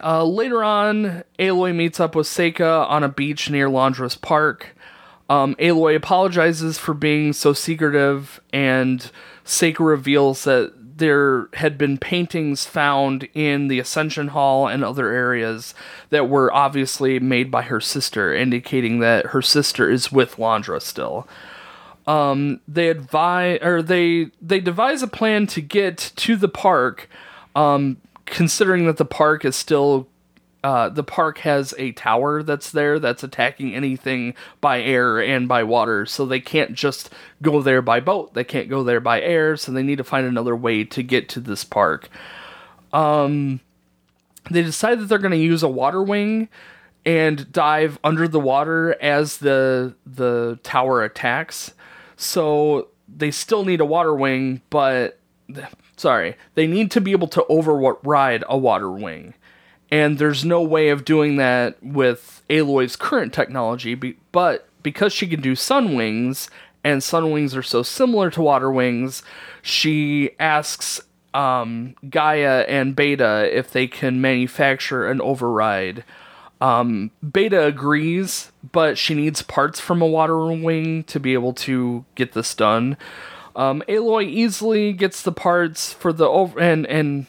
Uh, 0.00 0.22
later 0.22 0.62
on, 0.62 1.24
Aloy 1.36 1.74
meets 1.74 1.98
up 1.98 2.14
with 2.14 2.28
Seyka 2.28 2.88
on 2.88 3.02
a 3.02 3.08
beach 3.08 3.50
near 3.50 3.68
Landra's 3.68 4.14
park. 4.14 4.76
Um, 5.28 5.56
Aloy 5.56 5.96
apologizes 5.96 6.78
for 6.78 6.94
being 6.94 7.32
so 7.32 7.52
secretive, 7.52 8.40
and 8.52 9.10
Seyka 9.44 9.84
reveals 9.84 10.44
that 10.44 10.72
there 11.02 11.48
had 11.54 11.76
been 11.76 11.98
paintings 11.98 12.64
found 12.64 13.28
in 13.34 13.68
the 13.68 13.80
Ascension 13.80 14.28
Hall 14.28 14.68
and 14.68 14.84
other 14.84 15.10
areas 15.10 15.74
that 16.10 16.28
were 16.30 16.50
obviously 16.54 17.18
made 17.20 17.50
by 17.50 17.62
her 17.62 17.80
sister, 17.80 18.32
indicating 18.32 19.00
that 19.00 19.26
her 19.26 19.42
sister 19.42 19.90
is 19.90 20.12
with 20.12 20.36
Landra 20.36 20.80
still. 20.80 21.26
um, 22.06 22.60
they 22.66 22.88
advise 22.88 23.58
or 23.62 23.82
they 23.82 24.30
they 24.40 24.60
devise 24.60 25.02
a 25.02 25.08
plan 25.08 25.46
to 25.48 25.60
get 25.60 26.12
to 26.16 26.36
the 26.36 26.48
park, 26.48 27.08
um, 27.54 27.96
considering 28.26 28.86
that 28.86 28.96
the 28.96 29.04
park 29.04 29.44
is 29.44 29.56
still 29.56 30.08
uh, 30.64 30.88
the 30.88 31.02
park 31.02 31.38
has 31.38 31.74
a 31.76 31.92
tower 31.92 32.42
that's 32.42 32.70
there 32.70 32.98
that's 32.98 33.24
attacking 33.24 33.74
anything 33.74 34.34
by 34.60 34.80
air 34.80 35.20
and 35.20 35.48
by 35.48 35.62
water, 35.64 36.06
so 36.06 36.24
they 36.24 36.40
can't 36.40 36.74
just 36.74 37.10
go 37.40 37.60
there 37.60 37.82
by 37.82 37.98
boat. 37.98 38.34
They 38.34 38.44
can't 38.44 38.68
go 38.68 38.84
there 38.84 39.00
by 39.00 39.20
air, 39.20 39.56
so 39.56 39.72
they 39.72 39.82
need 39.82 39.98
to 39.98 40.04
find 40.04 40.26
another 40.26 40.54
way 40.54 40.84
to 40.84 41.02
get 41.02 41.28
to 41.30 41.40
this 41.40 41.64
park. 41.64 42.08
Um, 42.92 43.60
they 44.50 44.62
decide 44.62 45.00
that 45.00 45.06
they're 45.06 45.18
going 45.18 45.32
to 45.32 45.36
use 45.36 45.62
a 45.62 45.68
water 45.68 46.02
wing 46.02 46.48
and 47.04 47.50
dive 47.50 47.98
under 48.04 48.28
the 48.28 48.40
water 48.40 48.96
as 49.02 49.38
the 49.38 49.94
the 50.06 50.60
tower 50.62 51.02
attacks. 51.02 51.74
So 52.16 52.88
they 53.08 53.32
still 53.32 53.64
need 53.64 53.80
a 53.80 53.84
water 53.84 54.14
wing, 54.14 54.62
but 54.70 55.18
sorry, 55.96 56.36
they 56.54 56.68
need 56.68 56.92
to 56.92 57.00
be 57.00 57.12
able 57.12 57.28
to 57.28 57.44
override 57.46 58.44
a 58.48 58.56
water 58.56 58.90
wing. 58.90 59.34
And 59.92 60.16
there's 60.16 60.42
no 60.42 60.62
way 60.62 60.88
of 60.88 61.04
doing 61.04 61.36
that 61.36 61.76
with 61.82 62.42
Aloy's 62.48 62.96
current 62.96 63.34
technology, 63.34 63.94
but 63.94 64.66
because 64.82 65.12
she 65.12 65.26
can 65.26 65.42
do 65.42 65.54
sun 65.54 65.94
wings 65.94 66.48
and 66.82 67.02
sun 67.02 67.30
wings 67.30 67.54
are 67.54 67.62
so 67.62 67.82
similar 67.82 68.30
to 68.30 68.40
water 68.40 68.72
wings, 68.72 69.22
she 69.60 70.30
asks 70.40 71.02
um, 71.34 71.94
Gaia 72.08 72.64
and 72.66 72.96
Beta 72.96 73.54
if 73.54 73.70
they 73.70 73.86
can 73.86 74.22
manufacture 74.22 75.06
an 75.06 75.20
override. 75.20 76.04
Um, 76.62 77.10
Beta 77.30 77.66
agrees, 77.66 78.50
but 78.72 78.96
she 78.96 79.12
needs 79.14 79.42
parts 79.42 79.78
from 79.78 80.00
a 80.00 80.06
water 80.06 80.38
wing 80.46 81.04
to 81.04 81.20
be 81.20 81.34
able 81.34 81.52
to 81.54 82.06
get 82.14 82.32
this 82.32 82.54
done. 82.54 82.96
Um, 83.54 83.82
Aloy 83.88 84.24
easily 84.24 84.94
gets 84.94 85.20
the 85.20 85.32
parts 85.32 85.92
for 85.92 86.14
the 86.14 86.26
over 86.26 86.58
and 86.58 86.86
and 86.86 87.26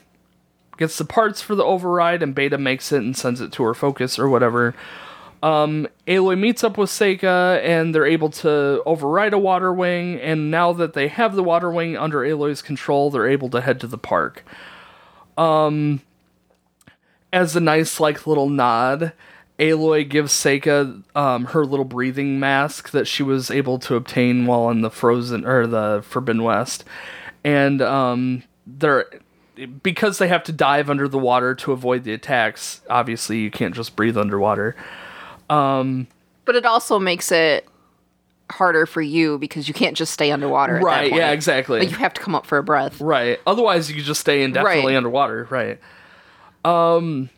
gets 0.77 0.97
the 0.97 1.05
parts 1.05 1.41
for 1.41 1.55
the 1.55 1.63
override, 1.63 2.23
and 2.23 2.35
Beta 2.35 2.57
makes 2.57 2.91
it 2.91 3.01
and 3.01 3.15
sends 3.15 3.41
it 3.41 3.51
to 3.53 3.63
her 3.63 3.73
focus 3.73 4.17
or 4.17 4.29
whatever. 4.29 4.75
Um, 5.41 5.89
Aloy 6.07 6.39
meets 6.39 6.63
up 6.63 6.77
with 6.77 6.89
Seyka, 6.89 7.61
and 7.63 7.93
they're 7.93 8.05
able 8.05 8.29
to 8.29 8.81
override 8.85 9.33
a 9.33 9.37
water 9.37 9.73
wing. 9.73 10.19
And 10.21 10.49
now 10.49 10.71
that 10.73 10.93
they 10.93 11.09
have 11.09 11.35
the 11.35 11.43
water 11.43 11.69
wing 11.69 11.97
under 11.97 12.19
Aloy's 12.19 12.61
control, 12.61 13.11
they're 13.11 13.27
able 13.27 13.49
to 13.49 13.61
head 13.61 13.81
to 13.81 13.87
the 13.87 13.97
park. 13.97 14.45
Um, 15.37 16.01
as 17.33 17.55
a 17.55 17.59
nice 17.59 17.99
like 17.99 18.25
little 18.25 18.49
nod, 18.49 19.11
Aloy 19.59 20.07
gives 20.07 20.31
Seyka 20.31 21.03
um, 21.15 21.45
her 21.45 21.65
little 21.65 21.85
breathing 21.85 22.39
mask 22.39 22.91
that 22.91 23.07
she 23.07 23.21
was 23.21 23.51
able 23.51 23.79
to 23.79 23.95
obtain 23.95 24.45
while 24.45 24.69
in 24.69 24.81
the 24.81 24.89
frozen 24.89 25.45
or 25.45 25.67
the 25.67 26.03
Forbidden 26.07 26.43
West, 26.43 26.85
and 27.43 27.81
um, 27.81 28.43
they're 28.65 29.05
because 29.81 30.17
they 30.17 30.27
have 30.27 30.43
to 30.43 30.51
dive 30.51 30.89
under 30.89 31.07
the 31.07 31.17
water 31.19 31.53
to 31.55 31.71
avoid 31.71 32.03
the 32.03 32.13
attacks. 32.13 32.81
Obviously, 32.89 33.39
you 33.39 33.51
can't 33.51 33.75
just 33.75 33.95
breathe 33.95 34.17
underwater. 34.17 34.75
Um, 35.49 36.07
but 36.45 36.55
it 36.55 36.65
also 36.65 36.99
makes 36.99 37.31
it 37.31 37.67
harder 38.51 38.85
for 38.85 39.01
you 39.01 39.37
because 39.37 39.67
you 39.67 39.73
can't 39.73 39.95
just 39.95 40.13
stay 40.13 40.31
underwater. 40.31 40.75
right? 40.79 41.11
Yeah, 41.13 41.31
exactly. 41.31 41.79
Like 41.79 41.91
you 41.91 41.97
have 41.97 42.13
to 42.13 42.21
come 42.21 42.35
up 42.35 42.45
for 42.45 42.57
a 42.57 42.63
breath. 42.63 42.99
Right. 43.01 43.39
Otherwise, 43.47 43.91
you 43.91 44.01
just 44.01 44.21
stay 44.21 44.43
indefinitely 44.43 44.91
Right. 44.91 44.97
underwater. 44.97 45.47
Right. 45.49 45.79
Um. 46.65 47.29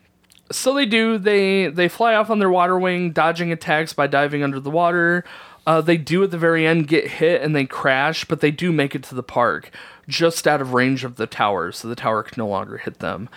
So 0.52 0.74
they 0.76 0.86
do. 0.86 1.18
They 1.18 1.68
they 1.68 1.88
fly 1.88 2.14
off 2.16 2.30
on 2.30 2.40
their 2.40 2.50
water 2.52 2.78
wing, 2.78 3.12
dodging 3.12 3.52
attacks 3.52 3.94
by 3.94 4.08
diving 4.08 4.44
under 4.44 4.60
the 4.60 4.70
water. 4.70 5.24
Uh, 5.68 5.82
they 5.82 5.98
do 5.98 6.24
at 6.24 6.30
the 6.30 6.38
very 6.38 6.68
end 6.68 6.88
get 6.88 7.08
hit 7.08 7.42
and 7.42 7.56
they 7.56 7.66
crash, 7.66 8.24
but 8.26 8.40
they 8.40 8.52
do 8.52 8.72
make 8.72 8.94
it 8.94 9.02
to 9.02 9.16
the 9.16 9.24
park, 9.24 9.72
just 10.08 10.48
out 10.48 10.62
of 10.62 10.74
range 10.74 11.04
of 11.04 11.16
the 11.16 11.28
tower, 11.28 11.72
so 11.72 11.88
the 11.88 11.96
tower 11.96 12.24
can 12.24 12.36
no 12.42 12.48
longer 12.48 12.78
hit 12.78 13.00
them. 13.00 13.30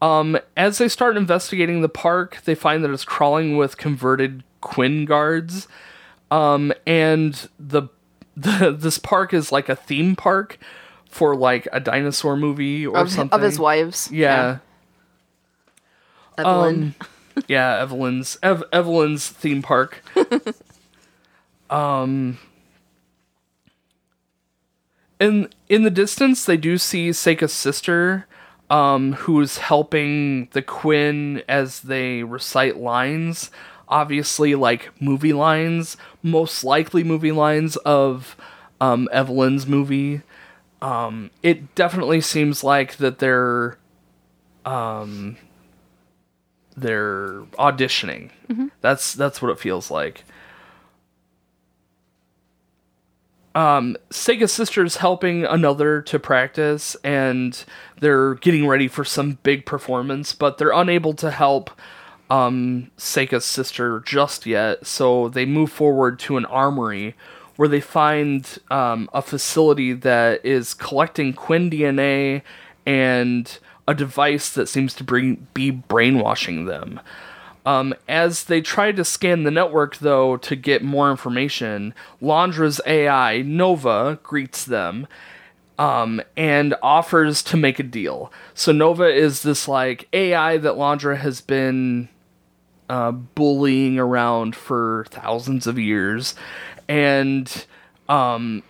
Um, 0.00 0.38
as 0.56 0.78
they 0.78 0.88
start 0.88 1.16
investigating 1.16 1.80
the 1.80 1.88
park, 1.88 2.38
they 2.44 2.54
find 2.54 2.84
that 2.84 2.90
it's 2.90 3.04
crawling 3.04 3.56
with 3.56 3.76
converted 3.76 4.44
Quen 4.60 5.04
guards, 5.04 5.66
um, 6.30 6.72
and 6.86 7.48
the, 7.58 7.88
the 8.36 8.70
this 8.70 8.98
park 8.98 9.32
is 9.34 9.50
like 9.50 9.68
a 9.68 9.76
theme 9.76 10.14
park 10.16 10.58
for 11.08 11.34
like 11.34 11.66
a 11.72 11.80
dinosaur 11.80 12.36
movie 12.36 12.86
or 12.86 12.98
Of, 12.98 13.10
something 13.10 13.36
of 13.36 13.42
his 13.42 13.58
wives. 13.58 14.10
Yeah, 14.12 14.58
Evelyn. 16.36 16.94
um, 17.00 17.44
yeah, 17.48 17.78
Evelyn's 17.80 18.38
Ev- 18.42 18.64
Evelyn's 18.72 19.28
theme 19.28 19.62
park. 19.62 20.02
um, 21.70 22.38
in 25.20 25.48
in 25.68 25.82
the 25.82 25.90
distance, 25.90 26.44
they 26.44 26.56
do 26.56 26.78
see 26.78 27.10
Seyka's 27.10 27.52
sister, 27.52 28.26
um, 28.70 29.14
who's 29.14 29.58
helping 29.58 30.48
the 30.52 30.62
Quen 30.62 31.42
as 31.48 31.80
they 31.80 32.22
recite 32.22 32.76
lines. 32.76 33.50
Obviously, 33.88 34.54
like 34.54 34.90
movie 35.00 35.32
lines, 35.32 35.96
most 36.22 36.62
likely 36.62 37.02
movie 37.02 37.32
lines 37.32 37.76
of 37.78 38.36
um, 38.80 39.08
Evelyn's 39.12 39.66
movie. 39.66 40.22
Um, 40.80 41.30
it 41.42 41.74
definitely 41.74 42.20
seems 42.20 42.62
like 42.62 42.96
that 42.98 43.18
they're 43.18 43.78
um, 44.64 45.36
they're 46.76 47.40
auditioning. 47.58 48.30
That's 48.80 49.14
that's 49.14 49.42
what 49.42 49.50
it 49.50 49.58
feels 49.58 49.90
like. 49.90 50.24
Um, 53.58 53.96
Seyka's 54.10 54.52
sister's 54.52 54.98
helping 54.98 55.44
another 55.44 56.00
to 56.02 56.20
practice, 56.20 56.94
and 57.02 57.64
they're 57.98 58.34
getting 58.34 58.68
ready 58.68 58.86
for 58.86 59.04
some 59.04 59.38
big 59.42 59.66
performance, 59.66 60.32
but 60.32 60.58
they're 60.58 60.70
unable 60.70 61.12
to 61.14 61.32
help 61.32 61.72
um, 62.30 62.92
Seyka's 62.96 63.44
sister 63.44 63.98
just 64.06 64.46
yet. 64.46 64.86
So 64.86 65.28
they 65.28 65.44
move 65.44 65.72
forward 65.72 66.20
to 66.20 66.36
an 66.36 66.44
armory 66.44 67.16
where 67.56 67.66
they 67.66 67.80
find 67.80 68.60
um, 68.70 69.10
a 69.12 69.22
facility 69.22 69.92
that 69.92 70.46
is 70.46 70.72
collecting 70.72 71.32
Quen 71.32 71.68
DNA 71.68 72.42
and 72.86 73.58
a 73.88 73.94
device 73.94 74.50
that 74.50 74.68
seems 74.68 74.94
to 74.94 75.02
bring, 75.02 75.48
be 75.52 75.72
brainwashing 75.72 76.66
them. 76.66 77.00
Um, 77.68 77.94
as 78.08 78.44
they 78.44 78.62
try 78.62 78.92
to 78.92 79.04
scan 79.04 79.42
the 79.42 79.50
network, 79.50 79.98
though, 79.98 80.38
to 80.38 80.56
get 80.56 80.82
more 80.82 81.10
information, 81.10 81.92
Londra's 82.18 82.80
AI, 82.86 83.42
Nova, 83.42 84.18
greets 84.22 84.64
them 84.64 85.06
um, 85.78 86.22
and 86.34 86.74
offers 86.82 87.42
to 87.42 87.58
make 87.58 87.78
a 87.78 87.82
deal. 87.82 88.32
So, 88.54 88.72
Nova 88.72 89.04
is 89.04 89.42
this 89.42 89.68
like 89.68 90.08
AI 90.14 90.56
that 90.56 90.78
Londra 90.78 91.18
has 91.18 91.42
been 91.42 92.08
uh, 92.88 93.12
bullying 93.12 93.98
around 93.98 94.56
for 94.56 95.04
thousands 95.10 95.66
of 95.66 95.78
years. 95.78 96.34
And 96.88 97.66
um, 98.08 98.62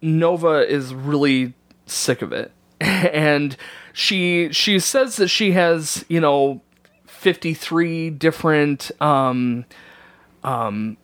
Nova 0.00 0.68
is 0.68 0.92
really 0.92 1.54
sick 1.86 2.22
of 2.22 2.32
it. 2.32 2.50
and 2.80 3.56
she 3.92 4.48
she 4.50 4.80
says 4.80 5.14
that 5.14 5.28
she 5.28 5.52
has, 5.52 6.04
you 6.08 6.18
know, 6.18 6.60
53 7.22 8.10
different 8.10 8.90
um 9.00 9.64
um 10.42 10.96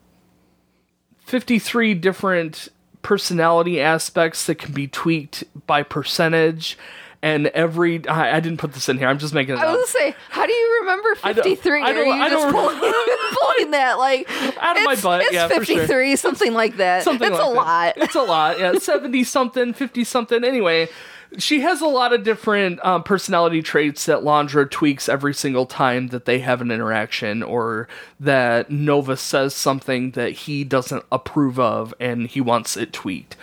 53 1.20 1.94
different 1.94 2.68
personality 3.02 3.80
aspects 3.80 4.46
that 4.46 4.56
can 4.56 4.72
be 4.72 4.88
tweaked 4.88 5.44
by 5.66 5.82
percentage 5.84 6.76
and 7.22 7.46
every 7.48 8.06
I, 8.08 8.36
I 8.36 8.40
didn't 8.40 8.58
put 8.58 8.72
this 8.72 8.88
in 8.88 8.98
here. 8.98 9.08
I'm 9.08 9.18
just 9.18 9.34
making 9.34 9.54
it 9.54 9.58
I 9.58 9.66
up. 9.66 9.74
gonna 9.74 9.86
say, 9.88 10.14
how 10.30 10.46
do 10.46 10.52
you 10.52 10.78
remember 10.80 11.16
I 11.24 11.32
don't- 11.32 11.44
53? 11.44 11.82
I 11.82 11.92
don't- 11.92 11.96
Are 11.96 12.04
you 12.04 12.12
I 12.22 12.28
just 12.30 12.42
don't- 12.44 12.52
pulling, 12.52 12.78
pulling 13.56 13.70
that 13.72 13.98
like 13.98 14.28
Out 14.60 14.76
of 14.78 14.84
my 14.84 14.96
butt, 14.96 15.22
It's 15.22 15.32
yeah, 15.32 15.46
for 15.48 15.64
sure. 15.64 15.76
53, 15.76 16.16
something 16.16 16.52
like 16.52 16.76
that. 16.78 17.02
something 17.04 17.28
it's 17.30 17.38
like 17.38 17.48
a 17.48 17.52
that. 17.52 17.56
lot. 17.56 17.92
It's 17.96 18.14
a 18.16 18.22
lot. 18.22 18.58
Yeah, 18.60 18.72
seventy 18.78 19.22
something, 19.24 19.72
fifty 19.72 20.02
something. 20.04 20.42
Anyway, 20.44 20.88
she 21.36 21.60
has 21.60 21.80
a 21.82 21.86
lot 21.86 22.12
of 22.12 22.24
different 22.24 22.82
um, 22.84 23.02
personality 23.02 23.60
traits 23.60 24.06
that 24.06 24.20
Landra 24.20 24.68
tweaks 24.70 25.08
every 25.08 25.34
single 25.34 25.66
time 25.66 26.08
that 26.08 26.24
they 26.24 26.38
have 26.38 26.62
an 26.62 26.70
interaction, 26.70 27.42
or 27.42 27.86
that 28.18 28.70
Nova 28.70 29.16
says 29.16 29.54
something 29.54 30.12
that 30.12 30.32
he 30.32 30.64
doesn't 30.64 31.04
approve 31.12 31.60
of, 31.60 31.92
and 32.00 32.28
he 32.28 32.40
wants 32.40 32.76
it 32.76 32.92
tweaked. 32.92 33.36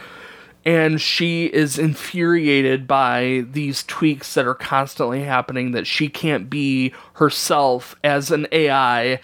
And 0.65 1.00
she 1.00 1.45
is 1.45 1.78
infuriated 1.78 2.88
by 2.88 3.45
these 3.52 3.84
tweaks 3.84 4.34
that 4.34 4.48
are 4.48 4.56
constantly 4.56 5.24
happening. 5.24 5.71
That 5.71 5.86
she 5.86 6.10
can't 6.10 6.50
be 6.50 6.91
herself 7.13 7.95
as 8.04 8.32
an 8.32 8.48
AI 8.52 9.19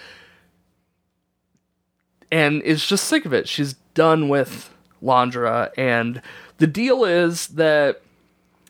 and 2.31 2.61
is 2.61 2.85
just 2.85 3.05
sick 3.05 3.25
of 3.25 3.33
it. 3.33 3.49
She's 3.49 3.73
done 3.95 4.29
with 4.29 4.69
Landra, 5.01 5.71
and 5.75 6.21
the 6.59 6.67
deal 6.67 7.03
is 7.03 7.47
that 7.47 8.01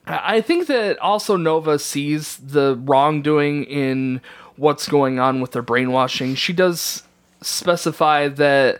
I 0.08 0.42
think 0.42 0.68
that 0.68 0.98
also 1.00 1.38
Nova 1.38 1.78
sees 1.78 2.38
the 2.38 2.76
wrongdoing 2.84 3.66
in 3.66 4.22
what's 4.56 4.88
going 4.88 5.20
on 5.20 5.42
with 5.42 5.52
their 5.52 5.62
brainwashing. 5.62 6.36
She 6.36 6.54
does 6.54 7.04
specify 7.42 8.28
that 8.28 8.80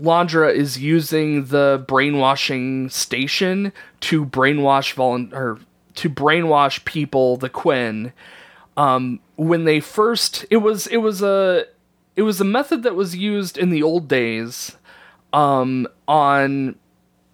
Landra 0.00 0.52
is 0.54 0.78
using 0.78 1.46
the 1.46 1.84
brainwashing 1.86 2.90
station 2.90 3.72
to 4.00 4.26
brainwash 4.26 4.94
volun- 4.94 5.32
or 5.32 5.58
to 5.96 6.10
brainwash 6.10 6.84
people, 6.84 7.36
the 7.36 7.48
Quen. 7.48 8.12
Um, 8.76 9.20
when 9.36 9.64
they 9.64 9.80
first, 9.80 10.44
it 10.50 10.58
was 10.58 10.86
it 10.88 10.96
was 10.98 11.22
a 11.22 11.66
it 12.16 12.22
was 12.22 12.40
a 12.40 12.44
method 12.44 12.82
that 12.82 12.94
was 12.94 13.16
used 13.16 13.56
in 13.56 13.70
the 13.70 13.82
old 13.82 14.08
days 14.08 14.76
um, 15.32 15.86
on 16.08 16.76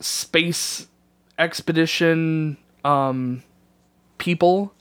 space 0.00 0.86
expedition 1.40 2.56
um, 2.84 3.42
people, 4.18 4.72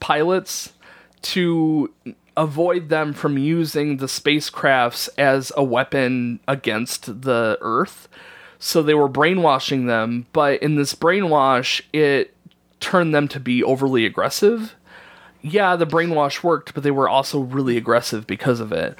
pilots, 0.00 0.74
to 1.22 1.92
avoid 2.36 2.90
them 2.90 3.14
from 3.14 3.38
using 3.38 3.96
the 3.96 4.06
spacecrafts 4.06 5.08
as 5.16 5.50
a 5.56 5.64
weapon 5.64 6.40
against 6.46 7.22
the 7.22 7.56
Earth. 7.62 8.08
So 8.58 8.82
they 8.82 8.94
were 8.94 9.08
brainwashing 9.08 9.86
them, 9.86 10.26
but 10.32 10.62
in 10.62 10.76
this 10.76 10.94
brainwash, 10.94 11.80
it 11.92 12.34
turned 12.80 13.14
them 13.14 13.28
to 13.28 13.40
be 13.40 13.62
overly 13.62 14.04
aggressive. 14.04 14.74
Yeah, 15.42 15.76
the 15.76 15.86
brainwash 15.86 16.42
worked, 16.42 16.74
but 16.74 16.82
they 16.82 16.90
were 16.90 17.08
also 17.08 17.40
really 17.40 17.76
aggressive 17.76 18.26
because 18.26 18.60
of 18.60 18.72
it. 18.72 18.96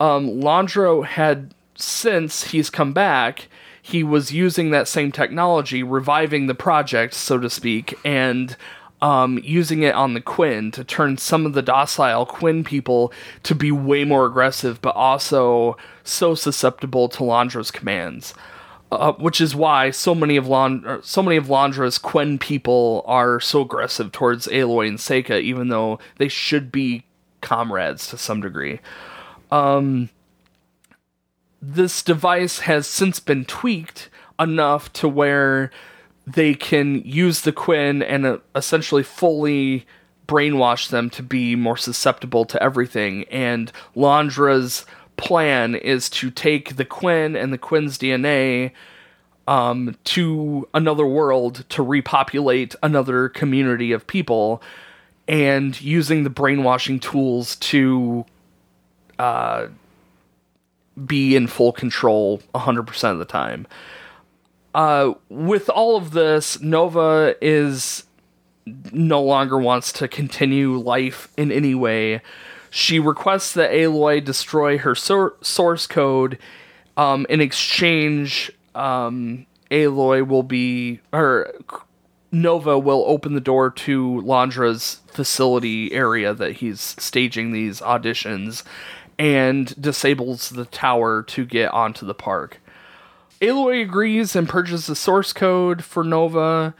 Um, 0.00 0.40
Landro 0.40 1.04
had, 1.04 1.54
since 1.74 2.44
he's 2.44 2.70
come 2.70 2.92
back, 2.92 3.48
he 3.82 4.02
was 4.02 4.32
using 4.32 4.70
that 4.70 4.88
same 4.88 5.12
technology, 5.12 5.82
reviving 5.82 6.46
the 6.46 6.54
project, 6.54 7.14
so 7.14 7.38
to 7.38 7.50
speak, 7.50 7.98
and 8.04 8.56
um, 9.02 9.40
using 9.42 9.82
it 9.82 9.94
on 9.94 10.14
the 10.14 10.20
Quen 10.20 10.70
to 10.72 10.84
turn 10.84 11.16
some 11.16 11.46
of 11.46 11.54
the 11.54 11.62
docile 11.62 12.26
Quen 12.26 12.64
people 12.64 13.12
to 13.44 13.54
be 13.54 13.72
way 13.72 14.04
more 14.04 14.26
aggressive, 14.26 14.82
but 14.82 14.94
also 14.94 15.76
so 16.04 16.34
susceptible 16.34 17.08
to 17.08 17.22
Landra's 17.22 17.70
commands. 17.70 18.34
Uh, 18.92 19.12
which 19.12 19.40
is 19.40 19.54
why 19.54 19.88
so 19.92 20.16
many 20.16 20.36
of 20.36 20.48
Lond- 20.48 20.84
so 21.04 21.22
many 21.22 21.36
of 21.36 21.46
Landra's 21.46 21.96
Quen 21.96 22.40
people 22.40 23.04
are 23.06 23.38
so 23.38 23.60
aggressive 23.60 24.10
towards 24.10 24.48
Aloy 24.48 24.88
and 24.88 24.98
Seyka, 24.98 25.40
even 25.40 25.68
though 25.68 26.00
they 26.18 26.26
should 26.26 26.72
be 26.72 27.04
comrades 27.40 28.08
to 28.08 28.18
some 28.18 28.40
degree. 28.40 28.80
Um, 29.52 30.10
this 31.62 32.02
device 32.02 32.60
has 32.60 32.86
since 32.86 33.20
been 33.20 33.44
tweaked 33.44 34.08
enough 34.38 34.92
to 34.94 35.08
where 35.08 35.70
they 36.26 36.54
can 36.54 37.02
use 37.04 37.42
the 37.42 37.52
Quen 37.52 38.02
and 38.02 38.26
uh, 38.26 38.38
essentially 38.54 39.02
fully 39.02 39.86
brainwash 40.26 40.88
them 40.88 41.10
to 41.10 41.22
be 41.22 41.56
more 41.56 41.76
susceptible 41.76 42.44
to 42.46 42.62
everything. 42.62 43.24
And 43.24 43.70
Landra's 43.96 44.86
plan 45.16 45.74
is 45.74 46.08
to 46.10 46.30
take 46.30 46.76
the 46.76 46.84
Quen 46.84 47.36
and 47.36 47.52
the 47.52 47.58
Quen's 47.58 47.98
DNA 47.98 48.72
um, 49.48 49.96
to 50.04 50.68
another 50.72 51.06
world 51.06 51.64
to 51.70 51.82
repopulate 51.82 52.74
another 52.82 53.28
community 53.28 53.92
of 53.92 54.06
people 54.06 54.62
and 55.26 55.80
using 55.80 56.24
the 56.24 56.30
brainwashing 56.30 57.00
tools 57.00 57.56
to 57.56 58.24
uh, 59.18 59.66
be 61.06 61.36
in 61.36 61.46
full 61.46 61.72
control 61.72 62.40
100% 62.54 63.12
of 63.12 63.18
the 63.18 63.24
time. 63.24 63.66
Uh, 64.74 65.14
with 65.28 65.68
all 65.68 65.96
of 65.96 66.12
this, 66.12 66.60
Nova 66.60 67.34
is 67.40 68.04
no 68.92 69.22
longer 69.22 69.58
wants 69.58 69.92
to 69.92 70.08
continue 70.08 70.78
life 70.78 71.28
in 71.36 71.50
any 71.50 71.74
way. 71.74 72.20
She 72.70 73.00
requests 73.00 73.52
that 73.54 73.72
Aloy 73.72 74.24
destroy 74.24 74.78
her 74.78 74.94
sor- 74.94 75.34
source 75.40 75.86
code. 75.86 76.38
Um, 76.96 77.26
in 77.28 77.40
exchange, 77.40 78.52
um, 78.74 79.46
Aloy 79.70 80.26
will 80.26 80.44
be, 80.44 81.00
or 81.12 81.52
Nova 82.30 82.78
will 82.78 83.04
open 83.06 83.34
the 83.34 83.40
door 83.40 83.70
to 83.70 84.22
Landra's 84.24 85.00
facility 85.08 85.92
area 85.92 86.32
that 86.32 86.56
he's 86.56 86.80
staging 86.80 87.50
these 87.50 87.80
auditions 87.80 88.62
and 89.20 89.78
disables 89.78 90.48
the 90.48 90.64
tower 90.64 91.22
to 91.22 91.44
get 91.44 91.70
onto 91.74 92.06
the 92.06 92.14
park. 92.14 92.58
Aloy 93.42 93.82
agrees 93.82 94.34
and 94.34 94.48
purchases 94.48 94.86
the 94.86 94.96
source 94.96 95.34
code 95.34 95.84
for 95.84 96.02
Nova, 96.02 96.74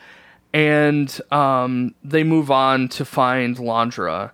and 0.55 1.21
um, 1.31 1.95
they 2.03 2.25
move 2.25 2.51
on 2.51 2.89
to 2.89 3.05
find 3.05 3.59
Landra. 3.59 4.31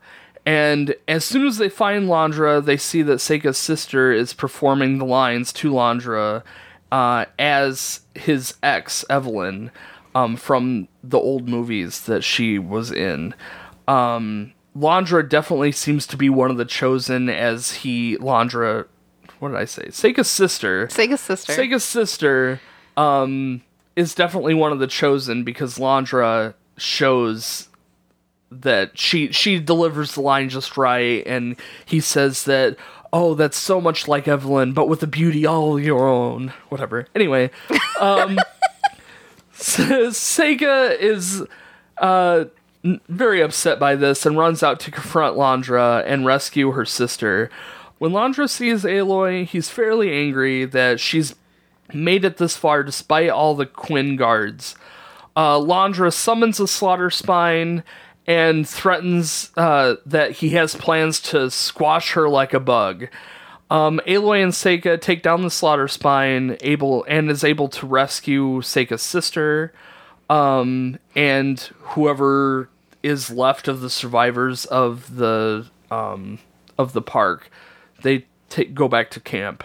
And 0.47 0.95
as 1.09 1.25
soon 1.25 1.49
as 1.49 1.59
they 1.59 1.69
find 1.69 2.05
Landra, 2.05 2.65
they 2.65 2.77
see 2.77 3.03
that 3.03 3.19
Seyka's 3.19 3.59
sister 3.59 4.13
is 4.13 4.33
performing 4.33 4.99
the 4.99 5.05
lines 5.05 5.53
to 5.55 5.73
Landra 5.73 6.45
uh, 6.93 7.25
as 7.41 8.03
his 8.15 8.55
ex, 8.63 9.05
Evelyn, 9.11 9.73
um, 10.15 10.37
from 10.37 10.87
the 11.03 11.19
old 11.19 11.49
movies 11.49 12.03
that 12.03 12.23
she 12.23 12.57
was 12.61 12.93
in. 12.93 13.35
Um, 13.89 14.53
Landra 14.77 15.27
definitely 15.27 15.73
seems 15.73 16.07
to 16.09 16.17
be 16.17 16.29
one 16.29 16.51
of 16.51 16.59
the 16.59 16.65
chosen 16.65 17.31
as 17.31 17.73
he, 17.73 18.17
Landra, 18.19 18.87
what 19.39 19.49
did 19.49 19.57
I 19.57 19.65
say? 19.65 19.87
Seyka's 19.87 20.29
sister. 20.29 20.87
Seyka's 20.89 21.21
sister. 21.21 21.53
Seyka's 21.53 21.85
sister 21.85 22.61
um, 22.97 23.63
is 23.95 24.15
definitely 24.15 24.55
one 24.55 24.73
of 24.73 24.79
the 24.79 24.87
chosen 24.87 25.45
because 25.45 25.79
Landra 25.79 26.55
shows 26.77 27.69
that 28.51 28.97
she 28.97 29.33
she 29.33 29.59
delivers 29.59 30.15
the 30.15 30.21
line 30.21 30.49
just 30.49 30.77
right, 30.77 31.27
and 31.27 31.57
he 31.85 32.01
says 32.01 32.45
that 32.45 32.77
oh 33.13 33.35
that's 33.35 33.57
so 33.57 33.81
much 33.81 34.07
like 34.07 34.29
Evelyn, 34.29 34.73
but 34.73 34.89
with 34.89 35.03
a 35.03 35.07
beauty 35.07 35.47
all 35.47 35.81
your 35.81 36.07
own. 36.07 36.53
Whatever. 36.69 37.07
Anyway, 37.15 37.51
um, 38.01 38.39
Seyka 39.53 40.99
is 40.99 41.43
uh, 41.99 42.45
very 43.09 43.41
upset 43.41 43.79
by 43.79 43.97
this 43.97 44.27
and 44.27 44.39
runs 44.39 44.63
out 44.63 44.81
to 44.81 44.91
confront 44.91 45.37
Landra 45.37 46.05
and 46.07 46.27
rescue 46.27 46.73
her 46.73 46.85
sister. 46.85 47.51
When 47.99 48.13
Landra 48.13 48.49
sees 48.49 48.85
Aloy, 48.85 49.47
he's 49.47 49.71
fairly 49.71 50.13
angry 50.13 50.65
that 50.65 51.01
she's 51.01 51.35
made 51.93 52.25
it 52.25 52.37
this 52.37 52.57
far 52.57 52.83
despite 52.83 53.31
all 53.31 53.55
the 53.55 53.67
Quen 53.67 54.17
guards. 54.17 54.75
Uh, 55.35 55.59
Landra 55.59 56.13
summons 56.13 56.61
a 56.61 56.67
slaughter 56.67 57.11
spine 57.11 57.83
and 58.27 58.69
threatens 58.69 59.51
uh, 59.57 59.97
that 60.05 60.33
he 60.33 60.51
has 60.51 60.75
plans 60.75 61.21
to 61.21 61.51
squash 61.51 62.13
her 62.13 62.29
like 62.29 62.53
a 62.53 62.61
bug. 62.61 63.09
Um, 63.71 64.01
Aloy 64.07 64.43
and 64.43 64.53
Seyka 64.53 65.01
take 65.01 65.23
down 65.23 65.43
the 65.43 65.51
slaughter 65.51 65.89
spine, 65.89 66.57
able 66.61 67.05
and 67.09 67.31
is 67.31 67.45
able 67.45 67.69
to 67.69 67.87
rescue 67.87 68.61
Seyka's 68.61 69.03
sister, 69.03 69.73
um, 70.31 70.99
and 71.15 71.59
whoever 71.81 72.69
is 73.03 73.31
left 73.31 73.69
of 73.69 73.81
the 73.81 73.91
survivors 73.91 74.65
of 74.67 75.17
the 75.17 75.67
um, 75.91 76.39
of 76.79 76.93
the 76.93 77.03
park. 77.03 77.51
They 78.03 78.27
t- 78.49 78.65
go 78.65 78.89
back 78.89 79.11
to 79.13 79.21
camp. 79.21 79.65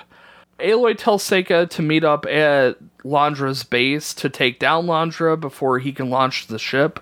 Aloy 0.60 0.96
tells 0.98 1.24
Seyka 1.24 1.70
to 1.72 1.82
meet 1.82 2.04
up 2.04 2.26
at 2.28 2.78
Landra's 3.04 3.64
base 3.64 4.14
to 4.14 4.30
take 4.30 4.60
down 4.60 4.86
Landra 4.86 5.40
before 5.40 5.80
he 5.80 5.92
can 5.92 6.10
launch 6.10 6.48
the 6.48 6.60
ship. 6.60 7.00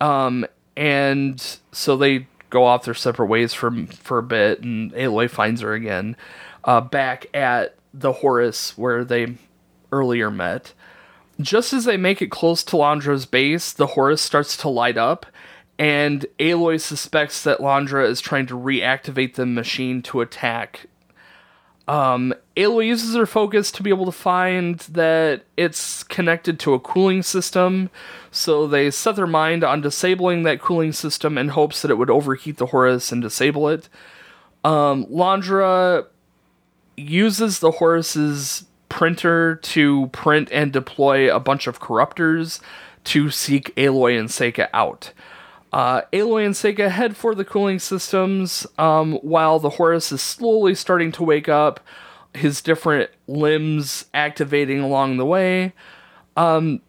Um, 0.00 0.46
and 0.76 1.58
so 1.72 1.96
they 1.96 2.26
go 2.48 2.64
off 2.64 2.84
their 2.84 2.94
separate 2.94 3.26
ways 3.26 3.52
for 3.52 3.70
for 3.86 4.18
a 4.18 4.22
bit, 4.22 4.62
and 4.62 4.92
Aloy 4.92 5.28
finds 5.28 5.60
her 5.60 5.74
again 5.74 6.16
uh, 6.64 6.80
back 6.80 7.26
at 7.34 7.76
the 7.92 8.12
Horus 8.12 8.76
where 8.78 9.04
they 9.04 9.36
earlier 9.92 10.30
met. 10.30 10.72
Just 11.40 11.72
as 11.72 11.84
they 11.84 11.96
make 11.96 12.20
it 12.20 12.30
close 12.30 12.62
to 12.64 12.76
Landra's 12.76 13.26
base, 13.26 13.72
the 13.72 13.88
Horus 13.88 14.20
starts 14.20 14.56
to 14.58 14.68
light 14.68 14.98
up, 14.98 15.26
and 15.78 16.26
Aloy 16.38 16.80
suspects 16.80 17.42
that 17.44 17.60
Landra 17.60 18.06
is 18.06 18.20
trying 18.20 18.46
to 18.46 18.58
reactivate 18.58 19.34
the 19.34 19.46
machine 19.46 20.02
to 20.02 20.20
attack. 20.20 20.86
Um, 21.88 22.34
Aloy 22.56 22.86
uses 22.86 23.16
her 23.16 23.26
focus 23.26 23.72
to 23.72 23.82
be 23.82 23.90
able 23.90 24.04
to 24.06 24.12
find 24.12 24.78
that 24.80 25.44
it's 25.56 26.04
connected 26.04 26.60
to 26.60 26.74
a 26.74 26.80
cooling 26.80 27.22
system, 27.22 27.90
so 28.30 28.66
they 28.66 28.90
set 28.90 29.16
their 29.16 29.26
mind 29.26 29.64
on 29.64 29.80
disabling 29.80 30.42
that 30.42 30.60
cooling 30.60 30.92
system 30.92 31.38
in 31.38 31.48
hopes 31.48 31.82
that 31.82 31.90
it 31.90 31.98
would 31.98 32.10
overheat 32.10 32.58
the 32.58 32.66
Horus 32.66 33.10
and 33.10 33.22
disable 33.22 33.68
it. 33.68 33.88
Um, 34.62 35.06
Landra 35.06 36.06
uses 36.96 37.60
the 37.60 37.70
Horus's 37.72 38.66
printer 38.90 39.56
to 39.56 40.08
print 40.08 40.50
and 40.52 40.70
deploy 40.70 41.34
a 41.34 41.40
bunch 41.40 41.66
of 41.66 41.80
corruptors 41.80 42.60
to 43.04 43.30
seek 43.30 43.74
Aloy 43.76 44.18
and 44.18 44.28
Seyka 44.28 44.68
out. 44.74 45.14
Uh, 45.72 46.02
Aloy 46.12 46.44
and 46.44 46.54
Seyka 46.54 46.90
head 46.90 47.16
for 47.16 47.34
the 47.34 47.44
cooling 47.44 47.78
systems 47.78 48.66
um, 48.76 49.14
while 49.22 49.58
the 49.58 49.70
Horus 49.70 50.12
is 50.12 50.20
slowly 50.20 50.74
starting 50.74 51.12
to 51.12 51.22
wake 51.22 51.48
up, 51.48 51.80
his 52.34 52.60
different 52.60 53.10
limbs 53.26 54.04
activating 54.12 54.80
along 54.80 55.16
the 55.16 55.24
way. 55.24 55.72
Um, 56.36 56.82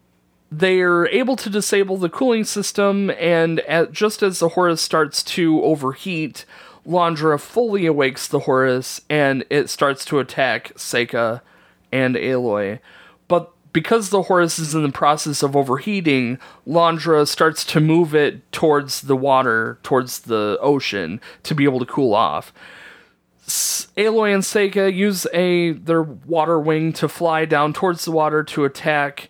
they're 0.50 1.06
able 1.08 1.36
to 1.36 1.48
disable 1.48 1.96
the 1.96 2.10
cooling 2.10 2.44
system, 2.44 3.10
and 3.18 3.60
at, 3.60 3.92
just 3.92 4.22
as 4.22 4.40
the 4.40 4.50
Horus 4.50 4.82
starts 4.82 5.22
to 5.22 5.62
overheat, 5.62 6.44
Landra 6.86 7.40
fully 7.40 7.86
awakes 7.86 8.26
the 8.26 8.40
Horus 8.40 9.00
and 9.08 9.44
it 9.48 9.70
starts 9.70 10.04
to 10.06 10.18
attack 10.18 10.74
Seyka 10.74 11.40
and 11.92 12.16
Aloy. 12.16 12.80
But 13.28 13.52
because 13.72 14.10
the 14.10 14.22
Horus 14.22 14.58
is 14.58 14.74
in 14.74 14.82
the 14.82 14.90
process 14.90 15.42
of 15.42 15.56
overheating, 15.56 16.38
Landra 16.66 17.26
starts 17.26 17.64
to 17.66 17.80
move 17.80 18.14
it 18.14 18.50
towards 18.52 19.02
the 19.02 19.16
water, 19.16 19.78
towards 19.82 20.20
the 20.20 20.58
ocean, 20.60 21.20
to 21.44 21.54
be 21.54 21.64
able 21.64 21.78
to 21.78 21.86
cool 21.86 22.14
off. 22.14 22.52
Aloy 23.46 24.32
and 24.32 24.42
Seyka 24.42 24.94
use 24.94 25.26
a 25.32 25.72
their 25.72 26.02
water 26.02 26.58
wing 26.58 26.92
to 26.94 27.08
fly 27.08 27.44
down 27.44 27.72
towards 27.72 28.04
the 28.04 28.12
water 28.12 28.44
to 28.44 28.64
attack, 28.64 29.28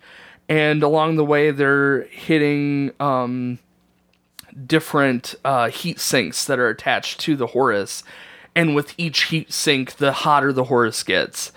and 0.49 0.83
along 0.83 1.17
the 1.17 1.25
way 1.25 1.51
they're 1.51 2.03
hitting 2.03 2.93
um, 3.01 3.59
different 4.67 5.35
uh, 5.45 5.71
heat 5.71 5.99
sinks 5.99 6.45
that 6.45 6.59
are 6.59 6.69
attached 6.69 7.21
to 7.21 7.37
the 7.37 7.49
Horus, 7.49 8.05
and 8.55 8.75
with 8.75 8.95
each 8.99 9.25
heat 9.25 9.53
sink, 9.53 9.97
the 9.97 10.13
hotter 10.13 10.53
the 10.53 10.65
Horus 10.65 11.03
gets. 11.03 11.53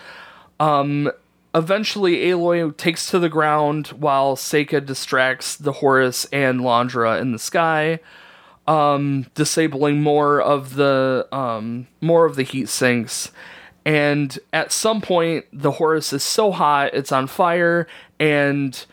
Um, 0.59 1.11
eventually, 1.53 2.17
Aloy 2.27 2.75
takes 2.75 3.09
to 3.11 3.19
the 3.19 3.29
ground 3.29 3.87
while 3.87 4.35
Seyka 4.35 4.85
distracts 4.85 5.55
the 5.55 5.73
Horus 5.73 6.25
and 6.25 6.61
Landra 6.61 7.19
in 7.19 7.31
the 7.31 7.39
sky, 7.39 7.99
um, 8.67 9.27
disabling 9.35 10.01
more 10.01 10.41
of 10.41 10.75
the 10.75 11.27
um, 11.31 11.87
more 12.01 12.25
of 12.25 12.35
the 12.35 12.43
heat 12.43 12.69
sinks. 12.69 13.31
And 13.85 14.37
at 14.51 14.71
some 14.71 14.99
point, 14.99 15.45
the 15.53 15.71
Horus 15.71 16.11
is 16.11 16.23
so 16.23 16.51
hot 16.51 16.93
it's 16.93 17.11
on 17.11 17.27
fire, 17.27 17.87
and 18.19 18.85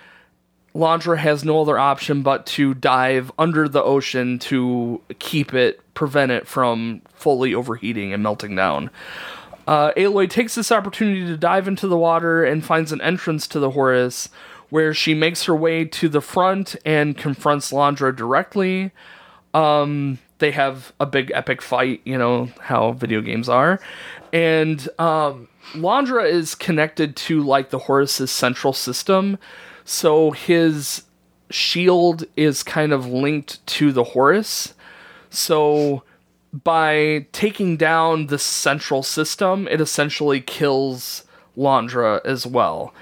Landra 0.74 1.18
has 1.18 1.44
no 1.44 1.62
other 1.62 1.78
option 1.78 2.22
but 2.22 2.46
to 2.46 2.74
dive 2.74 3.30
under 3.38 3.68
the 3.68 3.82
ocean 3.82 4.38
to 4.38 5.00
keep 5.18 5.54
it, 5.54 5.80
prevent 5.94 6.32
it 6.32 6.46
from 6.46 7.02
fully 7.14 7.54
overheating 7.54 8.12
and 8.12 8.22
melting 8.22 8.56
down. 8.56 8.90
Uh, 9.66 9.92
Aloy 9.96 10.28
takes 10.28 10.54
this 10.54 10.72
opportunity 10.72 11.24
to 11.26 11.36
dive 11.36 11.68
into 11.68 11.86
the 11.86 11.96
water 11.96 12.44
and 12.44 12.64
finds 12.64 12.92
an 12.92 13.00
entrance 13.00 13.46
to 13.48 13.58
the 13.58 13.70
Horus, 13.70 14.28
where 14.70 14.94
she 14.94 15.14
makes 15.14 15.44
her 15.44 15.54
way 15.54 15.84
to 15.84 16.08
the 16.08 16.20
front 16.20 16.76
and 16.84 17.16
confronts 17.16 17.72
Landra 17.72 18.14
directly. 18.14 18.90
Um, 19.54 20.18
they 20.38 20.50
have 20.50 20.92
a 20.98 21.06
big 21.06 21.30
epic 21.34 21.62
fight, 21.62 22.00
you 22.04 22.18
know 22.18 22.48
how 22.60 22.92
video 22.92 23.20
games 23.20 23.48
are, 23.48 23.80
and 24.32 24.88
um, 24.98 25.48
Landra 25.74 26.28
is 26.28 26.54
connected 26.54 27.14
to 27.16 27.42
like 27.42 27.70
the 27.70 27.78
Horus's 27.80 28.30
central 28.30 28.72
system, 28.72 29.38
so 29.84 30.30
his 30.32 31.02
shield 31.50 32.24
is 32.36 32.62
kind 32.62 32.92
of 32.92 33.06
linked 33.06 33.64
to 33.66 33.92
the 33.92 34.04
Horus. 34.04 34.74
So 35.30 36.02
by 36.53 37.26
taking 37.32 37.76
down 37.76 38.26
the 38.26 38.38
central 38.38 39.03
system, 39.03 39.66
it 39.70 39.80
essentially 39.80 40.40
kills 40.40 41.24
Landra 41.57 42.20
as 42.24 42.46
well. 42.46 42.92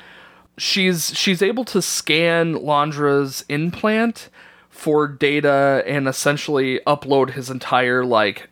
She's 0.56 1.16
she's 1.16 1.42
able 1.42 1.64
to 1.66 1.82
scan 1.82 2.54
Landra's 2.54 3.44
implant 3.48 4.28
for 4.68 5.08
data 5.08 5.82
and 5.86 6.06
essentially 6.06 6.80
upload 6.86 7.30
his 7.30 7.50
entire 7.50 8.04
like 8.04 8.48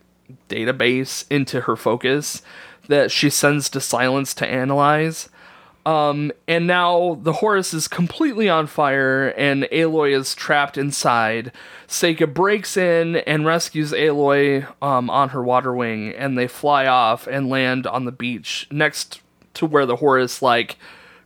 database 0.47 1.25
into 1.29 1.61
her 1.61 1.75
focus 1.75 2.41
that 2.87 3.11
she 3.11 3.29
sends 3.29 3.69
to 3.69 3.79
Sylens 3.79 4.35
to 4.35 4.47
analyze. 4.47 5.29
Um, 5.89 6.31
and 6.47 6.67
now 6.67 7.19
the 7.19 7.33
Horus 7.33 7.73
is 7.73 7.87
completely 7.87 8.47
on 8.47 8.67
fire, 8.67 9.29
and 9.29 9.63
Aloy 9.71 10.15
is 10.15 10.35
trapped 10.35 10.77
inside. 10.77 11.51
Seyka 11.87 12.31
breaks 12.31 12.77
in 12.77 13.15
and 13.15 13.43
rescues 13.43 13.91
Aloy 13.91 14.67
um, 14.83 15.09
on 15.09 15.29
her 15.29 15.41
water 15.41 15.73
wing, 15.73 16.13
and 16.13 16.37
they 16.37 16.47
fly 16.47 16.85
off 16.85 17.25
and 17.25 17.49
land 17.49 17.87
on 17.87 18.05
the 18.05 18.11
beach 18.11 18.67
next 18.69 19.21
to 19.55 19.65
where 19.65 19.87
the 19.87 19.95
Horus 19.95 20.43
like 20.43 20.77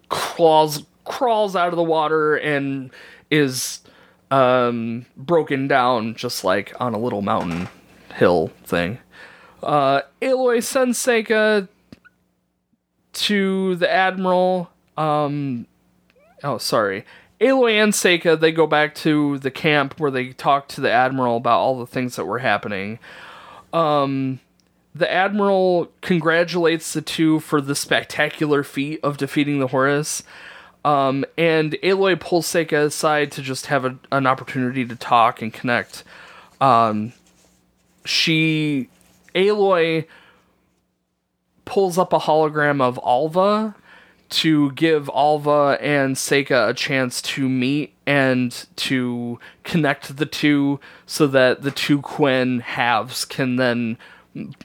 crawls 0.08 0.84
crawls 1.04 1.58
out 1.58 1.74
of 1.74 1.76
the 1.76 1.84
water 1.84 2.38
and 2.38 2.90
is 3.30 3.82
um, 4.32 5.06
broken 5.18 5.68
down 5.68 6.16
just 6.16 6.46
like 6.46 6.74
on 6.80 6.94
a 6.94 7.00
little 7.00 7.22
mountain 7.22 7.68
hill 8.16 8.50
thing. 8.64 8.98
Uh, 9.62 10.04
Aloy 10.22 10.64
sends 10.64 10.98
Seyka 10.98 11.68
to 13.14 13.76
the 13.76 13.92
admiral. 13.92 14.70
Um, 14.98 15.68
oh, 16.44 16.58
sorry. 16.58 17.06
Aloy 17.40 17.84
and 17.84 17.94
Seyka, 17.94 18.40
they 18.40 18.52
go 18.52 18.68
back 18.68 18.96
to 18.96 19.38
the 19.40 19.52
camp 19.52 20.00
where 20.00 20.12
they 20.12 20.34
talk 20.34 20.68
to 20.70 20.82
the 20.82 20.92
admiral 20.92 21.38
about 21.38 21.60
all 21.60 21.78
the 21.78 21.88
things 21.88 22.16
that 22.16 22.26
were 22.26 22.40
happening. 22.40 23.00
Um, 23.74 24.40
the 24.96 25.12
admiral 25.12 25.92
congratulates 26.02 26.94
the 26.94 27.02
two 27.02 27.40
for 27.40 27.60
the 27.60 27.76
spectacular 27.76 28.64
feat 28.64 29.00
of 29.04 29.18
defeating 29.18 29.60
the 29.60 29.68
Horus. 29.68 30.24
Um, 30.86 31.26
and 31.38 31.74
Aloy 31.84 32.20
pulls 32.20 32.48
Seyka 32.48 32.86
aside 32.86 33.32
to 33.34 33.42
just 33.42 33.68
have 33.68 33.86
a, 33.86 33.98
an 34.12 34.28
opportunity 34.28 34.86
to 34.86 34.96
talk 34.96 35.42
and 35.42 35.52
connect. 35.52 36.04
Um, 36.62 37.14
she, 38.06 38.90
Aloy, 39.34 40.06
pulls 41.66 41.98
up 41.98 42.14
a 42.14 42.20
hologram 42.20 42.82
of 42.82 43.00
Alva 43.04 43.76
to 44.30 44.72
give 44.72 45.10
Alva 45.14 45.78
and 45.80 46.16
Seyka 46.16 46.70
a 46.70 46.74
chance 46.74 47.22
to 47.22 47.48
meet 47.48 47.94
and 48.08 48.66
to 48.78 49.40
connect 49.64 50.18
the 50.18 50.26
two 50.26 50.80
so 51.06 51.28
that 51.28 51.62
the 51.62 51.72
two 51.72 52.02
Quen 52.02 52.62
halves 52.62 53.26
can 53.26 53.58
then 53.58 53.98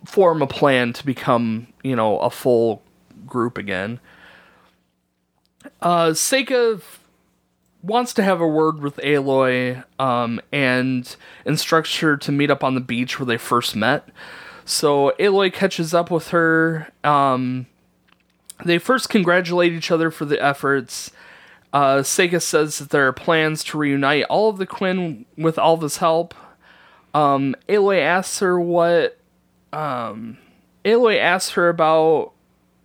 form 0.05 0.41
a 0.41 0.47
plan 0.47 0.95
to 0.95 1.05
become, 1.05 1.67
you 1.83 1.95
know, 1.95 2.19
a 2.21 2.31
full 2.31 2.83
group 3.27 3.59
again. 3.59 4.01
Uh, 5.83 6.09
Seyka 6.09 6.81
wants 7.83 8.15
to 8.15 8.23
have 8.23 8.41
a 8.41 8.47
word 8.47 8.81
with 8.81 8.97
Aloy 8.97 9.85
um, 9.99 10.41
and 10.51 11.15
instructs 11.45 11.99
her 11.99 12.17
to 12.17 12.33
meet 12.33 12.51
up 12.51 12.65
on 12.65 12.75
the 12.75 12.81
beach 12.81 13.19
where 13.19 13.27
they 13.27 13.37
first 13.37 13.77
met. 13.77 14.09
So 14.69 15.15
Aloy 15.19 15.51
catches 15.51 15.95
up 15.95 16.11
with 16.11 16.29
her. 16.29 16.93
Um, 17.03 17.67
they 18.67 18.77
first 18.77 19.09
congratulate 19.09 19.73
each 19.73 19.91
other 19.91 20.11
for 20.11 20.27
the 20.27 20.43
efforts. 20.45 21.11
Uh, 21.73 21.97
Seyka 21.99 22.43
says 22.43 22.79
that 22.79 22.91
there 22.91 23.07
are 23.07 23.13
plans 23.15 23.65
to 23.65 23.79
reunite 23.79 24.25
all 24.25 24.51
of 24.51 24.59
the 24.59 24.67
Quen 24.67 25.25
with 25.39 25.57
Alva's 25.57 25.97
help. 25.97 26.35
Um, 27.15 27.57
Aloy 27.67 28.03
asks 28.03 28.41
her 28.41 28.61
what. 28.61 29.19
Um, 29.73 30.37
Aloy 30.85 31.19
asks 31.19 31.53
her 31.53 31.71
about 31.71 32.33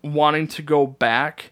wanting 0.02 0.48
to 0.48 0.62
go 0.62 0.88
back 0.88 1.52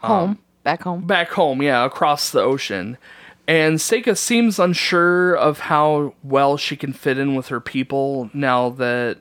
Home. 0.00 0.38
back 0.64 0.82
home. 0.82 1.06
back 1.06 1.30
home, 1.30 1.62
yeah, 1.62 1.82
across 1.82 2.30
the 2.30 2.42
ocean. 2.42 2.98
And 3.46 3.76
Seyka 3.76 4.16
seems 4.16 4.58
unsure 4.58 5.34
of 5.34 5.60
how 5.60 6.14
well 6.22 6.56
she 6.56 6.76
can 6.76 6.92
fit 6.92 7.18
in 7.18 7.34
with 7.34 7.48
her 7.48 7.60
people 7.60 8.30
now 8.32 8.70
that 8.70 9.18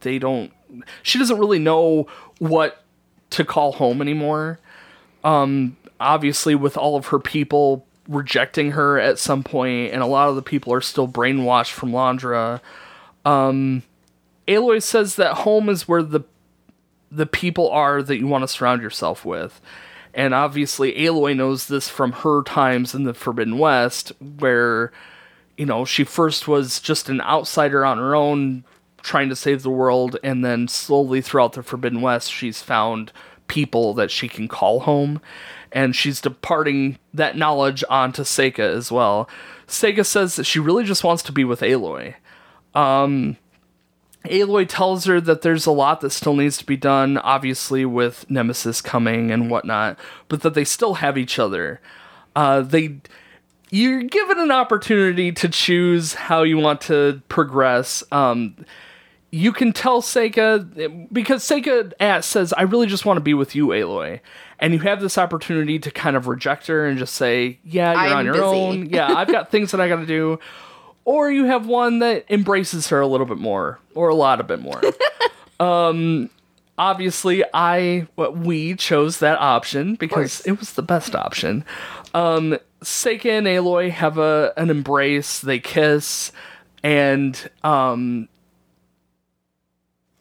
they 0.00 0.18
don't. 0.18 0.52
She 1.02 1.18
doesn't 1.18 1.38
really 1.38 1.58
know 1.58 2.06
what 2.38 2.82
to 3.30 3.44
call 3.44 3.72
home 3.72 4.00
anymore. 4.00 4.58
Um, 5.22 5.76
obviously, 6.00 6.54
with 6.54 6.76
all 6.76 6.96
of 6.96 7.06
her 7.06 7.18
people 7.18 7.86
rejecting 8.08 8.70
her 8.72 8.98
at 8.98 9.18
some 9.18 9.42
point, 9.42 9.92
and 9.92 10.02
a 10.02 10.06
lot 10.06 10.30
of 10.30 10.36
the 10.36 10.42
people 10.42 10.72
are 10.72 10.80
still 10.80 11.08
brainwashed 11.08 11.72
from 11.72 11.90
Landra. 11.90 12.60
Um, 13.26 13.82
Aloy 14.46 14.82
says 14.82 15.16
that 15.16 15.34
home 15.34 15.68
is 15.68 15.86
where 15.86 16.02
the 16.02 16.22
the 17.10 17.26
people 17.26 17.70
are 17.70 18.02
that 18.02 18.18
you 18.18 18.26
want 18.26 18.42
to 18.42 18.48
surround 18.48 18.82
yourself 18.82 19.24
with. 19.24 19.60
And 20.14 20.34
obviously, 20.34 20.94
Aloy 20.94 21.36
knows 21.36 21.66
this 21.66 21.88
from 21.88 22.12
her 22.12 22.42
times 22.42 22.94
in 22.94 23.04
the 23.04 23.14
Forbidden 23.14 23.58
West, 23.58 24.12
where, 24.38 24.92
you 25.56 25.66
know, 25.66 25.84
she 25.84 26.04
first 26.04 26.48
was 26.48 26.80
just 26.80 27.08
an 27.08 27.20
outsider 27.20 27.84
on 27.84 27.98
her 27.98 28.14
own, 28.14 28.64
trying 29.02 29.28
to 29.28 29.36
save 29.36 29.62
the 29.62 29.70
world, 29.70 30.16
and 30.22 30.44
then 30.44 30.66
slowly 30.68 31.20
throughout 31.20 31.52
the 31.52 31.62
Forbidden 31.62 32.00
West, 32.00 32.32
she's 32.32 32.62
found 32.62 33.12
people 33.46 33.94
that 33.94 34.10
she 34.10 34.28
can 34.28 34.48
call 34.48 34.80
home. 34.80 35.20
And 35.70 35.94
she's 35.94 36.20
departing 36.20 36.98
that 37.12 37.36
knowledge 37.36 37.84
onto 37.90 38.22
Seyka 38.22 38.60
as 38.60 38.90
well. 38.90 39.28
Seyka 39.66 40.04
says 40.06 40.36
that 40.36 40.44
she 40.44 40.58
really 40.58 40.84
just 40.84 41.04
wants 41.04 41.22
to 41.24 41.32
be 41.32 41.44
with 41.44 41.60
Aloy. 41.60 42.14
Um, 42.74 43.36
Aloy 44.24 44.66
tells 44.68 45.04
her 45.04 45.20
that 45.20 45.42
there's 45.42 45.66
a 45.66 45.70
lot 45.70 46.00
that 46.00 46.10
still 46.10 46.34
needs 46.34 46.58
to 46.58 46.66
be 46.66 46.76
done, 46.76 47.18
obviously 47.18 47.84
with 47.84 48.28
Nemesis 48.30 48.80
coming 48.80 49.30
and 49.30 49.50
whatnot, 49.50 49.98
but 50.28 50.42
that 50.42 50.54
they 50.54 50.64
still 50.64 50.94
have 50.94 51.16
each 51.16 51.38
other. 51.38 51.80
Uh, 52.34 52.60
they, 52.60 52.98
you're 53.70 54.02
given 54.02 54.38
an 54.38 54.50
opportunity 54.50 55.32
to 55.32 55.48
choose 55.48 56.14
how 56.14 56.42
you 56.42 56.58
want 56.58 56.80
to 56.82 57.22
progress. 57.28 58.02
Um, 58.10 58.56
you 59.30 59.52
can 59.52 59.72
tell 59.72 60.00
Seyka 60.00 61.12
because 61.12 61.44
Seyka 61.44 62.24
says, 62.24 62.52
"I 62.54 62.62
really 62.62 62.86
just 62.86 63.04
want 63.04 63.18
to 63.18 63.22
be 63.22 63.34
with 63.34 63.54
you, 63.54 63.68
Aloy," 63.68 64.20
and 64.58 64.72
you 64.72 64.80
have 64.80 65.02
this 65.02 65.18
opportunity 65.18 65.78
to 65.80 65.90
kind 65.90 66.16
of 66.16 66.28
reject 66.28 66.66
her 66.68 66.86
and 66.86 66.98
just 66.98 67.14
say, 67.14 67.58
"Yeah, 67.62 67.92
you're 67.92 68.00
I'm 68.00 68.16
on 68.16 68.24
your 68.24 68.34
busy." 68.34 68.44
own. 68.44 68.86
Yeah, 68.88 69.12
I've 69.12 69.30
got 69.30 69.50
things 69.50 69.70
that 69.72 69.80
I 69.80 69.88
got 69.88 69.96
to 69.96 70.06
do." 70.06 70.38
Or 71.08 71.30
you 71.30 71.46
have 71.46 71.66
one 71.66 72.00
that 72.00 72.26
embraces 72.28 72.88
her 72.88 73.00
a 73.00 73.06
little 73.06 73.24
bit 73.24 73.38
more, 73.38 73.80
or 73.94 74.10
a 74.10 74.14
lot 74.14 74.40
a 74.40 74.44
bit 74.44 74.60
more. 74.60 74.82
um, 75.58 76.28
obviously 76.76 77.42
I 77.54 78.06
we 78.16 78.74
chose 78.76 79.18
that 79.20 79.38
option 79.40 79.94
because 79.94 80.40
it 80.42 80.58
was 80.58 80.74
the 80.74 80.82
best 80.82 81.14
option. 81.14 81.64
Um 82.12 82.58
Seyka 82.82 83.38
and 83.38 83.46
Aloy 83.46 83.90
have 83.90 84.18
a 84.18 84.52
an 84.58 84.68
embrace, 84.68 85.40
they 85.40 85.58
kiss, 85.58 86.30
and 86.82 87.50
um 87.64 88.28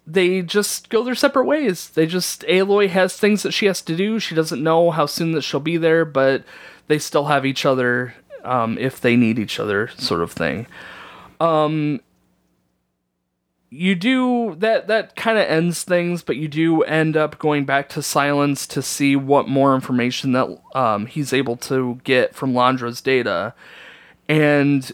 they 0.06 0.42
just 0.42 0.90
go 0.90 1.04
their 1.04 1.16
separate 1.16 1.46
ways. 1.46 1.90
They 1.90 2.06
just 2.06 2.44
Aloy 2.44 2.88
has 2.88 3.18
things 3.18 3.44
that 3.44 3.52
she 3.52 3.66
has 3.66 3.82
to 3.82 3.96
do. 3.96 4.20
She 4.20 4.36
doesn't 4.36 4.64
know 4.64 4.92
how 4.92 5.06
soon 5.06 5.34
that 5.34 5.42
she'll 5.42 5.60
be 5.60 5.76
there, 5.76 6.06
but 6.06 6.46
they 6.88 6.98
still 6.98 7.26
have 7.26 7.46
each 7.46 7.66
other 7.66 8.16
um, 8.44 8.78
if 8.78 9.00
they 9.02 9.16
need 9.16 9.40
each 9.40 9.60
other, 9.60 9.90
sort 9.98 10.22
of 10.22 10.32
thing. 10.32 10.68
Um, 11.40 12.02
you 13.70 13.96
do 13.96 14.56
that. 14.60 14.88
That 14.88 15.16
kind 15.16 15.38
of 15.38 15.46
ends 15.48 15.84
things, 15.84 16.22
but 16.22 16.38
you 16.38 16.48
do 16.48 16.84
end 16.84 17.18
up 17.18 17.38
going 17.38 17.66
back 17.66 17.90
to 17.90 18.00
Sylens 18.00 18.68
to 18.70 18.82
see 18.82 19.16
what 19.16 19.48
more 19.48 19.76
information 19.76 20.32
that 20.32 20.60
um, 20.74 21.06
he's 21.06 21.34
able 21.34 21.58
to 21.58 22.00
get 22.04 22.34
from 22.34 22.54
Landra's 22.54 23.02
data, 23.02 23.54
and 24.30 24.92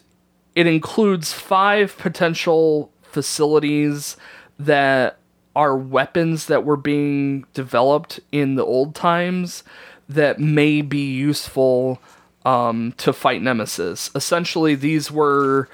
it 0.55 0.67
includes 0.67 1.33
five 1.33 1.97
potential 1.97 2.91
facilities 3.03 4.17
that 4.57 5.17
are 5.55 5.77
weapons 5.77 6.47
that 6.47 6.65
were 6.65 6.77
being 6.77 7.45
developed 7.53 8.19
in 8.31 8.55
the 8.55 8.65
old 8.65 8.95
times 8.95 9.63
that 10.09 10.39
may 10.39 10.81
be 10.81 11.11
useful 11.11 11.99
um, 12.45 12.93
to 12.97 13.13
fight 13.13 13.41
Nemesis. 13.41 14.09
Essentially, 14.15 14.75
these 14.75 15.11
were 15.11 15.69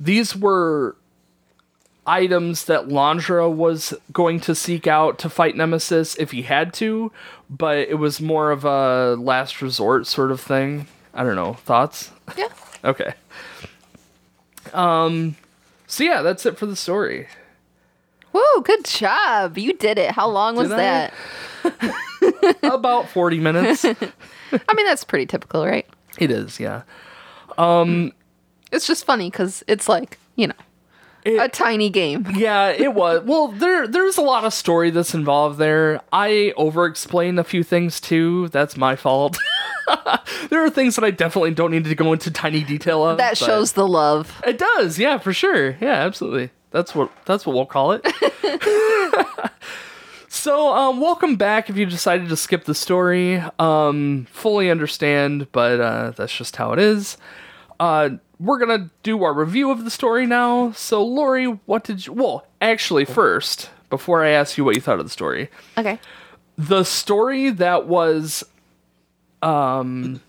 these 0.00 0.36
were 0.36 0.96
items 2.06 2.64
that 2.64 2.88
Landra 2.88 3.52
was 3.52 3.92
going 4.12 4.40
to 4.40 4.54
seek 4.54 4.86
out 4.86 5.18
to 5.18 5.28
fight 5.28 5.56
Nemesis 5.56 6.16
if 6.16 6.30
he 6.30 6.42
had 6.42 6.72
to, 6.74 7.12
but 7.50 7.78
it 7.78 7.98
was 7.98 8.20
more 8.20 8.50
of 8.50 8.64
a 8.64 9.14
last 9.16 9.60
resort 9.60 10.06
sort 10.06 10.30
of 10.30 10.40
thing. 10.40 10.86
I 11.12 11.22
don't 11.22 11.36
know. 11.36 11.54
Thoughts? 11.54 12.10
Yeah. 12.36 12.48
Okay. 12.84 13.12
Um 14.72 15.34
so 15.88 16.04
yeah, 16.04 16.22
that's 16.22 16.46
it 16.46 16.56
for 16.56 16.66
the 16.66 16.76
story. 16.76 17.26
Woo, 18.32 18.62
good 18.62 18.84
job. 18.84 19.58
You 19.58 19.72
did 19.72 19.98
it. 19.98 20.12
How 20.12 20.28
long 20.28 20.54
was 20.54 20.68
Did 20.68 20.78
that? 20.78 21.14
About 22.62 23.08
40 23.08 23.40
minutes. 23.40 23.84
I 23.84 23.94
mean, 24.74 24.86
that's 24.86 25.04
pretty 25.04 25.26
typical, 25.26 25.64
right? 25.66 25.86
it 26.18 26.30
is, 26.30 26.58
yeah. 26.58 26.82
Um, 27.56 28.12
It's 28.72 28.86
just 28.86 29.04
funny 29.04 29.30
because 29.30 29.62
it's 29.68 29.88
like, 29.88 30.18
you 30.36 30.46
know, 30.48 30.54
It- 31.24 31.40
a 31.40 31.48
tiny 31.48 31.90
game. 31.90 32.26
Yeah, 32.34 32.68
it 32.70 32.94
was. 32.94 33.22
Well, 33.24 33.48
there 33.48 33.86
there's 33.86 34.16
a 34.16 34.22
lot 34.22 34.44
of 34.44 34.52
story 34.54 34.90
that's 34.90 35.14
involved 35.14 35.58
there. 35.58 36.00
I 36.12 36.52
over 36.56 36.86
explain 36.86 37.38
a 37.38 37.44
few 37.44 37.62
things 37.62 38.00
too. 38.00 38.48
That's 38.48 38.76
my 38.76 38.96
fault. 38.96 39.38
there 40.50 40.64
are 40.64 40.70
things 40.70 40.96
that 40.96 41.04
I 41.04 41.10
definitely 41.10 41.52
don't 41.52 41.70
need 41.70 41.84
to 41.84 41.94
go 41.94 42.12
into 42.12 42.30
tiny 42.30 42.62
detail 42.64 43.04
of. 43.06 43.18
That 43.18 43.36
shows 43.38 43.72
the 43.72 43.86
love. 43.86 44.40
It 44.46 44.58
does, 44.58 44.98
yeah, 44.98 45.18
for 45.18 45.32
sure. 45.32 45.76
Yeah, 45.80 45.94
absolutely. 46.04 46.50
That's 46.70 46.94
what 46.94 47.10
that's 47.24 47.46
what 47.46 47.54
we'll 47.54 47.66
call 47.66 47.92
it. 47.92 48.04
So, 50.48 50.74
um, 50.74 50.98
welcome 50.98 51.36
back. 51.36 51.68
If 51.68 51.76
you 51.76 51.84
decided 51.84 52.30
to 52.30 52.36
skip 52.36 52.64
the 52.64 52.74
story, 52.74 53.42
um, 53.58 54.26
fully 54.30 54.70
understand, 54.70 55.52
but 55.52 55.78
uh, 55.78 56.12
that's 56.12 56.34
just 56.34 56.56
how 56.56 56.72
it 56.72 56.78
is. 56.78 57.18
Uh, 57.78 58.12
we're 58.40 58.58
gonna 58.58 58.88
do 59.02 59.22
our 59.24 59.34
review 59.34 59.70
of 59.70 59.84
the 59.84 59.90
story 59.90 60.24
now. 60.26 60.72
So, 60.72 61.04
Lori, 61.04 61.44
what 61.66 61.84
did 61.84 62.06
you? 62.06 62.14
Well, 62.14 62.46
actually, 62.62 63.04
first, 63.04 63.68
before 63.90 64.24
I 64.24 64.30
ask 64.30 64.56
you 64.56 64.64
what 64.64 64.74
you 64.74 64.80
thought 64.80 64.98
of 64.98 65.04
the 65.04 65.10
story, 65.10 65.50
Okay. 65.76 66.00
the 66.56 66.82
story 66.82 67.50
that 67.50 67.86
was 67.86 68.42
um 69.42 70.22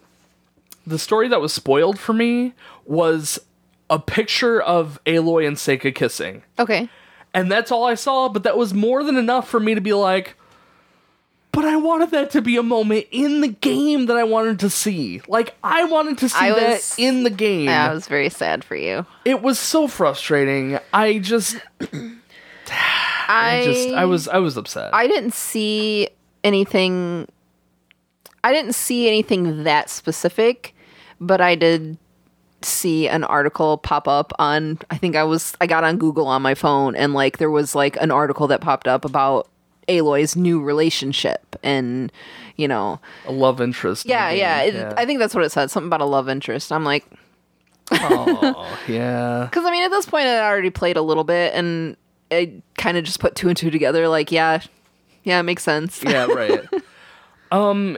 the 0.86 1.00
story 1.00 1.30
that 1.30 1.40
was 1.40 1.54
spoiled 1.54 1.98
for 1.98 2.12
me 2.12 2.54
was 2.86 3.40
a 3.90 4.00
picture 4.00 4.62
of 4.62 5.00
Aloy 5.06 5.48
and 5.48 5.56
Seyka 5.56 5.96
kissing. 5.96 6.44
Okay. 6.60 6.90
And 7.34 7.52
that's 7.52 7.72
all 7.72 7.86
I 7.86 7.96
saw, 7.96 8.28
but 8.30 8.44
that 8.44 8.58
was 8.58 8.74
more 8.74 9.04
than 9.04 9.16
enough 9.16 9.48
for 9.48 9.60
me 9.60 9.76
to 9.76 9.82
be 9.82 9.94
like 9.94 10.36
but 11.52 11.66
I 11.66 11.76
wanted 11.78 12.12
that 12.12 12.32
to 12.32 12.42
be 12.42 12.58
a 12.58 12.64
moment 12.64 13.08
in 13.12 13.42
the 13.42 13.48
game 13.48 14.06
that 14.06 14.18
I 14.18 14.24
wanted 14.24 14.60
to 14.60 14.70
see. 14.70 15.22
Like 15.28 15.56
I 15.64 15.84
wanted 15.86 16.20
to 16.20 16.30
see 16.30 16.50
that 16.50 16.96
in 16.98 17.24
the 17.24 17.30
game. 17.30 17.66
Yeah, 17.66 17.90
I 17.90 17.94
was 17.94 18.08
very 18.08 18.30
sad 18.30 18.64
for 18.64 18.76
you. 18.76 19.06
it 19.26 19.42
was 19.42 19.60
so 19.60 19.88
frustrating. 19.88 20.80
I 20.94 21.20
just 21.20 21.58
I 21.92 22.14
I 23.28 23.64
just 23.66 23.90
I 23.90 24.06
was 24.06 24.28
I 24.28 24.38
was 24.38 24.58
upset. 24.58 24.94
I 24.94 25.08
didn't 25.08 25.34
see 25.34 26.10
anything 26.44 27.28
I 28.44 28.54
didn't 28.54 28.76
see 28.76 29.08
anything 29.08 29.64
that 29.64 29.90
specific, 29.90 30.76
but 31.20 31.42
I 31.42 31.56
did 31.56 31.98
see 32.62 33.08
an 33.08 33.24
article 33.24 33.78
pop 33.78 34.08
up 34.08 34.34
on 34.40 34.80
I 34.90 34.98
think 34.98 35.16
I 35.16 35.24
was 35.24 35.56
I 35.62 35.68
got 35.68 35.84
on 35.84 35.98
Google 35.98 36.28
on 36.28 36.42
my 36.42 36.56
phone 36.56 36.96
and 36.96 37.14
like 37.14 37.38
there 37.38 37.52
was 37.52 37.76
like 37.76 37.96
an 38.02 38.12
article 38.12 38.48
that 38.48 38.62
popped 38.62 38.88
up 38.88 39.06
about 39.06 39.48
Aloy's 39.88 40.36
new 40.36 40.62
relationship 40.62 41.56
and 41.64 42.12
you 42.58 42.68
know 42.68 43.00
a 43.26 43.32
love 43.32 43.62
interest. 43.62 44.06
in 44.06 44.12
yeah 44.12 44.30
game. 44.30 44.76
yeah, 44.76 44.94
I 44.98 45.06
think 45.06 45.20
that's 45.20 45.34
what 45.34 45.44
it 45.44 45.52
said 45.52 45.72
something 45.72 45.88
about 45.88 46.02
a 46.02 46.06
love 46.06 46.30
interest 46.30 46.72
I'm 46.72 46.84
like 46.84 47.06
oh, 47.92 48.80
yeah. 48.88 49.48
because 49.50 49.66
I 49.66 49.72
mean 49.72 49.84
at 49.84 49.92
this 49.92 50.06
point 50.06 50.26
I 50.26 50.40
already 50.48 50.70
played 50.70 50.98
a 50.98 51.02
little 51.02 51.24
bit 51.24 51.54
and 51.54 51.96
I 52.32 52.62
kind 52.78 52.98
of 52.98 53.04
just 53.04 53.20
put 53.20 53.36
two 53.36 53.48
and 53.48 53.58
two 53.58 53.72
together 53.72 54.08
like 54.08 54.32
yeah 54.32 54.62
yeah 55.24 55.40
it 55.40 55.44
makes 55.44 55.64
sense 55.64 56.04
yeah, 56.04 56.26
right. 56.26 56.68
um, 57.52 57.98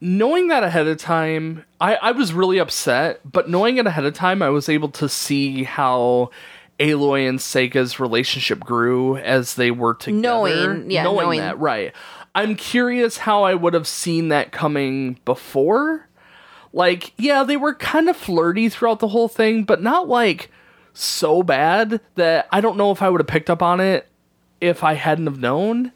knowing 0.00 0.48
that 0.48 0.62
ahead 0.62 0.86
of 0.86 0.98
time, 0.98 1.64
I 1.80 1.96
I 1.96 2.12
was 2.12 2.32
really 2.32 2.58
upset. 2.58 3.20
But 3.30 3.48
knowing 3.48 3.76
it 3.78 3.86
ahead 3.86 4.04
of 4.04 4.14
time, 4.14 4.42
I 4.42 4.50
was 4.50 4.68
able 4.68 4.88
to 4.90 5.08
see 5.08 5.64
how 5.64 6.30
Aloy 6.78 7.28
and 7.28 7.38
Seyka's 7.38 8.00
relationship 8.00 8.60
grew 8.60 9.16
as 9.18 9.54
they 9.54 9.70
were 9.70 9.94
together. 9.94 10.20
Knowing- 10.20 10.90
yeah, 10.90 11.02
knowing, 11.04 11.24
knowing. 11.24 11.40
that, 11.40 11.58
right? 11.58 11.92
I'm 12.34 12.54
curious 12.54 13.18
how 13.18 13.42
I 13.42 13.54
would 13.54 13.74
have 13.74 13.88
seen 13.88 14.28
that 14.28 14.52
coming 14.52 15.18
before. 15.24 16.08
Like, 16.72 17.12
yeah, 17.18 17.42
they 17.42 17.56
were 17.56 17.74
kind 17.74 18.08
of 18.08 18.16
flirty 18.16 18.68
throughout 18.68 19.00
the 19.00 19.08
whole 19.08 19.28
thing, 19.28 19.64
but 19.64 19.82
not 19.82 20.08
like 20.08 20.50
so 20.94 21.42
bad 21.42 22.00
that 22.14 22.46
I 22.52 22.60
don't 22.60 22.76
know 22.76 22.92
if 22.92 23.02
I 23.02 23.08
would 23.10 23.20
have 23.20 23.26
picked 23.26 23.50
up 23.50 23.62
on 23.62 23.80
it 23.80 24.06
if 24.60 24.84
I 24.84 24.94
hadn't 24.94 25.26
have 25.26 25.40
known. 25.40 25.92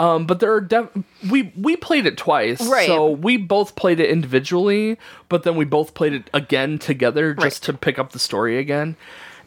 Um, 0.00 0.26
but 0.26 0.38
there 0.38 0.52
are 0.54 0.60
def- 0.60 0.90
we 1.28 1.52
we 1.56 1.76
played 1.76 2.06
it 2.06 2.16
twice, 2.16 2.64
Right. 2.68 2.86
so 2.86 3.10
we 3.10 3.36
both 3.36 3.74
played 3.74 3.98
it 3.98 4.08
individually, 4.08 4.96
but 5.28 5.42
then 5.42 5.56
we 5.56 5.64
both 5.64 5.94
played 5.94 6.12
it 6.12 6.30
again 6.32 6.78
together 6.78 7.34
just 7.34 7.64
to 7.64 7.72
pick 7.72 7.98
up 7.98 8.12
the 8.12 8.20
story 8.20 8.58
again. 8.58 8.96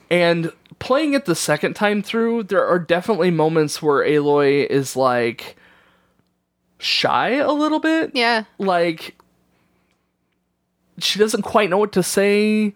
And 0.10 0.52
playing 0.80 1.14
it 1.14 1.24
the 1.24 1.36
second 1.36 1.76
time 1.76 2.04
through, 2.04 2.44
there 2.44 2.66
are 2.68 2.80
definitely 2.80 3.32
moments 3.32 3.82
where 3.82 4.04
Aloy 4.06 4.66
is 4.70 4.98
like 4.98 5.56
shy 6.80 7.30
a 7.36 7.52
little 7.54 7.80
bit. 7.80 8.12
Yeah. 8.14 8.44
Like 8.58 9.16
she 10.98 11.18
doesn't 11.18 11.44
quite 11.44 11.70
know 11.70 11.78
what 11.78 11.94
to 11.94 12.04
say. 12.04 12.74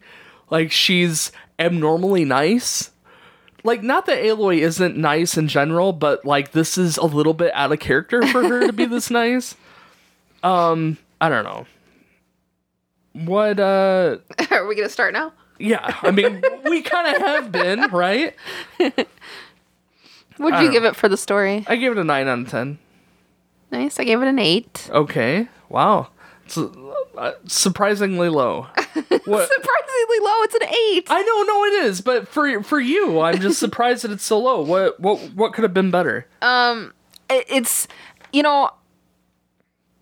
Like 0.48 0.72
she's 0.72 1.30
abnormally 1.58 2.24
nice 2.24 2.90
like 3.66 3.82
not 3.82 4.06
that 4.06 4.18
aloy 4.18 4.58
isn't 4.58 4.96
nice 4.96 5.36
in 5.36 5.48
general 5.48 5.92
but 5.92 6.24
like 6.24 6.52
this 6.52 6.78
is 6.78 6.96
a 6.96 7.04
little 7.04 7.34
bit 7.34 7.52
out 7.54 7.70
of 7.72 7.78
character 7.78 8.26
for 8.28 8.42
her 8.48 8.66
to 8.66 8.72
be 8.72 8.84
this 8.94 9.10
nice 9.10 9.54
um 10.42 10.96
i 11.20 11.28
don't 11.28 11.44
know 11.44 11.66
what 13.12 13.58
uh 13.60 14.16
Are 14.50 14.66
we 14.66 14.74
gonna 14.74 14.88
start 14.88 15.12
now? 15.12 15.32
yeah 15.58 15.96
i 16.02 16.10
mean 16.10 16.42
we 16.64 16.82
kind 16.82 17.14
of 17.16 17.22
have 17.22 17.52
been 17.52 17.80
right 17.92 18.34
What'd 20.38 20.60
you 20.60 20.70
give 20.70 20.84
it 20.84 20.94
for 20.96 21.08
the 21.08 21.16
story? 21.16 21.64
i 21.66 21.76
gave 21.76 21.92
it 21.92 21.98
a 21.98 22.04
9 22.04 22.28
out 22.28 22.38
of 22.40 22.48
10 22.50 22.78
Nice. 23.72 23.98
I 23.98 24.04
gave 24.04 24.22
it 24.22 24.28
an 24.28 24.38
eight. 24.38 24.88
okay 24.92 25.48
wow 25.68 26.08
it's 26.46 26.56
uh, 26.58 27.32
surprisingly 27.46 28.28
low 28.28 28.62
what 28.94 29.48
Surprisingly 29.48 30.18
low. 30.22 30.42
It's 30.42 30.54
an 30.54 30.62
eight. 30.64 31.06
I 31.10 31.22
know, 31.22 31.42
no, 31.42 31.64
it 31.64 31.84
is, 31.86 32.00
but 32.00 32.28
for 32.28 32.62
for 32.62 32.80
you, 32.80 33.20
I'm 33.20 33.40
just 33.40 33.58
surprised 33.66 34.04
that 34.04 34.10
it's 34.12 34.24
so 34.24 34.38
low. 34.38 34.62
What 34.62 34.98
what 35.00 35.18
what 35.34 35.52
could 35.52 35.62
have 35.64 35.74
been 35.74 35.90
better? 35.90 36.26
Um, 36.42 36.94
it- 37.28 37.46
it's 37.48 37.88
you 38.32 38.42
know, 38.42 38.70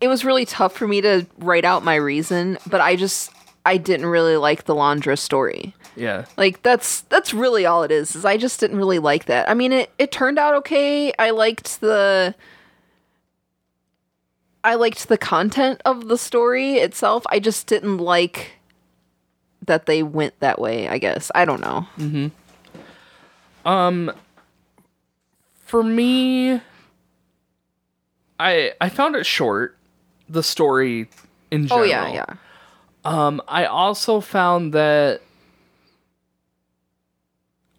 it 0.01 0.07
was 0.07 0.25
really 0.25 0.45
tough 0.45 0.73
for 0.73 0.87
me 0.87 1.01
to 1.01 1.25
write 1.39 1.65
out 1.65 1.83
my 1.83 1.95
reason, 1.95 2.57
but 2.67 2.81
I 2.81 2.95
just 2.95 3.31
I 3.65 3.77
didn't 3.77 4.05
really 4.07 4.37
like 4.37 4.65
the 4.65 4.75
Landra 4.75 5.17
story. 5.17 5.73
Yeah, 5.97 6.25
Like 6.35 6.61
that's 6.61 7.01
that's 7.01 7.33
really 7.33 7.65
all 7.65 7.83
it 7.83 7.91
is. 7.91 8.15
Is 8.17 8.25
I 8.25 8.35
just 8.37 8.59
didn't 8.59 8.77
really 8.77 8.99
like 8.99 9.25
that. 9.25 9.49
I 9.49 9.53
mean, 9.53 9.71
it 9.71 9.91
it 9.97 10.11
turned 10.11 10.37
out 10.37 10.53
okay. 10.55 11.13
I 11.17 11.29
liked 11.29 11.79
the 11.79 12.35
I 14.65 14.75
liked 14.75 15.07
the 15.07 15.17
content 15.17 15.79
of 15.85 16.07
the 16.07 16.17
story 16.17 16.77
itself. 16.77 17.23
I 17.29 17.39
just 17.39 17.67
didn't 17.67 17.99
like 17.99 18.53
that 19.67 19.85
they 19.85 20.01
went 20.01 20.39
that 20.39 20.59
way, 20.59 20.87
I 20.87 20.97
guess. 20.97 21.31
I 21.35 21.45
don't 21.45 21.61
know. 21.61 21.85
Um, 23.63 24.11
for 25.53 25.83
me, 25.83 26.59
I 28.39 28.73
I 28.81 28.89
found 28.89 29.15
it 29.15 29.25
short. 29.27 29.77
The 30.27 30.41
story 30.41 31.09
in 31.51 31.67
general. 31.67 31.85
Oh 31.85 31.87
yeah, 31.87 32.11
yeah. 32.11 32.25
Um, 33.03 33.43
I 33.47 33.65
also 33.65 34.19
found 34.19 34.73
that 34.73 35.21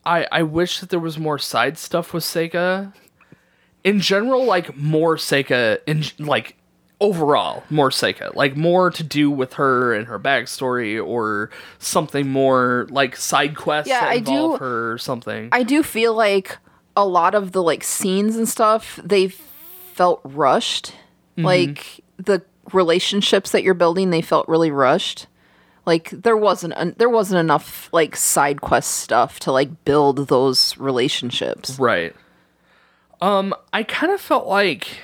I 0.04 0.28
I 0.30 0.42
wish 0.44 0.78
that 0.78 0.90
there 0.90 1.00
was 1.00 1.18
more 1.18 1.40
side 1.40 1.78
stuff 1.78 2.14
with 2.14 2.22
Seyka. 2.22 2.92
In 3.82 3.98
general, 3.98 4.44
like 4.44 4.76
more 4.76 5.16
Seyka 5.16 5.78
in 5.86 6.04
like 6.24 6.56
overall 7.00 7.62
more 7.70 7.90
Seyka, 7.90 8.34
like 8.34 8.56
more 8.56 8.90
to 8.90 9.02
do 9.02 9.30
with 9.30 9.54
her 9.54 9.92
and 9.94 10.06
her 10.06 10.18
backstory, 10.18 11.04
or 11.04 11.50
something 11.78 12.28
more 12.28 12.86
like 12.90 13.16
side 13.16 13.56
quests 13.56 13.88
Yeah, 13.90 14.00
that 14.00 14.10
I 14.10 14.18
do- 14.20 14.56
her 14.56 14.92
or 14.92 14.98
something. 14.98 15.48
I 15.52 15.62
do 15.62 15.82
feel 15.82 16.14
like 16.14 16.58
a 16.96 17.06
lot 17.06 17.34
of 17.34 17.52
the 17.52 17.62
like 17.62 17.84
scenes 17.84 18.36
and 18.36 18.48
stuff 18.48 18.98
they 19.04 19.28
felt 19.28 20.20
rushed. 20.24 20.92
Like 21.38 22.00
the 22.16 22.40
relationships 22.72 23.50
that 23.50 23.62
you're 23.62 23.74
building, 23.74 24.08
they 24.08 24.22
felt 24.22 24.48
really 24.48 24.70
rushed. 24.70 25.26
Like 25.84 26.08
there 26.10 26.36
wasn't 26.36 26.96
there 26.98 27.10
wasn't 27.10 27.40
enough 27.40 27.90
like 27.92 28.16
side 28.16 28.62
quest 28.62 28.90
stuff 28.90 29.38
to 29.40 29.52
like 29.52 29.84
build 29.84 30.28
those 30.28 30.76
relationships. 30.78 31.78
Right. 31.78 32.16
Um, 33.20 33.54
I 33.72 33.82
kind 33.82 34.12
of 34.12 34.20
felt 34.20 34.46
like. 34.46 34.98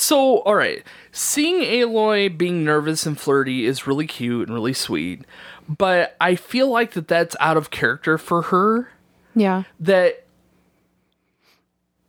So, 0.00 0.38
all 0.40 0.54
right, 0.54 0.82
seeing 1.12 1.60
Aloy 1.60 2.36
being 2.36 2.64
nervous 2.64 3.04
and 3.04 3.20
flirty 3.20 3.66
is 3.66 3.86
really 3.86 4.06
cute 4.06 4.48
and 4.48 4.54
really 4.54 4.72
sweet, 4.72 5.26
but 5.68 6.16
I 6.18 6.36
feel 6.36 6.68
like 6.68 6.92
that 6.92 7.06
that's 7.06 7.36
out 7.38 7.58
of 7.58 7.70
character 7.70 8.16
for 8.16 8.42
her. 8.42 8.88
Yeah. 9.34 9.64
That 9.78 10.24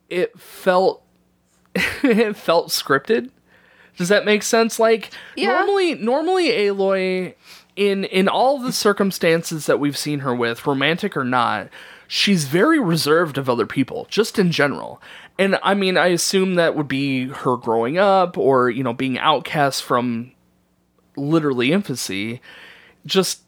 it 0.10 0.40
felt 0.40 1.04
it 1.76 2.38
felt 2.38 2.70
scripted. 2.70 3.30
Does 3.98 4.08
that 4.10 4.24
make 4.26 4.44
sense? 4.44 4.80
Like 4.80 5.12
Yeah. 5.36 5.48
normally, 5.52 5.96
normally 5.96 6.48
Aloy 6.50 7.34
in 7.76 8.06
in 8.06 8.28
all 8.30 8.58
the 8.58 8.72
circumstances 8.72 9.66
that 9.66 9.80
we've 9.80 9.98
seen 9.98 10.20
her 10.20 10.34
with, 10.34 10.66
romantic 10.66 11.18
or 11.18 11.24
not, 11.26 11.68
she's 12.08 12.46
very 12.46 12.80
reserved 12.80 13.38
of 13.38 13.50
other 13.50 13.66
people, 13.66 14.08
just 14.10 14.40
in 14.40 14.52
general. 14.52 15.02
And 15.42 15.58
I 15.64 15.74
mean, 15.74 15.98
I 15.98 16.08
assume 16.08 16.54
that 16.54 16.76
would 16.76 16.88
be 16.88 17.26
her 17.26 17.58
growing 17.58 17.98
up 17.98 18.38
or, 18.38 18.70
you 18.70 18.84
know, 18.84 18.94
being 18.94 19.18
outcast 19.18 19.82
from 19.82 20.34
literally 21.18 21.72
infancy. 21.72 22.42
Just 23.08 23.42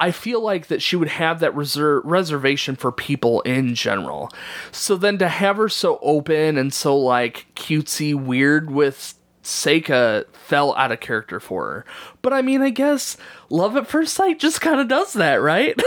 I 0.00 0.12
feel 0.12 0.40
like 0.40 0.68
that 0.68 0.80
she 0.80 0.96
would 0.96 1.08
have 1.08 1.40
that 1.40 1.54
reserve 1.54 2.06
reservation 2.06 2.74
for 2.74 2.90
people 2.90 3.42
in 3.42 3.74
general. 3.74 4.30
So 4.72 4.96
then 4.96 5.18
to 5.18 5.28
have 5.28 5.58
her 5.58 5.68
so 5.68 5.98
open 6.00 6.56
and 6.56 6.72
so 6.72 6.96
like 6.96 7.48
cutesy 7.54 8.14
weird 8.14 8.70
with 8.70 9.12
Seyka 9.42 10.24
fell 10.32 10.74
out 10.74 10.90
of 10.90 11.00
character 11.00 11.38
for 11.38 11.64
her. 11.66 11.84
But 12.22 12.32
I 12.32 12.40
mean, 12.40 12.62
I 12.62 12.70
guess 12.70 13.18
love 13.50 13.76
at 13.76 13.86
first 13.86 14.14
sight 14.14 14.38
just 14.38 14.62
kind 14.62 14.80
of 14.80 14.88
does 14.88 15.12
that, 15.12 15.42
right? 15.42 15.78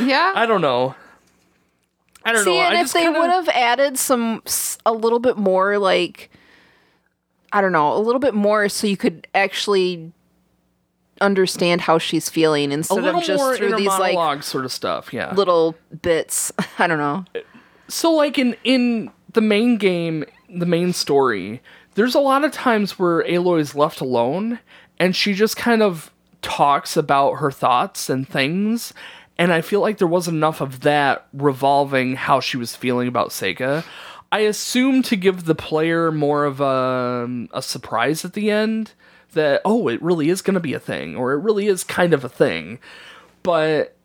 Yeah. 0.00 0.32
I 0.34 0.46
don't 0.46 0.60
know. 0.62 0.94
I 2.24 2.32
don't 2.32 2.44
See, 2.44 2.58
know. 2.58 2.66
and 2.66 2.76
I 2.76 2.80
if 2.82 2.92
they 2.92 3.02
kinda- 3.02 3.18
would 3.20 3.30
have 3.30 3.48
added 3.48 3.98
some 3.98 4.42
a 4.84 4.92
little 4.92 5.18
bit 5.18 5.36
more 5.36 5.78
like 5.78 6.30
I 7.52 7.60
don't 7.60 7.72
know, 7.72 7.96
a 7.96 7.98
little 7.98 8.20
bit 8.20 8.34
more 8.34 8.68
so 8.68 8.86
you 8.86 8.96
could 8.96 9.26
actually 9.34 10.12
understand 11.20 11.82
how 11.82 11.98
she's 11.98 12.28
feeling 12.30 12.72
instead 12.72 13.04
of 13.04 13.22
just 13.22 13.58
through 13.58 13.76
these 13.76 13.88
like 13.88 14.42
sort 14.42 14.64
of 14.64 14.72
stuff, 14.72 15.12
yeah. 15.12 15.34
little 15.34 15.74
bits. 16.02 16.50
I 16.78 16.86
don't 16.86 16.98
know. 16.98 17.24
so 17.88 18.12
like 18.12 18.38
in 18.38 18.56
in 18.64 19.10
the 19.32 19.40
main 19.40 19.76
game 19.76 20.24
the 20.48 20.66
main 20.66 20.92
story 20.92 21.60
there's 21.94 22.14
a 22.14 22.20
lot 22.20 22.44
of 22.44 22.50
times 22.52 22.98
where 22.98 23.22
aloy 23.24 23.60
is 23.60 23.74
left 23.76 24.00
alone 24.00 24.58
and 24.98 25.14
she 25.14 25.34
just 25.34 25.56
kind 25.56 25.82
of 25.82 26.10
talks 26.42 26.96
about 26.96 27.34
her 27.34 27.50
thoughts 27.50 28.08
and 28.08 28.28
things 28.28 28.92
and 29.40 29.52
i 29.52 29.60
feel 29.60 29.80
like 29.80 29.98
there 29.98 30.06
wasn't 30.06 30.36
enough 30.36 30.60
of 30.60 30.80
that 30.80 31.26
revolving 31.32 32.14
how 32.14 32.38
she 32.38 32.56
was 32.56 32.76
feeling 32.76 33.08
about 33.08 33.30
Seyka. 33.30 33.84
i 34.30 34.40
assume 34.40 35.02
to 35.02 35.16
give 35.16 35.44
the 35.44 35.54
player 35.54 36.12
more 36.12 36.44
of 36.44 36.60
a, 36.60 37.46
a 37.52 37.62
surprise 37.62 38.24
at 38.24 38.34
the 38.34 38.50
end 38.50 38.92
that 39.32 39.60
oh 39.64 39.88
it 39.88 40.00
really 40.00 40.28
is 40.28 40.42
going 40.42 40.54
to 40.54 40.60
be 40.60 40.74
a 40.74 40.80
thing 40.80 41.16
or 41.16 41.32
it 41.32 41.42
really 41.42 41.66
is 41.66 41.82
kind 41.82 42.12
of 42.12 42.24
a 42.24 42.28
thing 42.28 42.78
but 43.42 43.96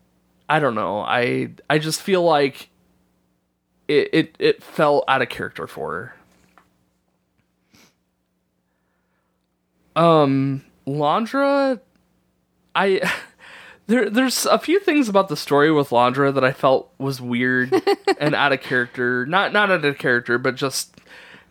i 0.50 0.58
don't 0.58 0.76
know 0.76 1.02
i 1.02 1.50
i 1.70 1.78
just 1.78 2.02
feel 2.02 2.24
like 2.24 2.70
it, 3.88 4.10
it 4.14 4.36
it 4.40 4.64
fell 4.64 5.04
out 5.08 5.22
of 5.22 5.30
character 5.30 5.68
for 5.68 5.94
her. 9.96 10.02
Um, 10.02 10.66
Landra, 10.86 11.80
I 12.76 13.12
there 13.88 14.10
there's 14.10 14.46
a 14.46 14.60
few 14.60 14.80
things 14.80 15.10
about 15.10 15.30
the 15.30 15.38
story 15.38 15.72
with 15.72 15.90
Landra 15.90 16.34
that 16.34 16.44
I 16.44 16.52
felt 16.52 16.92
was 16.98 17.22
weird 17.22 17.74
and 18.20 18.34
out 18.36 18.54
of 18.54 18.62
character. 18.62 19.26
Not 19.26 19.54
not 19.54 19.72
out 19.72 19.86
of 19.86 19.98
character, 19.98 20.38
but 20.38 20.56
just 20.56 21.00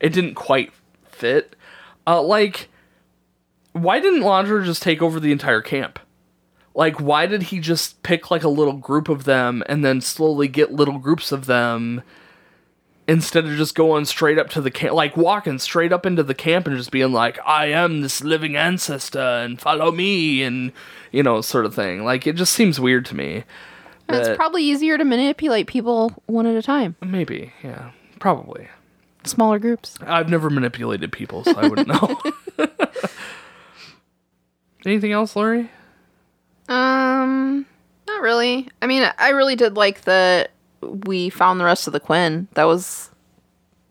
it 0.01 0.13
didn't 0.13 0.35
quite 0.35 0.73
fit. 1.07 1.57
Uh, 2.07 2.23
like, 2.23 2.69
why 3.73 4.01
didn't 4.01 4.23
Landra 4.23 4.65
just 4.65 4.83
take 4.83 5.01
over 5.01 5.19
the 5.21 5.33
entire 5.33 5.63
camp? 5.63 5.99
Like, 6.75 7.01
why 7.01 7.27
did 7.27 7.45
he 7.45 7.61
just 7.61 8.03
pick 8.03 8.31
like 8.31 8.43
a 8.43 8.49
little 8.49 8.75
group 8.75 9.09
of 9.09 9.25
them 9.25 9.63
and 9.67 9.85
then 9.85 10.01
slowly 10.01 10.49
get 10.49 10.73
little 10.73 10.99
groups 10.99 11.31
of 11.31 11.47
them? 11.47 12.03
Instead 13.07 13.45
of 13.45 13.57
just 13.57 13.75
going 13.75 14.05
straight 14.05 14.39
up 14.39 14.51
to 14.51 14.61
the 14.61 14.71
camp, 14.71 14.95
like 14.95 15.17
walking 15.17 15.59
straight 15.59 15.93
up 15.93 16.07
into 16.07 16.23
the 16.23 16.35
camp 16.35 16.67
and 16.67 16.77
just 16.77 16.91
being 16.91 17.13
like, 17.13 17.39
I 17.47 17.67
am 17.67 18.01
this 18.01 18.23
living 18.23 18.57
ancestor 18.57 19.19
and 19.19 19.61
follow 19.61 19.91
me 19.91 20.43
and, 20.43 20.73
you 21.13 21.23
know, 21.23 21.41
sort 21.41 21.67
of 21.67 21.75
thing. 21.75 22.05
Like, 22.05 22.27
it 22.27 22.37
just 22.37 22.53
seems 22.53 22.81
weird 22.81 23.05
to 23.07 23.17
me. 23.17 23.45
And 24.09 24.19
it's 24.19 24.37
probably 24.37 24.63
easier 24.63 24.99
to 24.99 25.05
manipulate 25.05 25.67
people 25.67 26.23
one 26.27 26.47
at 26.47 26.55
a 26.55 26.63
time. 26.63 26.97
Maybe, 27.03 27.53
yeah, 27.63 27.93
probably. 28.19 28.69
Smaller 29.25 29.59
groups. 29.59 29.97
I've 30.03 30.29
never 30.29 30.51
manipulated 30.51 31.11
people, 31.11 31.45
so 31.45 31.55
I 31.57 31.69
wouldn't 31.69 31.89
know. 31.89 32.21
Anything 34.85 35.13
else, 35.13 35.35
Lori? 35.35 35.71
Um, 36.69 37.65
not 38.07 38.21
really. 38.21 38.69
I 38.83 38.87
mean, 38.87 39.11
I 39.19 39.31
really 39.31 39.57
did 39.57 39.77
like 39.77 40.03
that 40.03 40.51
we 41.07 41.31
found 41.31 41.61
the 41.61 41.65
rest 41.65 41.87
of 41.87 41.93
the 41.93 42.01
Quen. 42.01 42.49
That 42.55 42.65
was 42.65 43.11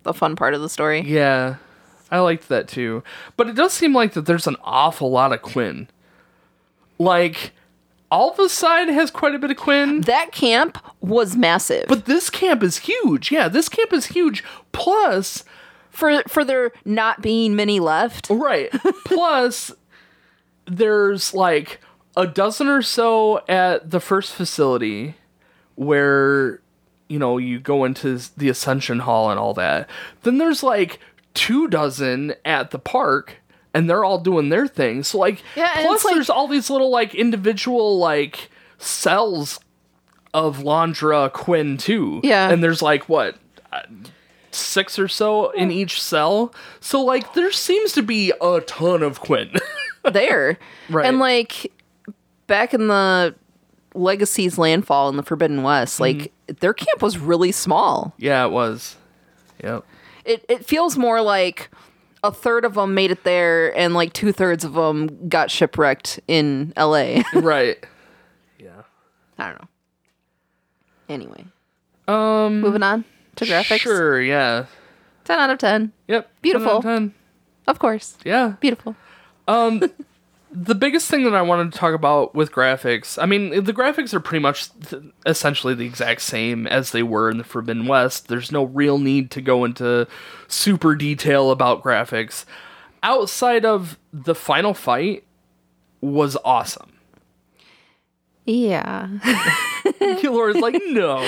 the 0.04 0.14
fun 0.14 0.36
part 0.36 0.54
of 0.54 0.62
the 0.62 0.70
story. 0.70 1.02
Yeah, 1.02 1.56
I 2.12 2.20
liked 2.20 2.50
that 2.50 2.68
too. 2.68 3.04
But 3.38 3.48
it 3.50 3.56
does 3.56 3.74
seem 3.74 3.94
like 3.94 4.14
that 4.14 4.26
there's 4.26 4.48
an 4.48 4.58
awful 4.64 5.12
lot 5.12 5.34
of 5.34 5.42
Quen. 5.42 5.90
Like, 7.00 7.52
Alpha 8.12 8.48
side 8.48 8.90
has 8.90 9.10
quite 9.10 9.34
a 9.34 9.40
bit 9.40 9.50
of 9.50 9.58
Quen. 9.58 10.02
That 10.02 10.32
camp 10.32 10.78
was 11.02 11.36
massive. 11.36 11.86
But 11.88 12.06
this 12.06 12.30
camp 12.30 12.62
is 12.62 12.78
huge. 12.78 13.32
Yeah, 13.32 13.48
this 13.48 13.68
camp 13.68 13.92
is 13.92 14.08
huge. 14.08 14.44
Plus, 14.72 15.44
for 15.90 16.22
for 16.28 16.46
there 16.46 16.72
not 16.86 17.22
being 17.22 17.56
many 17.56 17.80
left. 17.80 18.30
right. 18.30 18.70
Plus, 19.06 19.72
there's 20.66 21.34
like 21.34 21.82
a 22.16 22.28
dozen 22.28 22.68
or 22.68 22.82
so 22.82 23.44
at 23.48 23.90
the 23.90 24.00
first 24.00 24.34
facility 24.34 25.16
where, 25.76 26.62
you 27.14 27.20
know, 27.20 27.38
you 27.38 27.60
go 27.60 27.86
into 27.86 28.20
the 28.36 28.50
Ascension 28.50 29.00
Hall 29.00 29.30
and 29.30 29.40
all 29.40 29.54
that. 29.54 29.88
Then 30.24 30.40
there's 30.40 30.64
like 30.64 31.00
two 31.34 31.68
dozen 31.68 32.34
at 32.44 32.72
the 32.72 32.80
park. 32.80 33.38
And 33.76 33.90
they're 33.90 34.04
all 34.04 34.20
doing 34.20 34.50
their 34.50 34.68
thing. 34.68 35.02
So 35.02 35.18
like, 35.18 35.42
Yeah, 35.56 35.82
plus 35.82 36.06
like- 36.06 36.14
there's 36.14 36.30
all 36.30 36.48
these 36.48 36.70
little 36.70 36.92
like 36.92 37.16
individual 37.16 37.98
like 37.98 38.52
cells 38.78 39.60
of 40.32 40.60
Landra 40.60 41.32
Quen 41.34 41.78
too. 41.78 42.20
Yeah. 42.24 42.52
And 42.52 42.64
there's 42.64 42.84
like 42.84 43.10
what 43.10 43.36
uh, 43.72 43.82
six 44.52 45.00
or 45.00 45.08
so 45.08 45.50
in 45.52 45.72
each 45.72 46.00
cell. 46.00 46.54
So 46.82 47.02
like 47.04 47.34
there 47.34 47.52
seems 47.52 47.94
to 47.94 48.04
be 48.04 48.32
a 48.42 48.62
ton 48.62 49.02
of 49.02 49.22
Quen. 49.22 49.52
there. 50.12 50.60
Right. 50.90 51.08
And 51.08 51.18
like 51.18 51.72
back 52.46 52.76
in 52.76 52.88
the 52.88 53.34
Legacy's 53.96 54.60
landfall 54.60 55.10
in 55.10 55.18
the 55.18 55.24
Forbidden 55.24 55.64
West, 55.64 56.00
like 56.00 56.16
Mm-hmm. 56.18 56.33
Their 56.48 56.74
camp 56.74 57.02
was 57.02 57.18
really 57.18 57.52
small. 57.52 58.14
yeah, 58.18 58.46
it 58.46 58.52
was. 58.52 58.96
Yep. 59.64 59.86
It 60.26 60.46
it 60.50 60.66
feels 60.66 60.98
more 60.98 61.22
like 61.22 61.70
a 62.24 62.32
third 62.32 62.64
of 62.66 62.76
them 62.76 62.94
made 62.94 63.12
it 63.12 63.24
there, 63.24 63.76
and 63.78 63.94
like 63.94 64.14
two 64.14 64.32
thirds 64.32 64.64
of 64.64 64.74
them 64.74 65.28
got 65.30 65.52
shipwrecked 65.52 66.20
in 66.28 66.72
L.A. 66.78 67.24
right. 67.36 67.86
Yeah. 68.60 68.82
I 69.38 69.50
don't 69.50 69.62
know. 69.62 69.68
Anyway, 71.10 71.46
Um. 72.08 72.62
moving 72.62 72.84
on 72.84 73.04
to 73.36 73.46
graphics. 73.46 73.80
Sure. 73.80 74.22
Yeah. 74.22 74.66
Ten 75.26 75.40
out 75.40 75.50
of 75.50 75.58
ten. 75.60 75.92
Yep. 76.08 76.24
10 76.24 76.26
out 76.30 76.42
Beautiful. 76.42 76.78
of 76.78 76.84
10. 76.84 77.14
Of 77.68 77.80
course, 77.80 78.18
Yeah. 78.26 78.56
beautiful. 78.60 78.96
the 80.56 80.76
biggest 80.76 81.10
thing 81.10 81.24
that 81.24 81.34
I 81.34 81.42
wanted 81.42 81.72
to 81.74 81.78
talk 81.80 81.96
about 81.96 82.36
with 82.36 82.52
graphics, 82.52 83.22
I 83.22 83.26
mean, 83.26 83.64
the 83.64 83.74
graphics 83.74 84.14
are 84.14 84.20
pretty 84.20 84.42
much 84.42 84.70
th- 84.88 85.02
essentially 85.26 85.74
the 85.74 85.86
exact 85.86 86.22
same 86.22 86.68
as 86.68 86.92
they 86.92 87.02
were 87.04 87.30
in 87.32 87.40
the 87.40 87.44
Forbidden 87.44 87.88
West. 87.88 88.28
There's 88.28 88.52
no 88.52 88.64
real 88.64 89.00
need 89.00 89.32
to 89.32 89.42
go 89.42 89.66
into 89.66 90.08
super 90.48 90.94
detail 90.96 91.50
about 91.50 91.84
graphics. 91.84 92.46
Outside 93.02 93.66
of 93.66 93.98
the 94.14 94.36
final 94.36 94.74
fight 94.76 95.24
was 96.02 96.38
awesome. 96.46 96.92
Yeah. 98.46 99.08
Laura's 100.24 100.58
like, 100.58 100.76
no, 100.88 101.26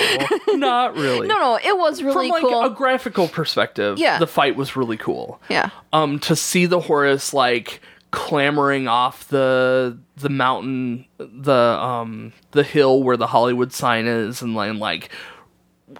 not 0.48 0.94
really. 0.96 1.26
No, 1.36 1.38
no, 1.38 1.58
it 1.62 1.76
was 1.76 2.02
really 2.02 2.28
From 2.28 2.42
like 2.42 2.42
cool. 2.42 2.62
a 2.62 2.70
graphical 2.70 3.26
perspective, 3.28 3.98
Yeah. 3.98 4.18
the 4.18 4.26
fight 4.26 4.54
was 4.54 4.76
really 4.76 4.96
cool. 4.98 5.40
yeah. 5.48 5.70
um 5.92 6.18
to 6.20 6.36
see 6.36 6.66
the 6.66 6.80
Horus 6.80 7.32
like 7.32 7.80
clambering 8.10 8.88
off 8.88 9.28
the 9.28 9.98
the 10.16 10.28
mountain 10.28 11.04
the 11.18 11.52
um 11.52 12.32
the 12.52 12.62
hill 12.62 13.02
where 13.02 13.16
the 13.16 13.26
Hollywood 13.26 13.72
sign 13.72 14.06
is 14.06 14.42
and 14.42 14.56
then 14.56 14.78
like 14.78 15.10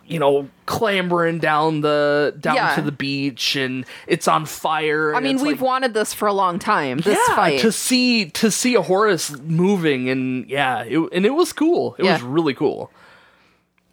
you 0.04 0.18
know 0.18 0.48
clambering 0.66 1.38
down 1.38 1.80
the 1.80 2.34
down 2.40 2.56
Yeah. 2.56 2.74
to 2.74 2.82
the 2.82 2.92
beach 2.92 3.54
and 3.56 3.84
it's 4.06 4.26
on 4.26 4.46
fire 4.46 5.14
I 5.14 5.20
mean, 5.20 5.36
we've 5.36 5.60
like, 5.60 5.60
wanted 5.60 5.94
this 5.94 6.12
for 6.12 6.26
a 6.26 6.32
long 6.32 6.58
time. 6.58 6.98
This 6.98 7.18
yeah, 7.28 7.36
fight. 7.36 7.60
to 7.60 7.70
see 7.70 8.30
to 8.30 8.50
see 8.50 8.74
a 8.74 8.82
Horus 8.82 9.38
moving 9.40 10.08
and 10.08 10.48
yeah 10.48 10.82
it, 10.84 10.98
and 11.12 11.24
it 11.26 11.34
was 11.34 11.52
cool 11.52 11.94
it 11.98 12.04
was 12.04 12.22
really 12.22 12.54
cool 12.54 12.90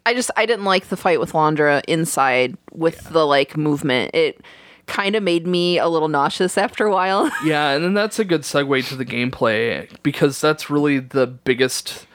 I 0.06 0.14
just 0.14 0.30
I 0.36 0.46
didn't 0.46 0.64
like 0.64 0.88
the 0.88 0.96
fight 0.96 1.20
with 1.20 1.32
Landra 1.32 1.82
inside 1.88 2.56
with 2.72 3.08
the 3.10 3.26
like 3.26 3.56
movement. 3.56 4.14
It 4.14 4.40
kind 4.86 5.16
of 5.16 5.22
made 5.22 5.46
me 5.46 5.78
a 5.78 5.88
little 5.88 6.08
nauseous 6.08 6.58
after 6.58 6.84
a 6.86 6.92
while. 6.92 7.30
Yeah, 7.44 7.70
and 7.70 7.84
then 7.84 7.94
that's 7.94 8.18
a 8.18 8.24
good 8.24 8.42
segue 8.42 8.86
to 8.88 8.96
the 8.96 9.04
gameplay 9.04 9.88
because 10.02 10.40
that's 10.40 10.68
really 10.70 10.98
the 10.98 11.26
biggest 11.26 12.06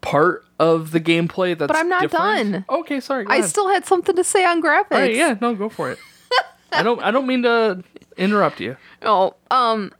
part 0.00 0.44
of 0.58 0.90
the 0.90 1.00
gameplay. 1.00 1.56
That's 1.58 1.68
But 1.68 1.76
I'm 1.76 1.88
not 1.88 2.02
different. 2.02 2.52
done. 2.52 2.64
Okay, 2.68 3.00
sorry. 3.00 3.24
I 3.28 3.36
ahead. 3.36 3.48
still 3.48 3.68
had 3.68 3.86
something 3.86 4.16
to 4.16 4.24
say 4.24 4.44
on 4.44 4.62
graphics. 4.62 4.92
All 4.92 4.98
right, 4.98 5.14
yeah, 5.14 5.36
no, 5.40 5.54
go 5.54 5.68
for 5.68 5.90
it. 5.90 5.98
I 6.72 6.82
don't. 6.82 7.00
I 7.00 7.10
don't 7.10 7.26
mean 7.26 7.42
to 7.44 7.82
interrupt 8.16 8.60
you. 8.60 8.76
Oh, 9.02 9.34
um, 9.52 9.92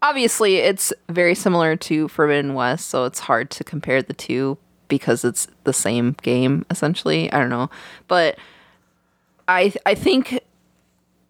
obviously 0.00 0.56
it's 0.58 0.92
very 1.08 1.34
similar 1.34 1.74
to 1.74 2.06
Forbidden 2.06 2.54
West, 2.54 2.86
so 2.88 3.04
it's 3.04 3.18
hard 3.18 3.50
to 3.50 3.64
compare 3.64 4.00
the 4.00 4.12
two 4.14 4.58
because 4.86 5.24
it's 5.24 5.48
the 5.64 5.72
same 5.72 6.14
game 6.22 6.64
essentially. 6.70 7.30
I 7.32 7.38
don't 7.40 7.50
know, 7.50 7.68
but 8.06 8.38
I 9.48 9.72
I 9.84 9.94
think 9.96 10.38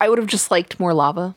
I 0.00 0.08
would 0.08 0.18
have 0.18 0.26
just 0.26 0.50
liked 0.50 0.78
more 0.78 0.94
lava. 0.94 1.34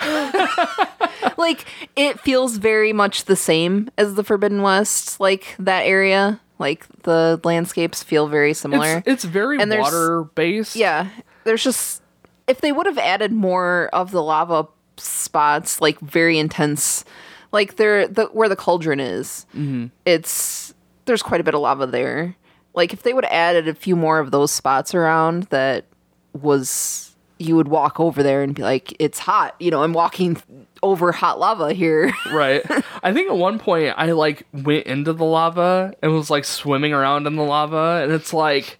like 1.36 1.64
it 1.96 2.20
feels 2.20 2.56
very 2.56 2.92
much 2.92 3.24
the 3.24 3.36
same 3.36 3.90
as 3.96 4.14
the 4.14 4.24
Forbidden 4.24 4.62
West, 4.62 5.20
like 5.20 5.54
that 5.58 5.82
area. 5.82 6.40
Like 6.58 6.86
the 7.02 7.40
landscapes 7.42 8.02
feel 8.02 8.28
very 8.28 8.54
similar. 8.54 8.98
It's, 8.98 9.08
it's 9.08 9.24
very 9.24 9.60
And 9.60 9.70
water 9.70 10.24
based. 10.34 10.76
Yeah, 10.76 11.08
there's 11.44 11.64
just 11.64 12.02
if 12.46 12.60
they 12.60 12.72
would 12.72 12.86
have 12.86 12.98
added 12.98 13.32
more 13.32 13.88
of 13.92 14.10
the 14.10 14.22
lava 14.22 14.68
spots, 14.96 15.80
like 15.80 15.98
very 16.00 16.38
intense, 16.38 17.04
like 17.50 17.76
there 17.76 18.06
the 18.06 18.26
where 18.26 18.48
the 18.48 18.56
cauldron 18.56 19.00
is, 19.00 19.46
mm-hmm. 19.54 19.86
it's 20.04 20.74
there's 21.04 21.22
quite 21.22 21.40
a 21.40 21.44
bit 21.44 21.54
of 21.54 21.60
lava 21.60 21.86
there. 21.86 22.36
Like 22.74 22.92
if 22.92 23.02
they 23.02 23.12
would 23.12 23.24
have 23.24 23.32
added 23.32 23.68
a 23.68 23.74
few 23.74 23.96
more 23.96 24.18
of 24.18 24.30
those 24.30 24.50
spots 24.50 24.94
around, 24.94 25.44
that 25.44 25.86
was 26.32 27.11
you 27.42 27.56
would 27.56 27.68
walk 27.68 27.98
over 28.00 28.22
there 28.22 28.42
and 28.42 28.54
be 28.54 28.62
like, 28.62 28.94
it's 28.98 29.18
hot. 29.18 29.54
You 29.60 29.70
know, 29.70 29.82
I'm 29.82 29.92
walking 29.92 30.40
over 30.82 31.12
hot 31.12 31.38
lava 31.38 31.72
here. 31.72 32.12
Right. 32.32 32.62
I 33.02 33.12
think 33.12 33.28
at 33.30 33.36
one 33.36 33.58
point 33.58 33.94
I 33.96 34.12
like 34.12 34.46
went 34.52 34.86
into 34.86 35.12
the 35.12 35.24
lava 35.24 35.94
and 36.02 36.12
was 36.12 36.30
like 36.30 36.44
swimming 36.44 36.92
around 36.92 37.26
in 37.26 37.36
the 37.36 37.42
lava, 37.42 38.00
and 38.02 38.12
it's 38.12 38.32
like. 38.32 38.78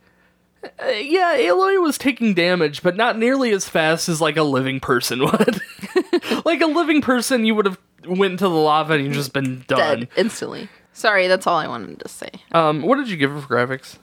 uh, 0.64 0.86
Yeah, 0.88 1.36
Aloy 1.38 1.80
was 1.82 1.98
taking 1.98 2.34
damage, 2.34 2.82
but 2.82 2.96
not 2.96 3.18
nearly 3.18 3.50
as 3.52 3.68
fast 3.68 4.08
as 4.08 4.20
like 4.20 4.36
a 4.36 4.42
living 4.42 4.80
person 4.80 5.20
would. 5.24 5.60
like 6.44 6.60
a 6.60 6.66
living 6.66 7.00
person, 7.02 7.44
you 7.44 7.54
would 7.54 7.66
have 7.66 7.78
went 8.06 8.32
into 8.32 8.44
the 8.44 8.50
lava 8.50 8.94
and 8.94 9.04
you've 9.04 9.14
just 9.14 9.32
been 9.32 9.64
done. 9.68 9.78
Dead 10.00 10.08
instantly. 10.16 10.68
Sorry, 10.94 11.26
that's 11.28 11.46
all 11.46 11.56
I 11.58 11.66
wanted 11.68 12.00
to 12.00 12.08
say. 12.08 12.28
Um, 12.52 12.82
what 12.82 12.96
did 12.96 13.08
you 13.08 13.16
give 13.16 13.32
it 13.34 13.40
for 13.40 13.46
graphics? 13.54 13.98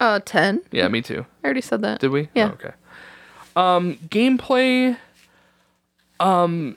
Uh, 0.00 0.20
ten. 0.24 0.62
Yeah, 0.72 0.88
me 0.88 1.02
too. 1.02 1.24
I 1.42 1.46
already 1.46 1.60
said 1.60 1.82
that. 1.82 2.00
Did 2.00 2.10
we? 2.10 2.28
Yeah. 2.34 2.48
Oh, 2.50 2.52
okay. 2.54 2.72
Um, 3.56 3.96
gameplay. 4.08 4.96
Um, 6.20 6.76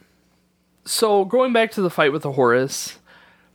so 0.85 1.25
going 1.25 1.53
back 1.53 1.71
to 1.71 1.81
the 1.81 1.89
fight 1.89 2.11
with 2.11 2.23
the 2.23 2.33
Horus, 2.33 2.99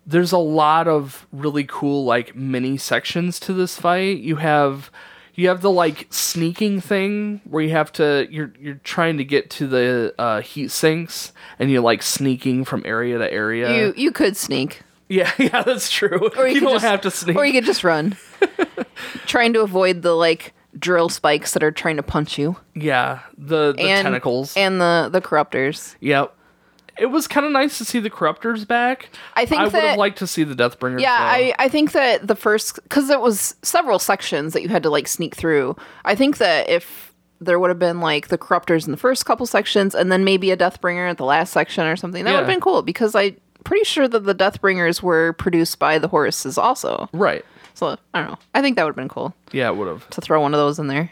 there's 0.06 0.32
a 0.32 0.38
lot 0.38 0.88
of 0.88 1.26
really 1.32 1.64
cool 1.64 2.04
like 2.04 2.34
mini 2.34 2.76
sections 2.76 3.38
to 3.40 3.52
this 3.52 3.78
fight. 3.78 4.18
You 4.18 4.36
have 4.36 4.90
you 5.34 5.48
have 5.48 5.62
the 5.62 5.70
like 5.70 6.06
sneaking 6.10 6.80
thing 6.80 7.40
where 7.44 7.62
you 7.62 7.70
have 7.70 7.92
to 7.92 8.26
you're 8.30 8.52
you're 8.60 8.80
trying 8.84 9.18
to 9.18 9.24
get 9.24 9.50
to 9.50 9.66
the 9.66 10.14
uh, 10.18 10.40
heat 10.40 10.70
sinks 10.70 11.32
and 11.58 11.70
you're 11.70 11.82
like 11.82 12.02
sneaking 12.02 12.64
from 12.64 12.82
area 12.84 13.18
to 13.18 13.32
area. 13.32 13.74
You 13.76 13.94
you 13.96 14.12
could 14.12 14.36
sneak. 14.36 14.82
yeah, 15.08 15.30
yeah, 15.38 15.62
that's 15.62 15.90
true. 15.90 16.30
Or 16.36 16.46
you, 16.46 16.54
you 16.54 16.60
don't 16.60 16.74
just, 16.74 16.84
have 16.84 17.00
to 17.02 17.10
sneak. 17.10 17.36
Or 17.36 17.44
you 17.44 17.52
could 17.52 17.64
just 17.64 17.84
run. 17.84 18.16
Trying 19.26 19.52
to 19.54 19.60
avoid 19.60 20.02
the 20.02 20.14
like 20.14 20.52
drill 20.78 21.08
spikes 21.08 21.52
that 21.52 21.62
are 21.62 21.70
trying 21.70 21.96
to 21.96 22.02
punch 22.02 22.38
you. 22.38 22.56
yeah, 22.74 23.20
the 23.36 23.72
the 23.72 23.82
and 23.82 24.04
tentacles. 24.04 24.56
And 24.56 24.80
the 24.80 25.08
the 25.12 25.20
corruptors. 25.20 25.96
Yep. 26.00 26.34
It 26.98 27.06
was 27.06 27.26
kind 27.26 27.46
of 27.46 27.52
nice 27.52 27.78
to 27.78 27.86
see 27.86 28.00
the 28.00 28.10
Corruptors 28.10 28.68
back. 28.68 29.08
I 29.34 29.46
think 29.46 29.62
I 29.62 29.64
would 29.64 29.72
have 29.72 29.98
liked 29.98 30.18
to 30.18 30.26
see 30.26 30.44
the 30.44 30.54
Deathbringers. 30.54 31.00
Yeah. 31.00 31.16
I, 31.18 31.54
I 31.58 31.68
think 31.68 31.92
that 31.92 32.26
the 32.26 32.36
first 32.36 32.76
because 32.82 33.08
it 33.08 33.18
was 33.20 33.56
several 33.62 33.98
sections 33.98 34.52
that 34.52 34.60
you 34.60 34.68
had 34.68 34.82
to 34.82 34.90
like 34.90 35.08
sneak 35.08 35.34
through. 35.34 35.74
I 36.04 36.14
think 36.14 36.36
that 36.36 36.68
if 36.68 37.14
there 37.40 37.58
would 37.58 37.70
have 37.70 37.78
been 37.78 38.00
like 38.00 38.28
the 38.28 38.36
corruptors 38.36 38.84
in 38.84 38.90
the 38.90 38.98
first 38.98 39.24
couple 39.24 39.46
sections 39.46 39.94
and 39.94 40.12
then 40.12 40.22
maybe 40.22 40.50
a 40.50 40.56
Deathbringer 40.56 41.10
at 41.10 41.16
the 41.16 41.24
last 41.24 41.52
section 41.52 41.86
or 41.86 41.96
something, 41.96 42.24
that 42.24 42.32
would 42.32 42.40
have 42.40 42.46
been 42.46 42.60
cool 42.60 42.82
because 42.82 43.14
I 43.14 43.36
pretty 43.64 43.84
sure 43.84 44.06
that 44.06 44.24
the 44.24 44.34
Deathbringers 44.34 45.02
were 45.02 45.32
produced 45.32 45.78
by 45.78 45.98
the 45.98 46.08
Horuses 46.10 46.58
also. 46.58 47.08
right. 47.14 47.44
So 47.74 47.96
I 48.14 48.20
don't 48.20 48.30
know. 48.32 48.38
I 48.54 48.60
think 48.62 48.76
that 48.76 48.84
would 48.84 48.90
have 48.90 48.96
been 48.96 49.08
cool. 49.08 49.34
Yeah, 49.52 49.68
it 49.68 49.76
would 49.76 49.88
have. 49.88 50.08
to 50.10 50.20
throw 50.20 50.40
one 50.40 50.54
of 50.54 50.58
those 50.58 50.78
in 50.78 50.86
there. 50.88 51.10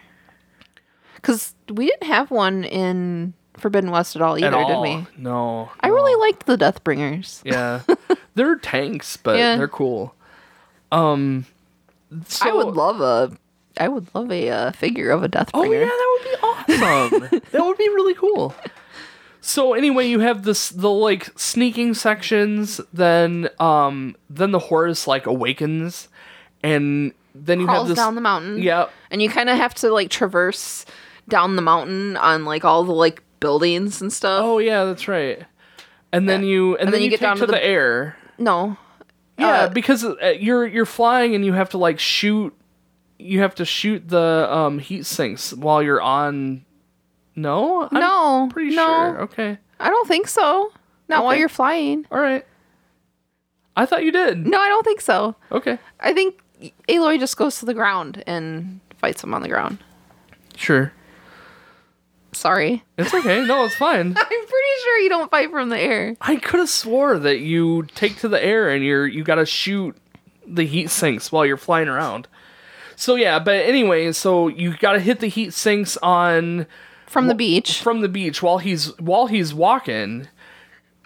Because 1.17 1.55
we 1.69 1.87
didn't 1.87 2.07
have 2.09 2.31
one 2.31 2.65
in 2.65 3.35
Forbidden 3.59 3.91
West 3.91 4.17
at 4.17 4.23
all 4.23 4.39
either, 4.39 4.47
At 4.49 4.55
all. 4.55 4.83
did 4.85 4.97
we? 4.97 5.07
No. 5.19 5.71
I 5.81 5.89
really 5.89 6.15
liked 6.27 6.47
the 6.47 6.57
Deathbringers. 6.57 7.43
Yeah. 7.45 7.83
they're 8.35 8.57
tanks, 8.57 9.17
but 9.17 9.37
Yeah. 9.39 9.57
they're 9.57 9.69
cool. 9.69 10.15
Um. 10.93 11.47
So, 12.27 12.49
I 12.49 12.53
would 12.53 12.75
love 12.75 13.01
a, 13.01 13.37
I 13.79 13.87
would 13.89 14.13
love 14.15 14.33
a 14.33 14.51
uh, 14.51 14.73
figure 14.73 15.11
of 15.11 15.23
a 15.23 15.29
Deathbringer. 15.29 15.51
Oh 15.55 15.63
yeah, 15.73 15.85
that 15.85 16.19
would 16.19 16.25
be 16.25 16.83
awesome. 16.83 17.41
that 17.53 17.65
would 17.65 17.79
be 17.79 17.89
really 17.91 18.15
cool. 18.15 18.55
So 19.41 19.75
anyway, 19.75 20.09
you 20.09 20.19
have 20.21 20.43
this 20.43 20.71
the 20.71 20.91
like 20.91 21.31
sneaking 21.39 21.95
sections, 21.95 22.81
then 22.93 23.49
um 23.61 24.17
then 24.29 24.51
the 24.51 24.59
Horus 24.59 25.07
like 25.07 25.27
awakens 25.27 26.09
and 26.63 27.13
then 27.35 27.61
you 27.61 27.67
have 27.67 27.89
this 27.89 27.97
down 27.97 28.15
the 28.15 28.21
mountain. 28.21 28.59
Yeah. 28.59 28.89
and 29.11 29.23
you 29.23 29.29
kind 29.31 29.49
of 29.49 29.57
have 29.57 29.75
to 29.77 29.91
like 29.91 30.11
traverse 30.11 30.85
down 31.29 31.57
the 31.57 31.63
mountain 31.63 32.17
on 32.17 32.45
like 32.45 32.65
all 32.65 32.85
the 32.85 32.93
like 32.93 33.23
buildings 33.41 34.01
and 34.03 34.13
stuff. 34.13 34.43
Oh 34.45 34.59
yeah, 34.59 34.85
that's 34.85 35.09
right. 35.09 35.43
And 36.13 36.29
then 36.29 36.43
you 36.43 36.77
and, 36.77 36.93
then, 36.93 37.03
you, 37.03 37.09
get 37.11 37.21
down 37.21 37.37
to 37.37 37.47
the, 37.47 37.53
the- 37.53 37.65
air. 37.65 38.17
no, 38.37 38.77
Yeah, 39.39 39.49
Uh, 39.49 39.69
because 39.69 40.05
uh, 40.05 40.35
you're 40.39 40.67
you're 40.67 40.85
flying 40.87 41.35
and 41.37 41.45
you 41.45 41.53
have 41.53 41.71
to 41.71 41.79
like 41.79 41.99
shoot. 42.01 42.53
You 43.19 43.41
have 43.41 43.55
to 43.57 43.65
shoot 43.65 44.09
the 44.09 44.49
um, 44.51 44.79
heat 44.81 45.07
sinks 45.07 45.53
while 45.53 45.83
you're 45.83 46.01
on. 46.03 46.65
No, 47.37 47.83
I'm 47.83 48.01
no, 48.01 48.49
pretty 48.51 48.75
no, 48.75 48.87
sure. 48.87 49.21
Okay, 49.23 49.59
I 49.79 49.89
don't 49.89 50.09
think 50.09 50.27
so. 50.27 50.73
Not 51.09 51.25
while 51.25 51.37
you're 51.37 51.49
flying. 51.49 52.07
all 52.11 52.19
right. 52.21 52.45
I 53.77 53.87
thought 53.87 54.03
you 54.05 54.11
did. 54.13 54.47
No, 54.47 54.59
I 54.59 54.69
don't 54.69 54.85
think 54.85 55.01
so. 55.01 55.37
Okay, 55.53 55.79
I 56.01 56.13
think 56.13 56.41
Aloy 56.89 57.19
just 57.19 57.37
goes 57.37 57.59
to 57.61 57.67
the 57.67 57.75
ground 57.75 58.23
and 58.27 58.81
fights 58.99 59.23
him 59.25 59.33
on 59.35 59.43
the 59.43 59.49
ground. 59.49 59.79
sure. 60.57 60.93
Sorry. 62.33 62.85
It's 62.97 63.13
okay. 63.13 63.45
No, 63.45 63.65
it's 63.65 63.75
fine. 63.75 64.07
I'm 64.17 64.25
pretty 64.25 64.75
sure 64.85 64.99
you 64.99 65.09
don't 65.09 65.31
fight 65.33 65.51
from 65.51 65.69
the 65.69 65.79
air. 65.79 66.17
I 66.21 66.37
could 66.37 66.61
have 66.61 66.69
swore 66.69 67.19
that 67.19 67.41
you 67.41 67.87
take 67.97 68.19
to 68.19 68.29
the 68.29 68.43
air 68.43 68.71
and 68.71 68.85
you're 68.85 69.05
you 69.07 69.25
gotta 69.25 69.45
shoot 69.45 69.97
the 70.47 70.65
heat 70.65 70.91
sinks 70.91 71.33
while 71.33 71.45
you're 71.45 71.57
flying 71.57 71.89
around. 71.89 72.29
So 72.95 73.17
yeah, 73.17 73.41
but 73.41 73.57
anyway, 73.57 74.13
so 74.13 74.47
you 74.47 74.77
gotta 74.77 75.01
hit 75.01 75.19
the 75.19 75.27
heat 75.27 75.53
sinks 75.55 75.97
on 76.05 76.67
From 77.07 77.27
the 77.27 77.35
beach. 77.35 77.83
from 77.83 78.01
the 78.01 78.09
beach 78.09 78.43
while 78.43 78.59
he's 78.59 78.97
while 79.01 79.27
he's 79.27 79.53
walking. 79.53 80.29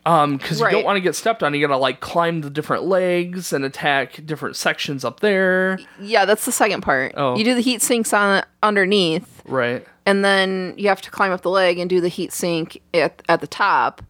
Um, 0.07 0.37
because 0.37 0.61
you 0.61 0.69
don't 0.71 0.85
want 0.85 0.97
to 0.97 1.01
get 1.01 1.15
stepped 1.15 1.43
on. 1.43 1.55
You 1.55 1.67
gotta 1.67 1.79
like 1.79 2.01
climb 2.01 2.43
the 2.43 2.51
different 2.51 2.85
legs 2.85 3.53
and 3.55 3.65
attack 3.65 4.21
different 4.27 4.55
sections 4.57 5.05
up 5.05 5.21
there. 5.21 5.79
Yeah, 5.99 6.25
that's 6.27 6.45
the 6.45 6.53
second 6.53 6.83
part. 6.83 7.13
Oh. 7.17 7.37
You 7.37 7.45
do 7.45 7.55
the 7.55 7.63
heat 7.63 7.81
sinks 7.81 8.13
on 8.13 8.43
underneath, 8.63 9.43
Right. 9.47 9.87
and 10.05 10.23
then 10.25 10.75
you 10.77 10.89
have 10.89 11.01
to 11.03 11.11
climb 11.11 11.33
up 11.33 11.41
the 11.41 11.49
leg 11.51 11.79
and 11.79 11.89
do 11.89 12.01
the 12.03 12.09
heat 12.09 12.33
sink 12.35 12.81
at, 12.93 13.23
at 13.31 13.41
the 13.41 13.47
top. 13.47 14.03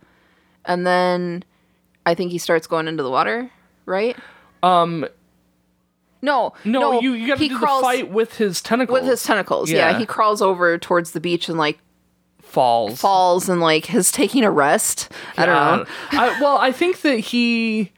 And 0.65 0.85
then 0.87 1.45
I 2.05 2.15
think 2.15 2.33
he 2.33 2.39
starts 2.39 2.67
going 2.67 2.89
into 2.89 3.03
the 3.05 3.11
water, 3.11 3.51
right? 3.87 4.17
Um. 4.65 5.07
No, 6.23 6.55
No, 6.65 7.01
you, 7.03 7.13
you 7.13 7.27
got 7.29 7.37
to 7.39 7.49
do 7.49 7.59
crawls 7.59 7.83
the 7.83 7.87
fight 7.87 8.11
with 8.11 8.39
his 8.39 8.63
tentacles. 8.63 8.99
with 8.99 9.09
his 9.09 9.23
tentacles. 9.23 9.71
Yeah. 9.71 9.91
Yeah. 9.91 9.99
he 9.99 10.07
crawls 10.07 10.41
over 10.41 10.79
towards 10.79 11.11
the 11.11 11.21
beach 11.21 11.51
and 11.51 11.59
like 11.59 11.79
falls. 12.55 13.01
falls 13.01 13.49
and 13.49 13.61
like 13.61 13.93
is 13.95 14.11
taking 14.11 14.45
a 14.45 14.51
rest. 14.51 15.11
I 15.37 15.45
don't 15.47 15.55
know. 15.55 15.85
I, 16.13 16.41
well, 16.41 16.57
I 16.59 16.73
think 16.73 17.03
that 17.03 17.19
he. 17.19 17.93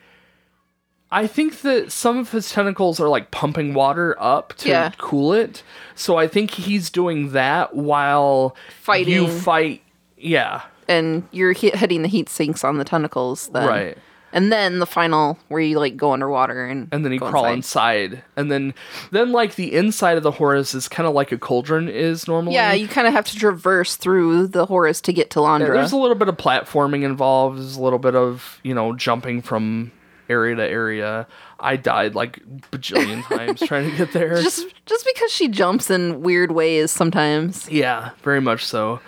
I 1.09 1.29
think 1.29 1.61
that 1.61 1.93
some 1.93 2.19
of 2.19 2.33
his 2.33 2.51
tentacles 2.51 2.99
are 2.99 3.09
like 3.09 3.31
pumping 3.31 3.75
water 3.75 4.17
up 4.21 4.55
to 4.59 4.69
Yeah. 4.69 4.91
cool 4.99 5.33
it. 5.33 5.63
So 5.95 6.17
I 6.17 6.27
think 6.27 6.51
he's 6.51 6.91
doing 6.91 7.31
that 7.31 7.77
while 7.77 8.57
fighting. 8.81 9.15
you 9.15 9.29
fight. 9.29 9.83
Yeah, 10.19 10.63
And 10.89 11.23
you're 11.31 11.53
hitting 11.53 12.03
the 12.03 12.09
heat 12.09 12.29
sinks 12.29 12.65
on 12.65 12.79
the 12.79 12.85
tentacles. 12.85 13.49
Then. 13.53 13.69
right. 13.69 13.99
And 14.33 14.53
then 14.53 14.81
the 14.81 14.87
final 14.87 15.39
where 15.49 15.61
you 15.61 15.79
like 15.79 15.97
go 15.97 16.13
underwater 16.13 16.67
and 16.67 16.89
And 16.93 17.05
then 17.05 17.13
you 17.13 17.21
crawl 17.21 17.47
inside. 17.47 18.13
inside, 18.13 18.25
and 18.37 18.51
then 18.51 18.75
then 19.11 19.33
like 19.33 19.55
the 19.55 19.73
inside 19.73 20.17
of 20.17 20.23
the 20.25 20.33
Horus 20.33 20.75
is 20.75 20.89
kind 20.89 21.07
of 21.07 21.15
like 21.15 21.33
a 21.33 21.39
cauldron 21.39 21.89
is 21.89 22.29
normally. 22.29 22.55
Yeah, 22.55 22.73
you 22.73 22.87
kind 22.89 23.07
of 23.07 23.15
have 23.15 23.25
to 23.27 23.37
traverse 23.37 23.97
through 23.97 24.49
the 24.49 24.67
Horus 24.67 25.01
to 25.03 25.13
get 25.13 25.31
to 25.31 25.39
Landra. 25.39 25.73
There's 25.75 25.93
a 25.93 25.97
little 25.97 26.17
bit 26.17 26.29
of 26.29 26.37
platforming 26.37 27.03
involved. 27.03 27.59
There's 27.59 27.77
a 27.77 27.83
little 27.83 27.99
bit 28.01 28.15
of 28.15 28.61
you 28.63 28.75
know 28.75 28.95
jumping 28.95 29.41
from 29.43 29.93
area 30.29 30.57
to 30.57 30.63
area. 30.69 31.27
I 31.61 31.77
died 31.77 32.15
like 32.15 32.41
bajillion 32.73 33.23
times 33.29 33.61
trying 33.61 33.91
to 33.91 33.97
get 33.97 34.13
there. 34.13 34.35
just 34.43 34.67
just 34.85 35.07
because 35.15 35.31
she 35.33 35.49
jumps 35.49 35.89
in 35.89 36.21
weird 36.21 36.51
ways 36.53 36.91
sometimes. 36.91 37.71
Yeah, 37.71 38.11
very 38.23 38.41
much 38.41 38.65
so. 38.65 39.01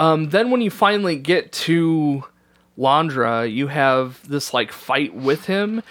Um, 0.00 0.30
then 0.30 0.50
when 0.50 0.60
you 0.60 0.70
finally 0.70 1.16
get 1.16 1.52
to 1.52 2.24
Landra, 2.78 3.50
you 3.52 3.68
have 3.68 4.26
this 4.28 4.52
like 4.54 4.72
fight 4.72 5.14
with 5.14 5.46
him. 5.46 5.82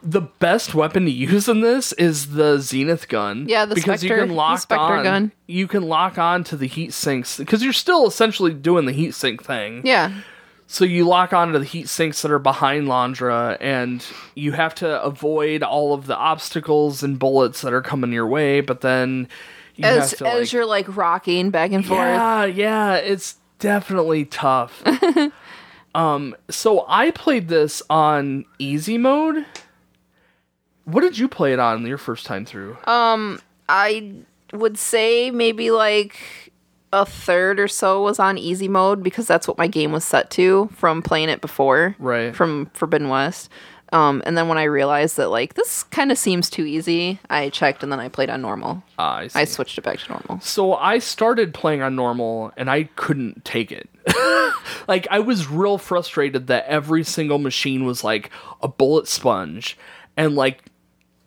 The 0.00 0.20
best 0.20 0.76
weapon 0.76 1.06
to 1.06 1.10
use 1.10 1.48
in 1.48 1.60
this 1.60 1.92
is 1.94 2.34
the 2.34 2.58
Zenith 2.60 3.08
gun. 3.08 3.46
Yeah, 3.48 3.64
the 3.64 3.74
because 3.74 4.00
Spectre- 4.00 4.14
you 4.14 4.20
can 4.22 4.28
the 4.28 4.34
lock 4.34 4.64
on. 4.70 5.02
gun. 5.02 5.32
You 5.48 5.66
can 5.66 5.82
lock 5.82 6.18
on 6.18 6.44
to 6.44 6.56
the 6.56 6.68
heat 6.68 6.92
sinks 6.92 7.36
because 7.38 7.64
you're 7.64 7.72
still 7.72 8.06
essentially 8.06 8.54
doing 8.54 8.86
the 8.86 8.92
heat 8.92 9.14
sink 9.14 9.42
thing. 9.42 9.82
Yeah. 9.84 10.12
So 10.68 10.84
you 10.84 11.04
lock 11.08 11.32
onto 11.32 11.58
the 11.58 11.64
heat 11.64 11.88
sinks 11.88 12.22
that 12.22 12.30
are 12.30 12.38
behind 12.38 12.86
Landra, 12.86 13.56
and 13.58 14.04
you 14.36 14.52
have 14.52 14.74
to 14.76 15.02
avoid 15.02 15.62
all 15.64 15.94
of 15.94 16.06
the 16.06 16.16
obstacles 16.16 17.02
and 17.02 17.18
bullets 17.18 17.62
that 17.62 17.72
are 17.72 17.82
coming 17.82 18.12
your 18.12 18.26
way. 18.28 18.60
But 18.60 18.82
then 18.82 19.28
you 19.74 19.84
As 19.86 20.10
have 20.10 20.18
to 20.20 20.26
as 20.28 20.34
like, 20.40 20.52
you're 20.52 20.66
like 20.66 20.96
rocking 20.96 21.50
back 21.50 21.72
and 21.72 21.84
forth. 21.84 21.98
yeah, 21.98 22.44
yeah, 22.44 22.94
it's 22.96 23.36
definitely 23.58 24.26
tough. 24.26 24.82
um, 25.94 26.34
so 26.50 26.84
I 26.88 27.10
played 27.10 27.48
this 27.48 27.82
on 27.88 28.44
easy 28.58 28.98
mode. 28.98 29.44
What 30.84 31.02
did 31.02 31.18
you 31.18 31.28
play 31.28 31.52
it 31.52 31.58
on 31.58 31.86
your 31.86 31.98
first 31.98 32.26
time 32.26 32.44
through? 32.44 32.76
Um, 32.84 33.40
I 33.68 34.14
would 34.52 34.78
say 34.78 35.30
maybe 35.30 35.70
like 35.70 36.52
a 36.92 37.04
third 37.04 37.60
or 37.60 37.68
so 37.68 38.02
was 38.02 38.18
on 38.18 38.38
easy 38.38 38.68
mode 38.68 39.02
because 39.02 39.26
that's 39.26 39.46
what 39.46 39.58
my 39.58 39.66
game 39.66 39.92
was 39.92 40.04
set 40.04 40.30
to 40.30 40.70
from 40.72 41.02
playing 41.02 41.28
it 41.28 41.40
before. 41.40 41.94
Right. 41.98 42.34
From 42.34 42.70
Forbidden 42.72 43.08
West. 43.08 43.50
Um, 43.92 44.22
and 44.26 44.36
then 44.36 44.48
when 44.48 44.58
I 44.58 44.64
realized 44.64 45.16
that 45.16 45.28
like 45.30 45.54
this 45.54 45.82
kind 45.84 46.12
of 46.12 46.18
seems 46.18 46.50
too 46.50 46.64
easy, 46.64 47.18
I 47.30 47.48
checked 47.50 47.82
and 47.82 47.90
then 47.90 48.00
I 48.00 48.08
played 48.08 48.28
on 48.30 48.42
normal. 48.42 48.82
Ah, 48.98 49.20
I. 49.20 49.30
I 49.34 49.44
switched 49.44 49.78
it 49.78 49.82
back 49.82 49.98
to 50.00 50.08
normal. 50.10 50.40
So 50.40 50.74
I 50.74 50.98
started 50.98 51.54
playing 51.54 51.80
on 51.82 51.96
normal 51.96 52.52
and 52.56 52.70
I 52.70 52.84
couldn't 52.96 53.44
take 53.44 53.72
it. 53.72 53.88
like 54.88 55.06
I 55.10 55.20
was 55.20 55.48
real 55.48 55.78
frustrated 55.78 56.48
that 56.48 56.66
every 56.66 57.04
single 57.04 57.38
machine 57.38 57.84
was 57.84 58.04
like 58.04 58.30
a 58.62 58.68
bullet 58.68 59.08
sponge 59.08 59.78
and 60.16 60.34
like 60.34 60.64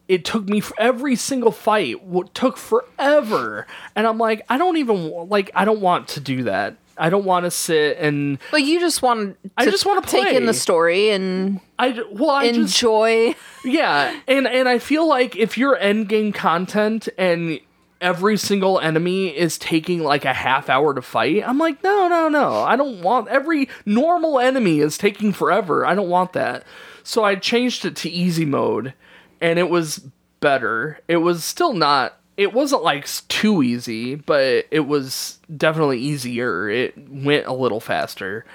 it 0.07 0.26
took 0.26 0.47
me 0.49 0.59
for 0.59 0.76
every 0.80 1.16
single 1.16 1.51
fight 1.51 1.97
w- 2.05 2.28
took 2.34 2.57
forever 2.57 3.66
and 3.95 4.05
I'm 4.05 4.18
like 4.18 4.41
I 4.49 4.57
don't 4.57 4.78
even 4.78 5.09
like 5.30 5.49
I 5.55 5.66
don't 5.66 5.82
want 5.82 6.09
to 6.09 6.20
do 6.20 6.43
that. 6.43 6.76
I 6.98 7.10
don't 7.10 7.26
want 7.26 7.46
to 7.46 7.52
sit 7.52 7.98
and 7.98 8.38
But 8.52 8.64
you 8.64 8.80
just 8.80 9.02
want 9.02 9.42
to 9.44 9.52
I 9.58 9.66
just 9.66 9.86
wanna 9.86 10.02
take 10.02 10.34
in 10.34 10.46
the 10.46 10.54
story 10.54 11.10
and 11.10 11.60
I 11.80 12.02
well 12.12 12.32
I 12.32 12.48
just 12.48 12.60
enjoy. 12.60 13.36
Yeah, 13.64 14.20
and 14.28 14.48
and 14.48 14.68
I 14.68 14.80
feel 14.80 15.08
like 15.08 15.36
if 15.36 15.56
you're 15.56 15.78
end 15.78 16.10
game 16.10 16.34
content 16.34 17.08
and 17.18 17.60
every 18.02 18.36
single 18.36 18.80
enemy 18.80 19.28
is 19.28 19.60
taking 19.60 20.02
like 20.02 20.26
a 20.26 20.34
half 20.34 20.68
hour 20.68 20.96
to 20.96 21.02
fight, 21.04 21.48
I'm 21.48 21.60
like, 21.60 21.84
no, 21.84 22.08
no, 22.08 22.28
no. 22.28 22.64
I 22.64 22.76
don't 22.76 23.04
want 23.04 23.28
every 23.28 23.70
normal 23.86 24.39
enemy 24.39 24.80
is 24.80 24.98
taking 24.98 25.32
forever. 25.32 25.86
I 25.86 25.94
don't 25.94 26.10
want 26.10 26.34
that. 26.34 26.64
So 27.04 27.24
I 27.24 27.36
changed 27.36 27.86
it 27.86 27.96
to 27.98 28.10
easy 28.10 28.46
mode 28.46 28.96
and 29.39 29.60
it 29.60 29.70
was 29.70 30.08
better. 30.39 31.00
It 31.08 31.18
was 31.18 31.44
still 31.44 31.74
not 31.74 32.20
it 32.38 32.53
wasn't 32.53 32.84
like 32.84 33.07
too 33.27 33.61
easy, 33.63 34.15
but 34.15 34.65
it 34.71 34.88
was 34.88 35.39
definitely 35.55 35.99
easier. 35.99 36.69
It 36.69 36.95
went 37.09 37.45
a 37.45 37.53
little 37.53 37.79
faster. 37.79 38.45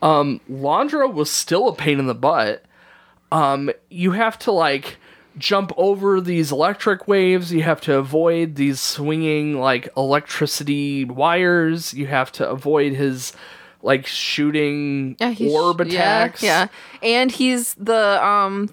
Um 0.00 0.40
Landra 0.50 1.12
was 1.12 1.30
still 1.30 1.68
a 1.68 1.74
pain 1.74 1.98
in 1.98 2.06
the 2.06 2.14
butt 2.14 2.64
um, 3.32 3.70
you 3.88 4.12
have 4.12 4.38
to 4.40 4.52
like 4.52 4.98
jump 5.38 5.72
over 5.78 6.20
these 6.20 6.52
electric 6.52 7.08
waves. 7.08 7.52
You 7.52 7.62
have 7.62 7.80
to 7.82 7.96
avoid 7.96 8.56
these 8.56 8.78
swinging 8.78 9.58
like 9.58 9.88
electricity 9.96 11.06
wires. 11.06 11.94
You 11.94 12.06
have 12.08 12.30
to 12.32 12.48
avoid 12.48 12.92
his 12.92 13.32
like 13.80 14.06
shooting 14.06 15.16
he's- 15.18 15.50
orb 15.50 15.80
yeah, 15.80 15.86
attacks. 15.86 16.42
Yeah, 16.42 16.68
and 17.02 17.32
he's 17.32 17.74
the 17.74 18.24
um. 18.24 18.68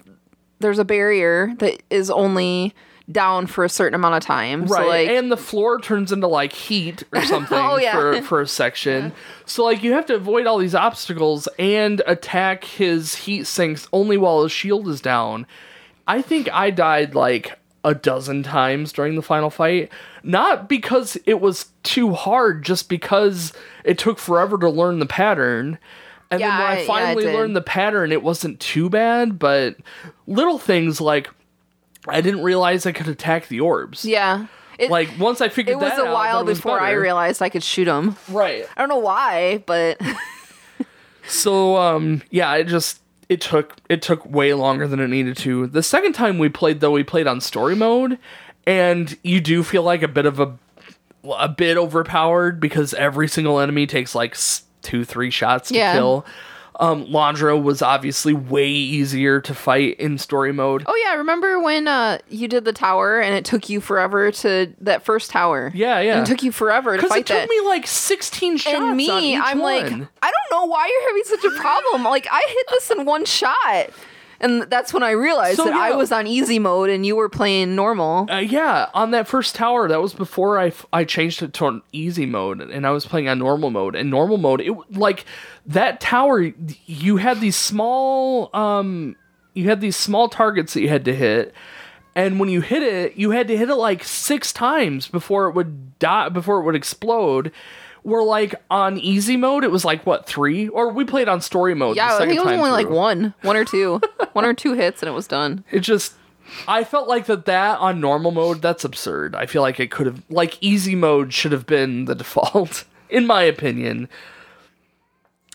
There's 0.60 0.78
a 0.78 0.84
barrier 0.84 1.54
that 1.58 1.82
is 1.88 2.10
only 2.10 2.74
down 3.10 3.46
for 3.46 3.64
a 3.64 3.68
certain 3.68 3.94
amount 3.94 4.14
of 4.16 4.22
time. 4.22 4.66
Right, 4.66 4.82
So 4.82 4.88
like, 4.88 5.08
and 5.08 5.30
the 5.32 5.36
floor 5.36 5.80
turns 5.80 6.12
into 6.12 6.26
like 6.26 6.52
heat 6.52 7.02
or 7.12 7.22
something 7.24 7.58
Oh, 7.58 7.76
yeah. 7.78 7.92
for 7.92 8.22
for 8.22 8.40
a 8.40 8.46
section. 8.46 9.12
So 9.46 9.64
like 9.64 9.82
you 9.82 9.92
have 9.92 10.06
to 10.06 10.14
avoid 10.14 10.46
all 10.46 10.58
these 10.58 10.74
obstacles 10.74 11.48
and 11.58 12.02
attack 12.06 12.64
his 12.64 13.14
heat 13.14 13.46
sinks 13.46 13.88
only 13.92 14.16
while 14.16 14.42
his 14.42 14.52
shield 14.52 14.88
is 14.88 15.00
down. 15.00 15.46
I 16.06 16.22
think 16.22 16.48
I 16.52 16.70
died 16.70 17.14
like 17.14 17.58
a 17.82 17.94
dozen 17.94 18.42
times 18.42 18.92
during 18.92 19.14
the 19.16 19.22
final 19.22 19.48
fight, 19.48 19.90
not 20.22 20.68
because 20.68 21.16
it 21.24 21.40
was 21.40 21.66
too 21.82 22.12
hard, 22.12 22.62
just 22.62 22.88
because 22.90 23.52
it 23.84 23.96
took 23.98 24.18
forever 24.18 24.58
to 24.58 24.68
learn 24.68 24.98
the 24.98 25.06
pattern. 25.06 25.78
And 26.30 26.40
then 26.42 26.48
when 26.48 26.60
I- 26.60 26.80
yeah, 26.80 26.86
finally 26.86 27.24
learned 27.32 27.56
the 27.56 27.62
pattern, 27.62 28.12
it 28.12 28.22
wasn't 28.22 28.60
too 28.60 28.90
bad, 28.90 29.38
but 29.38 29.76
little 30.26 30.58
things 30.58 31.00
like 31.00 31.28
I 32.08 32.20
didn't 32.20 32.42
realize 32.42 32.86
I 32.86 32.92
could 32.92 33.08
attack 33.08 33.48
the 33.48 33.60
orbs. 33.60 34.04
yeah, 34.04 34.46
it, 34.78 34.90
Like 34.90 35.10
once 35.18 35.40
I 35.40 35.48
figured 35.48 35.74
it 35.74 35.80
was 35.80 35.92
a 35.92 36.06
out, 36.06 36.12
while 36.14 36.38
then 36.38 36.46
it 36.46 36.48
was 36.48 36.58
before 36.58 36.80
I 36.80 36.92
realized 36.92 37.42
I 37.42 37.48
could 37.50 37.62
shoot 37.62 37.84
them. 37.84 38.16
Right. 38.30 38.66
I 38.76 38.80
don't 38.80 38.88
know 38.88 38.98
why, 38.98 39.62
but 39.66 40.00
So 41.26 41.76
um 41.76 42.22
yeah, 42.30 42.54
it 42.56 42.64
just 42.64 43.00
it 43.28 43.40
took 43.40 43.76
it 43.88 44.02
took 44.02 44.24
way 44.26 44.54
longer 44.54 44.88
than 44.88 44.98
it 45.00 45.08
needed 45.08 45.36
to. 45.38 45.66
The 45.66 45.82
second 45.82 46.14
time 46.14 46.38
we 46.38 46.48
played 46.48 46.80
though, 46.80 46.90
we 46.92 47.04
played 47.04 47.26
on 47.26 47.40
story 47.40 47.76
mode 47.76 48.18
and 48.66 49.16
you 49.22 49.40
do 49.40 49.62
feel 49.62 49.82
like 49.82 50.02
a 50.02 50.08
bit 50.08 50.26
of 50.26 50.40
a 50.40 50.56
a 51.38 51.48
bit 51.48 51.76
overpowered 51.76 52.58
because 52.60 52.94
every 52.94 53.28
single 53.28 53.60
enemy 53.60 53.86
takes 53.86 54.14
like 54.14 54.36
2 54.82 55.04
3 55.04 55.30
shots 55.30 55.68
to 55.68 55.74
Yeah. 55.74 55.92
kill. 55.92 56.24
Um 56.80 57.06
Landra 57.06 57.62
was 57.62 57.82
obviously 57.82 58.32
way 58.32 58.68
easier 58.68 59.40
to 59.42 59.54
fight 59.54 60.00
in 60.00 60.18
story 60.18 60.52
mode. 60.52 60.82
oh 60.86 61.02
yeah, 61.04 61.14
remember 61.14 61.60
when 61.60 61.86
uh 61.86 62.18
you 62.28 62.48
did 62.48 62.64
the 62.64 62.72
tower 62.72 63.20
and 63.20 63.34
it 63.34 63.44
took 63.44 63.68
you 63.68 63.80
forever 63.80 64.32
to 64.32 64.74
that 64.80 65.02
first 65.04 65.30
tower? 65.30 65.70
Yeah, 65.74 66.00
yeah. 66.00 66.16
and 66.18 66.26
it 66.26 66.30
took 66.30 66.42
you 66.42 66.50
forever 66.50 66.96
to 66.96 67.06
fight 67.06 67.20
it 67.20 67.26
took 67.26 67.36
that. 67.36 67.48
me 67.48 67.60
like 67.68 67.86
16 67.86 68.56
shots 68.56 68.74
and 68.74 68.96
me, 68.96 69.36
I'm 69.36 69.60
like. 69.60 69.84
I 69.84 69.88
don't 69.88 70.50
know 70.50 70.64
why 70.64 70.88
you're 70.88 71.08
having 71.08 71.22
such 71.24 71.44
a 71.44 71.60
problem. 71.60 72.04
like 72.04 72.26
I 72.30 72.42
hit 72.48 72.66
this 72.70 72.90
in 72.90 73.04
one 73.04 73.24
shot. 73.24 73.90
And 74.40 74.62
that's 74.62 74.94
when 74.94 75.02
I 75.02 75.10
realized 75.10 75.58
So, 75.58 75.64
that 75.64 75.74
I 75.74 75.94
was 75.94 76.10
on 76.10 76.26
easy 76.26 76.58
mode 76.58 76.88
and 76.88 77.04
you 77.04 77.14
were 77.14 77.28
playing 77.28 77.74
normal. 77.74 78.26
Uh, 78.30 78.38
yeah, 78.38 78.88
on 78.94 79.10
that 79.10 79.28
first 79.28 79.54
tower, 79.54 79.86
that 79.88 80.00
was 80.00 80.14
before 80.14 80.58
I, 80.58 80.68
f- 80.68 80.86
I 80.92 81.04
changed 81.04 81.42
it 81.42 81.52
to 81.54 81.66
an 81.66 81.82
easy 81.92 82.24
mode, 82.24 82.62
and 82.62 82.86
I 82.86 82.90
was 82.90 83.04
playing 83.04 83.28
on 83.28 83.38
normal 83.38 83.70
mode. 83.70 83.94
And 83.94 84.08
normal 84.08 84.38
mode, 84.38 84.62
it 84.62 84.72
like 84.90 85.26
that 85.66 86.00
tower, 86.00 86.52
you 86.86 87.18
had 87.18 87.40
these 87.40 87.56
small, 87.56 88.48
um, 88.56 89.14
you 89.52 89.68
had 89.68 89.82
these 89.82 89.96
small 89.96 90.28
targets 90.28 90.72
that 90.72 90.80
you 90.80 90.88
had 90.88 91.04
to 91.04 91.14
hit, 91.14 91.52
and 92.14 92.40
when 92.40 92.48
you 92.48 92.62
hit 92.62 92.82
it, 92.82 93.16
you 93.16 93.32
had 93.32 93.46
to 93.48 93.56
hit 93.56 93.68
it 93.68 93.74
like 93.74 94.04
six 94.04 94.52
times 94.52 95.06
before 95.06 95.48
it 95.48 95.54
would 95.54 95.98
die, 95.98 96.30
before 96.30 96.60
it 96.60 96.64
would 96.64 96.74
explode. 96.74 97.52
Where 98.02 98.22
like 98.22 98.54
on 98.70 98.98
easy 98.98 99.36
mode, 99.36 99.62
it 99.64 99.70
was 99.70 99.84
like 99.84 100.06
what 100.06 100.26
three, 100.26 100.68
or 100.68 100.90
we 100.92 101.04
played 101.04 101.28
on 101.28 101.40
story 101.40 101.74
mode. 101.74 101.96
the 101.96 101.98
yeah, 101.98 102.16
I 102.16 102.18
think 102.20 102.32
it 102.32 102.40
was 102.40 102.50
time 102.52 102.60
only 102.60 102.70
like 102.70 102.88
one, 102.88 103.34
one 103.42 103.56
or 103.56 103.64
two, 103.64 104.00
one 104.32 104.44
or 104.44 104.54
two 104.54 104.72
hits, 104.72 105.02
and 105.02 105.08
it 105.08 105.12
was 105.12 105.26
done. 105.26 105.64
it 105.70 105.80
just 105.80 106.14
i 106.66 106.82
felt 106.82 107.06
like 107.06 107.26
that 107.26 107.44
that 107.46 107.78
on 107.78 108.00
normal 108.00 108.32
mode 108.32 108.60
that's 108.60 108.82
absurd 108.82 109.36
i 109.36 109.46
feel 109.46 109.62
like 109.62 109.78
it 109.78 109.88
could 109.92 110.06
have 110.06 110.20
like 110.30 110.58
easy 110.60 110.96
mode 110.96 111.32
should 111.32 111.52
have 111.52 111.64
been 111.64 112.06
the 112.06 112.14
default 112.16 112.84
in 113.08 113.24
my 113.24 113.42
opinion 113.44 114.08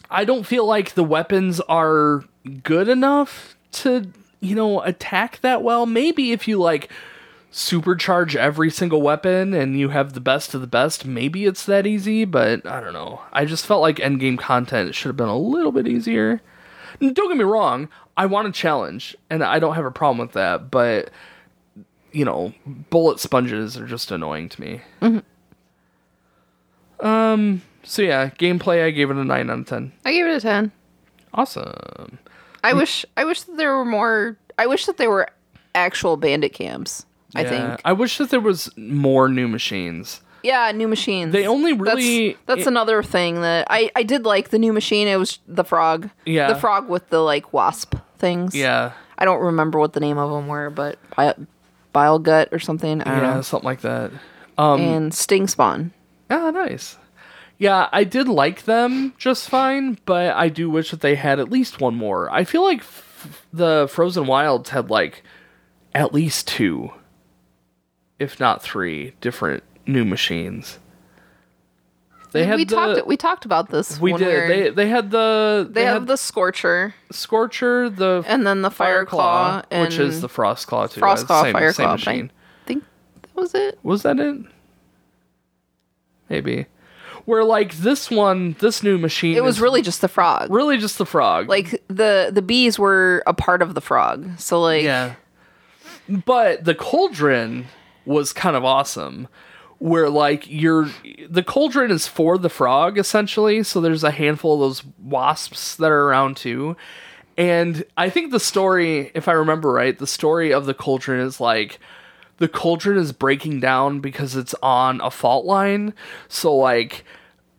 I 0.10 0.24
don't 0.26 0.46
feel 0.46 0.66
like 0.66 0.94
the 0.94 1.04
weapons 1.04 1.60
are 1.62 2.24
good 2.64 2.88
enough 2.88 3.56
to, 3.74 4.08
you 4.40 4.56
know, 4.56 4.82
attack 4.82 5.42
that 5.42 5.64
well. 5.64 5.86
Maybe 5.86 6.32
if 6.32 6.48
you 6.48 6.58
like 6.58 6.90
supercharge 7.56 8.36
every 8.36 8.70
single 8.70 9.02
weapon 9.02 9.54
and 9.54 9.80
you 9.80 9.88
have 9.88 10.12
the 10.12 10.20
best 10.20 10.54
of 10.54 10.60
the 10.60 10.68
best, 10.68 11.06
maybe 11.06 11.46
it's 11.46 11.66
that 11.66 11.88
easy, 11.88 12.26
but 12.26 12.68
I 12.68 12.82
don't 12.82 12.92
know. 12.92 13.22
I 13.32 13.46
just 13.46 13.66
felt 13.66 13.82
like 13.82 13.96
endgame 13.96 14.38
content 14.38 14.94
should 14.94 15.08
have 15.08 15.16
been 15.16 15.30
a 15.30 15.38
little 15.38 15.72
bit 15.72 15.88
easier. 15.88 16.42
Don't 17.00 17.16
get 17.16 17.38
me 17.38 17.46
wrong, 17.46 17.88
I 18.18 18.26
want 18.26 18.50
a 18.50 18.52
challenge 18.52 19.16
and 19.30 19.42
I 19.42 19.60
don't 19.60 19.76
have 19.76 19.86
a 19.86 19.92
problem 19.92 20.18
with 20.18 20.34
that, 20.34 20.70
but 20.70 21.12
you 22.12 22.26
know, 22.26 22.54
bullet 22.90 23.22
sponges 23.22 23.78
are 23.78 23.88
just 23.88 24.12
annoying 24.12 24.50
to 24.50 24.62
me. 24.62 24.82
Um 27.00 27.62
so 27.84 28.02
yeah, 28.02 28.32
gameplay 28.32 28.84
I 28.84 28.92
gave 28.92 29.10
it 29.10 29.16
a 29.16 29.24
9 29.24 29.50
out 29.50 29.60
of 29.60 29.66
10. 29.66 29.94
I 30.04 30.12
gave 30.12 30.26
it 30.26 30.36
a 30.36 30.42
ten. 30.42 30.74
Awesome. 31.34 32.20
I 32.66 32.74
wish 32.74 33.06
I 33.16 33.24
wish 33.24 33.44
that 33.44 33.56
there 33.56 33.78
were 33.78 33.86
more. 33.86 34.38
I 34.58 34.68
wish 34.68 34.88
that 34.88 34.98
there 34.98 35.10
were 35.10 35.30
actual 35.74 36.18
bandit 36.18 36.54
camps. 37.36 37.52
I 37.52 37.54
Yeah, 37.56 37.68
think. 37.70 37.82
I 37.86 37.94
wish 37.94 38.18
that 38.18 38.30
there 38.30 38.40
was 38.40 38.70
more 38.78 39.30
new 39.30 39.48
machines. 39.48 40.22
Yeah, 40.44 40.72
new 40.74 40.88
machines. 40.88 41.34
They 41.34 41.48
only 41.48 41.74
That's- 41.74 41.96
really 41.96 42.38
That's, 42.46 42.68
another 42.68 43.02
thing 43.02 43.42
that 43.42 43.66
I 43.70 43.90
I 43.96 44.04
did 44.04 44.26
like 44.26 44.50
the 44.50 44.60
new 44.60 44.74
machine. 44.74 45.08
It 45.08 45.18
was 45.18 45.40
the 45.48 45.64
frog. 45.64 46.10
Yeah. 46.26 46.48
The 46.54 46.60
frog 46.60 46.88
with 46.88 47.10
the 47.10 47.20
like 47.20 47.52
wasp 47.54 47.96
things. 48.18 48.54
yeah. 48.56 48.92
I 49.18 49.26
don't 49.26 49.40
remember 49.42 49.80
what 49.80 49.94
the 49.94 50.00
name 50.02 50.18
of 50.18 50.30
them 50.30 50.48
were, 50.48 50.70
but 50.70 51.00
Bilegut 51.94 52.52
or 52.52 52.60
something. 52.60 53.02
I 53.02 53.06
don't 53.06 53.24
Yeah, 53.24 53.34
know. 53.36 53.42
something 53.42 53.66
like 53.66 53.82
that. 53.82 54.12
Um 54.58 54.82
And 54.82 55.12
Stingspawn. 55.12 55.92
Ah, 56.30 56.52
nice. 56.52 56.98
Yeah, 57.58 57.88
I 57.94 58.04
did 58.04 58.28
like 58.28 58.66
them 58.66 59.14
just 59.18 59.50
fine, 59.50 59.98
but 60.06 60.36
I 60.36 60.50
do 60.50 60.70
wish 60.70 60.92
that 60.92 61.00
they 61.02 61.16
had 61.16 61.40
at 61.40 61.50
least 61.50 61.80
one 61.80 61.96
more. 61.96 62.30
I 62.30 62.44
feel 62.44 62.64
like 62.64 62.80
f- 62.82 63.46
the 63.54 63.88
Frozen 63.90 64.28
Wilds 64.28 64.72
had 64.72 64.90
like 64.90 65.24
at 65.94 66.14
least 66.14 66.48
two, 66.50 66.92
if 68.20 68.40
not 68.40 68.62
three, 68.62 69.14
different 69.22 69.64
new 69.86 70.06
machines. 70.06 70.80
They 72.32 72.44
had 72.46 72.58
we 72.58 72.66
the 72.66 72.76
talked 72.76 73.08
we 73.08 73.16
talked 73.16 73.46
about 73.46 73.70
this. 73.70 73.98
we 74.00 74.12
did. 74.12 74.28
were- 74.28 74.48
They 74.48 74.70
they 74.70 74.90
had 74.90 75.10
the 75.12 75.66
they, 75.70 75.82
they, 75.82 75.86
have 75.86 76.06
the 76.08 76.18
scorcher 76.18 76.94
Scorcher, 77.12 77.90
the 77.90 78.24
and 78.28 78.46
then 78.46 78.62
the 78.62 78.70
fire, 78.72 79.06
claw, 79.06 79.62
which 79.72 79.98
is 79.98 80.20
the 80.20 80.28
Frost 80.28 80.68
Claw 80.68 80.88
too. 80.88 81.00
frost 81.00 81.28
claw, 81.28 81.44
same, 81.44 81.54
fire 81.54 81.72
same 81.72 81.86
claw. 81.86 81.94
machine. 81.94 82.32
I 82.64 82.68
think 82.68 82.84
that 83.22 83.36
was 83.42 83.56
it. 83.56 83.80
Was 83.84 84.02
that 84.04 84.20
it? 84.20 84.38
Maybe. 86.30 86.66
Where 87.26 87.44
like 87.44 87.76
this 87.78 88.12
one, 88.12 88.56
this 88.60 88.84
new 88.84 88.98
machine, 88.98 89.36
It 89.36 89.44
was 89.44 89.60
really 89.60 89.82
just 89.82 90.02
the 90.02 90.08
frog. 90.08 90.52
really 90.52 90.78
just 90.78 90.98
the 90.98 91.06
frog. 91.06 91.48
like 91.50 91.82
the 91.88 92.30
the 92.34 92.42
bees 92.42 92.78
were 92.78 93.24
a 93.26 93.34
part 93.34 93.62
of 93.62 93.74
the 93.76 93.82
frog. 93.82 94.40
So 94.40 94.62
like 94.62 94.84
yeah. 94.84 95.16
But 96.08 96.66
the 96.66 96.76
cauldron 96.76 97.66
was 98.06 98.34
kind 98.34 98.56
of 98.56 98.64
awesome. 98.64 99.28
Where 99.78 100.10
like 100.10 100.46
you're 100.48 100.90
the 101.30 101.44
cauldron 101.44 101.92
is 101.92 102.08
for 102.08 102.38
the 102.38 102.50
frog 102.50 102.98
essentially, 102.98 103.62
so 103.64 103.82
there's 103.82 104.06
a 104.06 104.12
handful 104.12 104.54
of 104.54 104.60
those 104.62 104.84
wasps 105.04 105.76
that 105.76 105.92
are 105.92 106.08
around 106.08 106.38
too. 106.38 106.78
And 107.38 107.84
I 107.98 108.10
think 108.10 108.32
the 108.32 108.40
story, 108.40 109.12
if 109.14 109.28
I 109.28 109.34
remember 109.34 109.72
right, 109.74 109.98
the 109.98 110.08
story 110.08 110.54
of 110.54 110.66
the 110.66 110.74
cauldron 110.74 111.20
is 111.20 111.42
like 111.42 111.80
the 112.38 112.48
cauldron 112.48 112.98
is 112.98 113.12
breaking 113.12 113.60
down 113.60 114.00
because 114.00 114.36
it's 114.36 114.56
on 114.64 115.02
a 115.02 115.12
fault 115.12 115.46
line. 115.46 115.94
So 116.30 116.56
like 116.56 117.04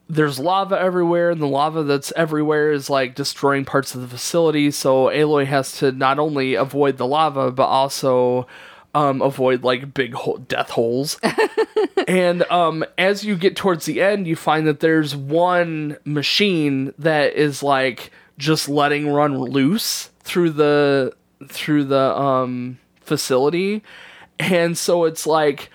there's 0.09 0.38
lava 0.38 0.80
everywhere, 0.80 1.30
and 1.30 1.42
the 1.42 1.47
lava 1.47 1.82
that's 1.82 2.12
everywhere 2.16 2.70
is 2.70 2.88
like 2.88 3.14
destroying 3.14 3.64
parts 3.64 3.94
of 3.94 4.01
the 4.01 4.09
facility. 4.09 4.70
So 4.70 5.07
Aloy 5.07 5.47
has 5.47 5.72
to 5.78 5.92
not 5.92 6.18
only 6.18 6.55
avoid 6.55 6.97
the 6.97 7.07
lava, 7.07 7.51
but 7.51 7.66
also 7.66 8.47
um, 8.97 9.20
avoid 9.20 9.62
like 9.62 9.92
big 9.92 10.14
ho- 10.14 10.38
death 10.49 10.70
holes. 10.70 11.20
and 12.09 12.42
um, 12.44 12.82
as 12.97 13.24
you 13.24 13.36
get 13.36 13.55
towards 13.55 13.84
the 13.84 14.01
end, 14.01 14.26
you 14.26 14.34
find 14.34 14.66
that 14.66 14.80
there's 14.80 15.14
one 15.14 15.99
machine 16.07 16.94
that 16.99 17.34
is 17.34 17.62
like 17.62 18.11
just 18.38 18.70
letting 18.70 19.12
run 19.12 19.38
loose 19.38 20.09
through 20.20 20.51
the 20.51 21.12
through 21.49 21.84
the 21.84 22.18
um, 22.18 22.78
facility, 23.03 23.82
and 24.40 24.78
so 24.78 25.05
it's 25.05 25.26
like 25.26 25.70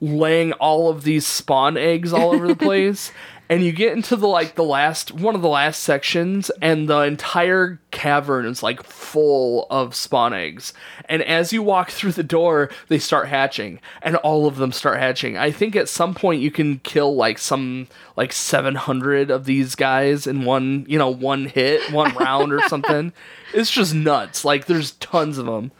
laying 0.00 0.52
all 0.54 0.90
of 0.90 1.04
these 1.04 1.24
spawn 1.24 1.76
eggs 1.76 2.12
all 2.12 2.34
over 2.34 2.48
the 2.48 2.56
place. 2.70 3.12
And 3.48 3.62
you 3.62 3.72
get 3.72 3.92
into 3.92 4.16
the 4.16 4.26
like 4.26 4.54
the 4.54 4.64
last 4.64 5.12
one 5.12 5.34
of 5.34 5.42
the 5.42 5.48
last 5.48 5.82
sections, 5.82 6.50
and 6.62 6.88
the 6.88 7.00
entire 7.00 7.78
cavern 7.90 8.46
is 8.46 8.62
like 8.62 8.82
full 8.82 9.66
of 9.68 9.94
spawn 9.94 10.32
eggs. 10.32 10.72
And 11.10 11.22
as 11.22 11.52
you 11.52 11.62
walk 11.62 11.90
through 11.90 12.12
the 12.12 12.22
door, 12.22 12.70
they 12.88 12.98
start 12.98 13.28
hatching, 13.28 13.80
and 14.00 14.16
all 14.16 14.46
of 14.46 14.56
them 14.56 14.72
start 14.72 14.98
hatching. 14.98 15.36
I 15.36 15.50
think 15.50 15.76
at 15.76 15.90
some 15.90 16.14
point 16.14 16.40
you 16.40 16.50
can 16.50 16.78
kill 16.78 17.14
like 17.14 17.38
some 17.38 17.88
like 18.16 18.32
seven 18.32 18.76
hundred 18.76 19.30
of 19.30 19.44
these 19.44 19.74
guys 19.74 20.26
in 20.26 20.44
one 20.44 20.86
you 20.88 20.98
know 20.98 21.10
one 21.10 21.44
hit, 21.44 21.92
one 21.92 22.14
round 22.16 22.52
or 22.52 22.62
something. 22.68 23.12
It's 23.52 23.70
just 23.70 23.94
nuts. 23.94 24.44
Like 24.44 24.66
there's 24.66 24.92
tons 24.92 25.38
of 25.38 25.46
them. 25.46 25.70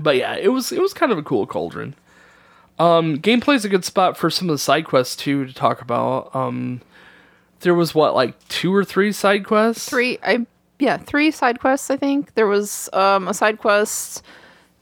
But 0.00 0.16
yeah, 0.16 0.36
it 0.36 0.48
was 0.48 0.72
it 0.72 0.80
was 0.80 0.94
kind 0.94 1.12
of 1.12 1.18
a 1.18 1.22
cool 1.22 1.46
cauldron. 1.46 1.94
Um, 2.78 3.18
gameplay's 3.18 3.64
a 3.64 3.68
good 3.68 3.84
spot 3.84 4.16
for 4.16 4.28
some 4.28 4.48
of 4.50 4.54
the 4.54 4.58
side 4.58 4.84
quests 4.84 5.16
too 5.16 5.46
to 5.46 5.52
talk 5.54 5.80
about. 5.80 6.34
Um, 6.34 6.82
there 7.60 7.74
was 7.74 7.94
what 7.94 8.14
like 8.14 8.38
two 8.48 8.74
or 8.74 8.84
three 8.84 9.12
side 9.12 9.46
quests. 9.46 9.88
three 9.88 10.18
I 10.22 10.46
yeah, 10.78 10.98
three 10.98 11.30
side 11.30 11.58
quests 11.60 11.90
I 11.90 11.96
think. 11.96 12.34
There 12.34 12.46
was 12.46 12.90
um 12.92 13.28
a 13.28 13.34
side 13.34 13.58
quest 13.58 14.22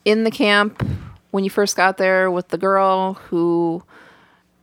in 0.05 0.25
the 0.25 0.31
camp 0.31 0.85
when 1.31 1.45
you 1.45 1.51
first 1.51 1.77
got 1.77 1.97
there 1.97 2.31
with 2.31 2.49
the 2.49 2.59
girl 2.59 3.15
who 3.15 3.83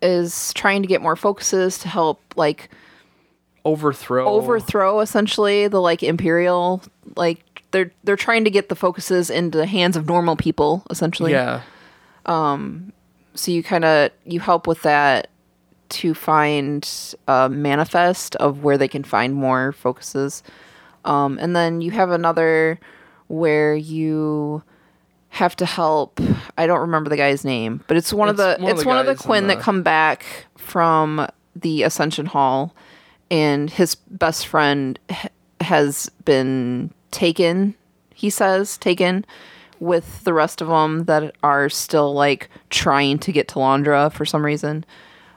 is 0.01 0.53
trying 0.53 0.81
to 0.81 0.87
get 0.87 1.01
more 1.01 1.15
focuses 1.15 1.77
to 1.79 1.87
help 1.87 2.21
like 2.35 2.69
Overthrow. 3.63 4.27
overthrow 4.27 5.01
essentially 5.01 5.67
the 5.67 5.79
like 5.79 6.01
imperial 6.01 6.81
like 7.15 7.61
they're 7.71 7.91
they're 8.03 8.15
trying 8.15 8.43
to 8.43 8.49
get 8.49 8.69
the 8.69 8.75
focuses 8.75 9.29
into 9.29 9.57
the 9.57 9.67
hands 9.67 9.95
of 9.95 10.07
normal 10.07 10.35
people 10.35 10.83
essentially. 10.89 11.31
Yeah. 11.31 11.61
So 13.35 13.51
you 13.51 13.63
kind 13.63 13.85
of 13.85 14.11
you 14.25 14.39
help 14.39 14.67
with 14.67 14.81
that 14.83 15.29
to 15.89 16.13
find 16.13 16.89
a 17.27 17.49
manifest 17.49 18.35
of 18.37 18.63
where 18.63 18.77
they 18.77 18.87
can 18.87 19.03
find 19.03 19.33
more 19.33 19.71
focuses. 19.73 20.43
Um, 21.03 21.37
and 21.39 21.55
then 21.55 21.81
you 21.81 21.91
have 21.91 22.11
another 22.11 22.79
where 23.27 23.75
you 23.75 24.63
have 25.29 25.55
to 25.55 25.65
help 25.65 26.19
i 26.57 26.67
don't 26.67 26.81
remember 26.81 27.09
the 27.09 27.15
guy's 27.15 27.45
name 27.45 27.81
but 27.87 27.95
it's 27.95 28.11
one 28.11 28.27
of 28.27 28.35
the 28.35 28.57
one 28.59 28.71
of 28.71 28.75
it's 28.75 28.83
the 28.83 28.87
one 28.87 28.97
of 28.97 29.05
the 29.05 29.15
Quen 29.15 29.47
that 29.47 29.61
come 29.61 29.81
back 29.81 30.25
from 30.57 31.25
the 31.55 31.83
ascension 31.83 32.25
hall 32.25 32.75
and 33.31 33.69
his 33.69 33.95
best 33.95 34.45
friend 34.45 34.99
has 35.61 36.09
been 36.25 36.93
taken 37.11 37.73
he 38.13 38.29
says 38.29 38.77
taken 38.77 39.25
with 39.81 40.23
the 40.23 40.33
rest 40.33 40.61
of 40.61 40.67
them 40.67 41.05
that 41.05 41.35
are 41.41 41.67
still 41.67 42.13
like 42.13 42.49
trying 42.69 43.17
to 43.17 43.31
get 43.31 43.47
to 43.49 43.59
Londra 43.59 44.11
for 44.11 44.25
some 44.25 44.45
reason. 44.45 44.85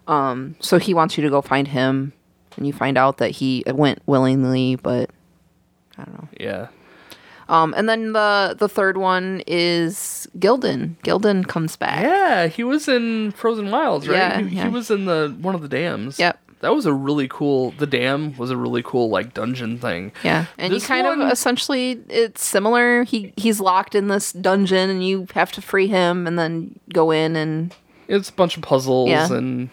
Um, 0.06 0.54
so 0.60 0.78
he 0.78 0.92
wants 0.92 1.16
you 1.16 1.24
to 1.24 1.30
go 1.30 1.40
find 1.40 1.66
him, 1.66 2.12
and 2.56 2.66
you 2.66 2.72
find 2.72 2.98
out 2.98 3.16
that 3.16 3.30
he 3.30 3.64
went 3.66 4.00
willingly, 4.06 4.76
but 4.76 5.08
I 5.96 6.04
don't 6.04 6.14
know. 6.14 6.28
Yeah. 6.38 6.68
Um, 7.48 7.74
and 7.76 7.88
then 7.88 8.12
the 8.12 8.54
the 8.58 8.68
third 8.68 8.98
one 8.98 9.42
is 9.46 10.28
Gildun. 10.38 10.96
Gildun 11.02 11.46
comes 11.46 11.76
back. 11.76 12.02
Yeah, 12.02 12.46
he 12.46 12.64
was 12.64 12.86
in 12.86 13.32
Frozen 13.32 13.70
Wilds, 13.70 14.06
right? 14.06 14.16
Yeah, 14.16 14.40
he, 14.40 14.56
he 14.60 14.68
was 14.68 14.90
in 14.90 15.06
the 15.06 15.34
one 15.40 15.54
of 15.54 15.62
the 15.62 15.68
dams. 15.68 16.18
Yep. 16.18 16.38
That 16.64 16.74
was 16.74 16.86
a 16.86 16.92
really 16.94 17.28
cool. 17.28 17.72
The 17.72 17.86
dam 17.86 18.34
was 18.38 18.50
a 18.50 18.56
really 18.56 18.82
cool 18.82 19.10
like 19.10 19.34
dungeon 19.34 19.78
thing. 19.78 20.12
Yeah, 20.22 20.46
and 20.56 20.72
This 20.72 20.82
you 20.84 20.88
kind 20.88 21.06
one- 21.06 21.20
of 21.20 21.30
essentially 21.30 22.00
it's 22.08 22.42
similar. 22.44 23.04
He 23.04 23.32
he's 23.36 23.60
locked 23.60 23.94
in 23.94 24.08
this 24.08 24.32
dungeon, 24.32 24.88
and 24.88 25.06
you 25.06 25.26
have 25.34 25.52
to 25.52 25.60
free 25.62 25.86
him, 25.88 26.26
and 26.26 26.38
then 26.38 26.78
go 26.92 27.10
in 27.10 27.36
and 27.36 27.74
It's 28.08 28.30
a 28.30 28.32
bunch 28.32 28.56
of 28.56 28.62
puzzles 28.62 29.10
Yeah. 29.10 29.30
and 29.32 29.68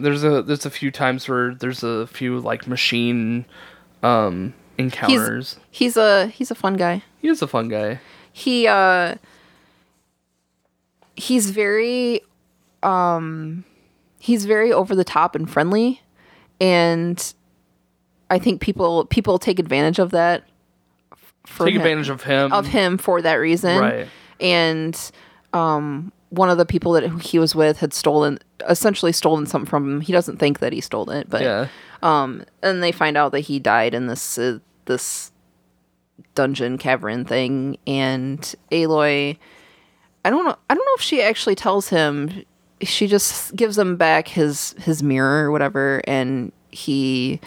there's 0.00 0.24
a 0.24 0.42
there's 0.42 0.66
a 0.66 0.70
few 0.70 0.90
times 0.90 1.28
where 1.28 1.54
there's 1.54 1.84
a 1.84 2.06
few 2.08 2.40
like 2.40 2.66
machine 2.66 3.44
um 4.02 4.52
encounters. 4.78 5.58
he's 5.70 5.96
a 5.96 6.26
he's 6.26 6.50
a 6.50 6.54
fun 6.56 6.74
guy. 6.74 7.02
he 7.22 7.28
is 7.28 7.40
a 7.40 7.46
fun 7.46 7.68
guy. 7.68 8.00
he 8.32 8.66
uh 8.66 9.14
he's 11.14 11.50
very 11.50 12.20
um 12.82 13.64
he's 14.18 14.44
very 14.44 14.72
over 14.72 14.94
the 14.94 15.04
top 15.04 15.34
and 15.34 15.48
friendly 15.50 16.00
and 16.60 17.34
i 18.30 18.38
think 18.38 18.60
people 18.60 19.04
people 19.06 19.38
take 19.38 19.58
advantage 19.58 19.98
of 19.98 20.10
that 20.10 20.44
for 21.46 21.66
Take 21.66 21.74
him- 21.76 21.80
advantage 21.82 22.08
of 22.08 22.22
him. 22.24 22.52
of 22.52 22.66
him 22.66 22.98
for 22.98 23.22
that 23.22 23.34
reason 23.34 23.78
Right. 23.80 24.08
and 24.40 25.10
um 25.52 26.12
one 26.30 26.50
of 26.50 26.58
the 26.58 26.66
people 26.66 26.92
that 26.92 27.08
he 27.22 27.38
was 27.38 27.54
with 27.54 27.78
had 27.78 27.94
stolen, 27.94 28.40
essentially 28.68 29.12
stolen 29.12 29.46
something 29.46 29.68
from 29.70 29.88
him. 29.88 30.00
He 30.00 30.12
doesn't 30.12 30.38
think 30.38 30.58
that 30.58 30.72
he 30.72 30.80
stole 30.80 31.08
it, 31.10 31.30
but 31.30 31.40
Yeah. 31.40 31.68
um, 32.02 32.42
and 32.64 32.82
they 32.82 32.90
find 32.90 33.16
out 33.16 33.30
that 33.30 33.40
he 33.40 33.60
died 33.60 33.94
in 33.94 34.08
this 34.08 34.36
uh, 34.36 34.58
this 34.86 35.30
dungeon 36.34 36.78
cavern 36.78 37.24
thing, 37.24 37.78
and 37.86 38.40
Aloy. 38.72 39.38
I 40.24 40.30
don't 40.30 40.44
know. 40.44 40.56
I 40.68 40.74
don't 40.74 40.84
know 40.84 40.94
if 40.96 41.00
she 41.02 41.22
actually 41.22 41.54
tells 41.54 41.90
him. 41.90 42.44
She 42.82 43.06
just 43.06 43.56
gives 43.56 43.78
him 43.78 43.96
back 43.96 44.28
his 44.28 44.74
his 44.78 45.02
mirror 45.02 45.46
or 45.46 45.50
whatever, 45.50 46.02
and 46.06 46.52
he 46.70 47.40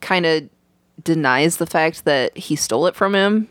kind 0.00 0.26
of 0.26 0.48
denies 1.02 1.58
the 1.58 1.66
fact 1.66 2.04
that 2.04 2.36
he 2.36 2.56
stole 2.56 2.86
it 2.86 2.94
from 2.94 3.14
him. 3.14 3.48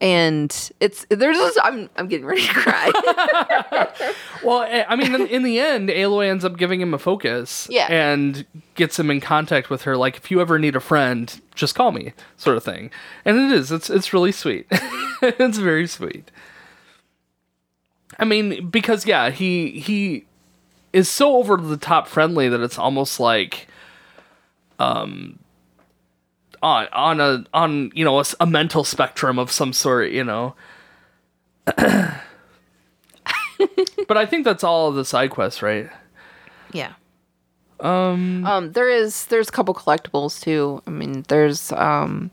And 0.00 0.54
it's 0.78 1.04
there's 1.10 1.36
this, 1.36 1.58
I'm 1.62 1.90
I'm 1.96 2.06
getting 2.06 2.26
ready 2.26 2.42
to 2.46 2.54
cry. 2.54 3.84
Well, 4.44 4.60
I 4.60 4.86
I 4.88 4.96
mean, 4.96 5.14
in, 5.14 5.26
in 5.26 5.42
the 5.42 5.58
end, 5.58 5.88
Aloy 5.88 6.30
ends 6.30 6.44
up 6.44 6.56
giving 6.56 6.80
him 6.80 6.94
a 6.94 6.98
focus. 6.98 7.66
Yeah. 7.70 7.90
And 7.90 8.46
gets 8.76 8.98
him 8.98 9.10
in 9.10 9.20
contact 9.20 9.68
with 9.68 9.82
her. 9.82 9.96
Like, 9.96 10.16
if 10.16 10.30
you 10.30 10.40
ever 10.40 10.60
need 10.60 10.76
a 10.76 10.80
friend, 10.80 11.40
just 11.56 11.74
call 11.74 11.90
me, 11.90 12.12
sort 12.36 12.56
of 12.56 12.62
thing. 12.62 12.92
And 13.24 13.36
it 13.36 13.52
is. 13.52 13.72
It's 13.72 13.90
it's 13.90 14.12
really 14.12 14.30
sweet. 14.30 14.66
it's 15.22 15.58
very 15.58 15.88
sweet. 15.88 16.30
I 18.18 18.24
mean, 18.24 18.68
because 18.68 19.06
yeah, 19.06 19.30
he 19.30 19.80
he 19.80 20.24
is 20.92 21.08
so 21.08 21.36
over 21.36 21.56
the 21.56 21.76
top 21.76 22.08
friendly 22.08 22.48
that 22.48 22.60
it's 22.60 22.78
almost 22.78 23.20
like, 23.20 23.68
um, 24.78 25.38
on 26.62 26.88
on 26.92 27.20
a 27.20 27.44
on 27.54 27.90
you 27.94 28.04
know 28.04 28.22
a 28.40 28.46
mental 28.46 28.84
spectrum 28.84 29.38
of 29.38 29.50
some 29.50 29.72
sort, 29.72 30.10
you 30.10 30.24
know. 30.24 30.54
But 34.06 34.16
I 34.16 34.24
think 34.24 34.44
that's 34.44 34.64
all 34.64 34.88
of 34.88 34.94
the 34.94 35.04
side 35.04 35.30
quests, 35.30 35.62
right? 35.62 35.90
Yeah. 36.72 36.92
Um, 37.80 38.44
um 38.46 38.72
there 38.72 38.88
is 38.88 39.26
there's 39.26 39.48
a 39.48 39.52
couple 39.52 39.74
collectibles 39.74 40.40
too. 40.40 40.82
I 40.86 40.90
mean, 40.90 41.24
there's 41.28 41.72
um 41.72 42.30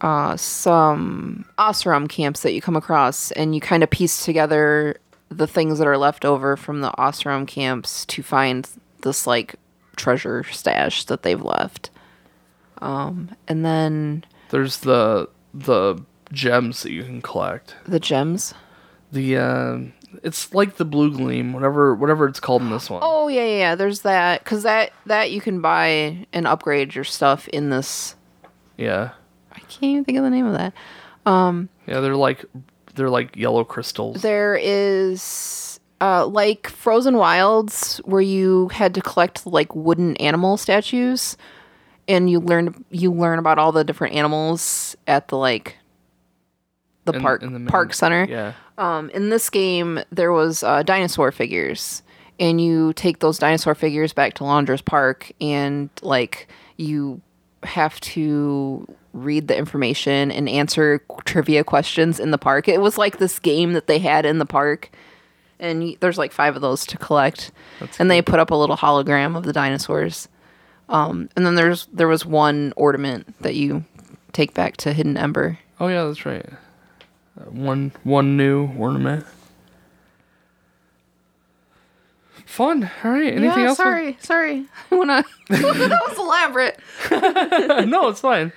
uh 0.00 0.36
some 0.36 1.46
Oseram 1.58 2.08
camps 2.08 2.42
that 2.42 2.52
you 2.52 2.60
come 2.60 2.76
across 2.76 3.32
and 3.32 3.54
you 3.54 3.60
kind 3.60 3.82
of 3.82 3.90
piece 3.90 4.24
together 4.24 4.98
the 5.30 5.46
things 5.46 5.78
that 5.78 5.86
are 5.86 5.96
left 5.98 6.24
over 6.24 6.56
from 6.56 6.80
the 6.80 6.90
Oseram 6.98 7.46
camps 7.46 8.04
to 8.06 8.22
find 8.22 8.68
this 9.02 9.26
like 9.26 9.54
treasure 9.96 10.44
stash 10.44 11.04
that 11.04 11.22
they've 11.22 11.42
left. 11.42 11.90
Um 12.82 13.30
and 13.48 13.64
then 13.64 14.24
There's 14.50 14.78
the 14.78 15.28
the 15.54 16.02
gems 16.32 16.82
that 16.82 16.92
you 16.92 17.02
can 17.04 17.20
collect. 17.22 17.74
the 17.86 18.00
gems. 18.00 18.54
The 19.12 19.36
uh, 19.36 19.78
it's 20.22 20.54
like 20.54 20.76
the 20.76 20.84
blue 20.84 21.10
gleam, 21.16 21.52
whatever 21.52 21.94
whatever 21.94 22.26
it's 22.26 22.38
called 22.40 22.62
in 22.62 22.70
this 22.70 22.88
one. 22.88 23.00
Oh 23.02 23.26
yeah, 23.28 23.44
yeah, 23.44 23.56
yeah. 23.58 23.74
There's 23.74 24.00
that 24.02 24.44
cuz 24.44 24.62
that 24.62 24.92
that 25.06 25.30
you 25.32 25.40
can 25.40 25.60
buy 25.60 26.26
and 26.32 26.46
upgrade 26.46 26.94
your 26.94 27.04
stuff 27.04 27.48
in 27.48 27.70
this 27.70 28.14
Yeah, 28.76 29.10
I 29.52 29.58
can't 29.60 29.82
even 29.84 30.04
think 30.04 30.18
of 30.18 30.24
the 30.24 30.30
name 30.30 30.46
of 30.46 30.52
that. 30.54 30.72
yeah, 31.86 32.00
they're 32.00 32.16
like 32.16 32.44
they're 32.94 33.10
like 33.10 33.36
yellow 33.36 33.64
crystals. 33.64 34.22
There 34.22 34.58
is 34.60 35.80
uh, 36.00 36.26
like 36.26 36.68
Frozen 36.68 37.16
Wilds, 37.16 37.98
where 38.04 38.20
you 38.22 38.68
had 38.68 38.94
to 38.94 39.00
collect 39.02 39.46
like 39.46 39.74
wooden 39.74 40.16
animal 40.16 40.56
statues, 40.56 41.36
and 42.08 42.30
you 42.30 42.40
learn 42.40 42.84
you 42.90 43.12
learn 43.12 43.38
about 43.38 43.58
all 43.58 43.72
the 43.72 43.84
different 43.84 44.14
animals 44.14 44.96
at 45.06 45.28
the 45.28 45.36
like 45.36 45.76
the 47.04 47.12
In- 47.12 47.20
park 47.22 47.42
in 47.42 47.64
the 47.64 47.70
park 47.70 47.94
center. 47.94 48.26
Yeah, 48.28 48.52
Um, 48.78 49.10
in 49.10 49.30
this 49.30 49.50
game, 49.50 50.00
there 50.10 50.32
was 50.32 50.62
uh, 50.62 50.82
dinosaur 50.82 51.32
figures, 51.32 52.02
and 52.38 52.60
you 52.60 52.92
take 52.94 53.20
those 53.20 53.38
dinosaur 53.38 53.74
figures 53.74 54.12
back 54.12 54.34
to 54.34 54.44
Laundress 54.44 54.82
Park, 54.84 55.32
and 55.40 55.90
like 56.02 56.48
you 56.76 57.20
have 57.62 58.00
to 58.00 58.86
read 59.12 59.48
the 59.48 59.56
information 59.56 60.30
and 60.30 60.48
answer 60.48 61.04
trivia 61.24 61.64
questions 61.64 62.20
in 62.20 62.30
the 62.30 62.38
park. 62.38 62.68
It 62.68 62.80
was 62.80 62.98
like 62.98 63.18
this 63.18 63.38
game 63.38 63.72
that 63.72 63.86
they 63.86 63.98
had 63.98 64.24
in 64.24 64.38
the 64.38 64.46
park, 64.46 64.90
and 65.58 65.96
there's 66.00 66.18
like 66.18 66.32
five 66.32 66.56
of 66.56 66.62
those 66.62 66.86
to 66.86 66.96
collect, 66.96 67.50
and 67.98 68.10
they 68.10 68.22
put 68.22 68.38
up 68.38 68.50
a 68.50 68.54
little 68.54 68.76
hologram 68.76 69.36
of 69.36 69.44
the 69.44 69.52
dinosaurs. 69.52 70.28
Um, 70.88 71.28
and 71.36 71.46
then 71.46 71.54
there's 71.54 71.86
there 71.86 72.08
was 72.08 72.26
one 72.26 72.72
ornament 72.76 73.40
that 73.40 73.54
you 73.54 73.84
take 74.32 74.54
back 74.54 74.76
to 74.78 74.92
Hidden 74.92 75.16
Ember. 75.16 75.58
Oh 75.78 75.88
yeah, 75.88 76.04
that's 76.04 76.26
right. 76.26 76.46
Uh, 77.40 77.44
one 77.44 77.92
one 78.02 78.36
new 78.36 78.68
ornament. 78.76 79.24
Fun. 82.46 82.90
All 83.04 83.12
right. 83.12 83.32
Anything 83.32 83.60
yeah, 83.60 83.68
else? 83.68 83.76
Sorry, 83.76 84.16
sorry. 84.20 84.66
I 84.90 84.94
wanna. 84.96 85.24
that 85.48 86.00
was 86.08 86.18
elaborate. 86.18 86.80
no, 87.88 88.08
it's 88.08 88.20
fine. 88.20 88.52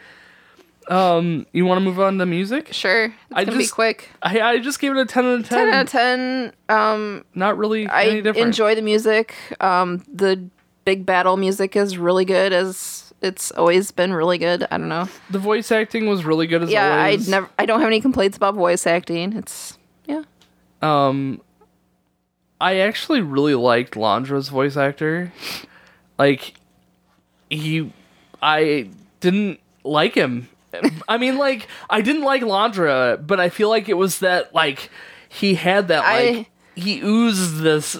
Um, 0.89 1.45
you 1.53 1.65
want 1.65 1.77
to 1.79 1.83
move 1.85 1.99
on 1.99 2.17
to 2.17 2.25
music? 2.25 2.73
Sure, 2.73 3.05
it's 3.05 3.15
I 3.31 3.45
gonna 3.45 3.57
be 3.57 3.63
just- 3.63 3.73
quick. 3.75 4.09
I 4.21 4.41
I 4.41 4.59
just 4.59 4.79
gave 4.79 4.91
it 4.91 4.97
a 4.97 5.05
ten 5.05 5.25
out 5.25 5.39
of 5.39 5.47
ten. 5.49 5.57
Ten 5.65 5.73
out 5.73 5.83
of 5.85 5.89
ten. 5.91 6.53
Um, 6.69 7.25
Not 7.33 7.57
really 7.57 7.87
I 7.87 8.03
any 8.05 8.21
different. 8.21 8.47
enjoy 8.47 8.75
the 8.75 8.81
music. 8.81 9.33
Um, 9.61 10.03
the 10.13 10.43
big 10.85 11.05
battle 11.05 11.37
music 11.37 11.75
is 11.77 11.97
really 11.97 12.25
good, 12.25 12.51
as 12.51 13.13
it's 13.21 13.51
always 13.51 13.91
been 13.91 14.13
really 14.13 14.37
good. 14.37 14.67
I 14.69 14.77
don't 14.77 14.89
know. 14.89 15.07
the 15.29 15.39
voice 15.39 15.71
acting 15.71 16.07
was 16.07 16.25
really 16.25 16.47
good 16.47 16.63
as 16.63 16.69
well. 16.69 16.73
Yeah, 16.73 17.03
I 17.03 17.15
never. 17.29 17.49
I 17.57 17.65
don't 17.65 17.79
have 17.79 17.87
any 17.87 18.01
complaints 18.01 18.35
about 18.35 18.55
voice 18.55 18.85
acting. 18.85 19.31
It's 19.33 19.77
yeah. 20.05 20.23
Um, 20.81 21.39
I 22.59 22.79
actually 22.79 23.21
really 23.21 23.55
liked 23.55 23.95
Londra's 23.95 24.49
voice 24.49 24.75
actor. 24.75 25.31
Like, 26.17 26.53
he, 27.49 27.91
I 28.41 28.89
didn't 29.21 29.59
like 29.83 30.13
him. 30.15 30.49
I 31.07 31.17
mean, 31.17 31.37
like, 31.37 31.67
I 31.89 32.01
didn't 32.01 32.23
like 32.23 32.41
Londra, 32.41 33.17
but 33.21 33.39
I 33.39 33.49
feel 33.49 33.69
like 33.69 33.89
it 33.89 33.93
was 33.97 34.19
that, 34.19 34.53
like, 34.55 34.89
he 35.29 35.55
had 35.55 35.87
that, 35.89 36.03
I- 36.03 36.29
like, 36.31 36.51
he 36.75 37.01
oozed 37.01 37.59
this 37.61 37.97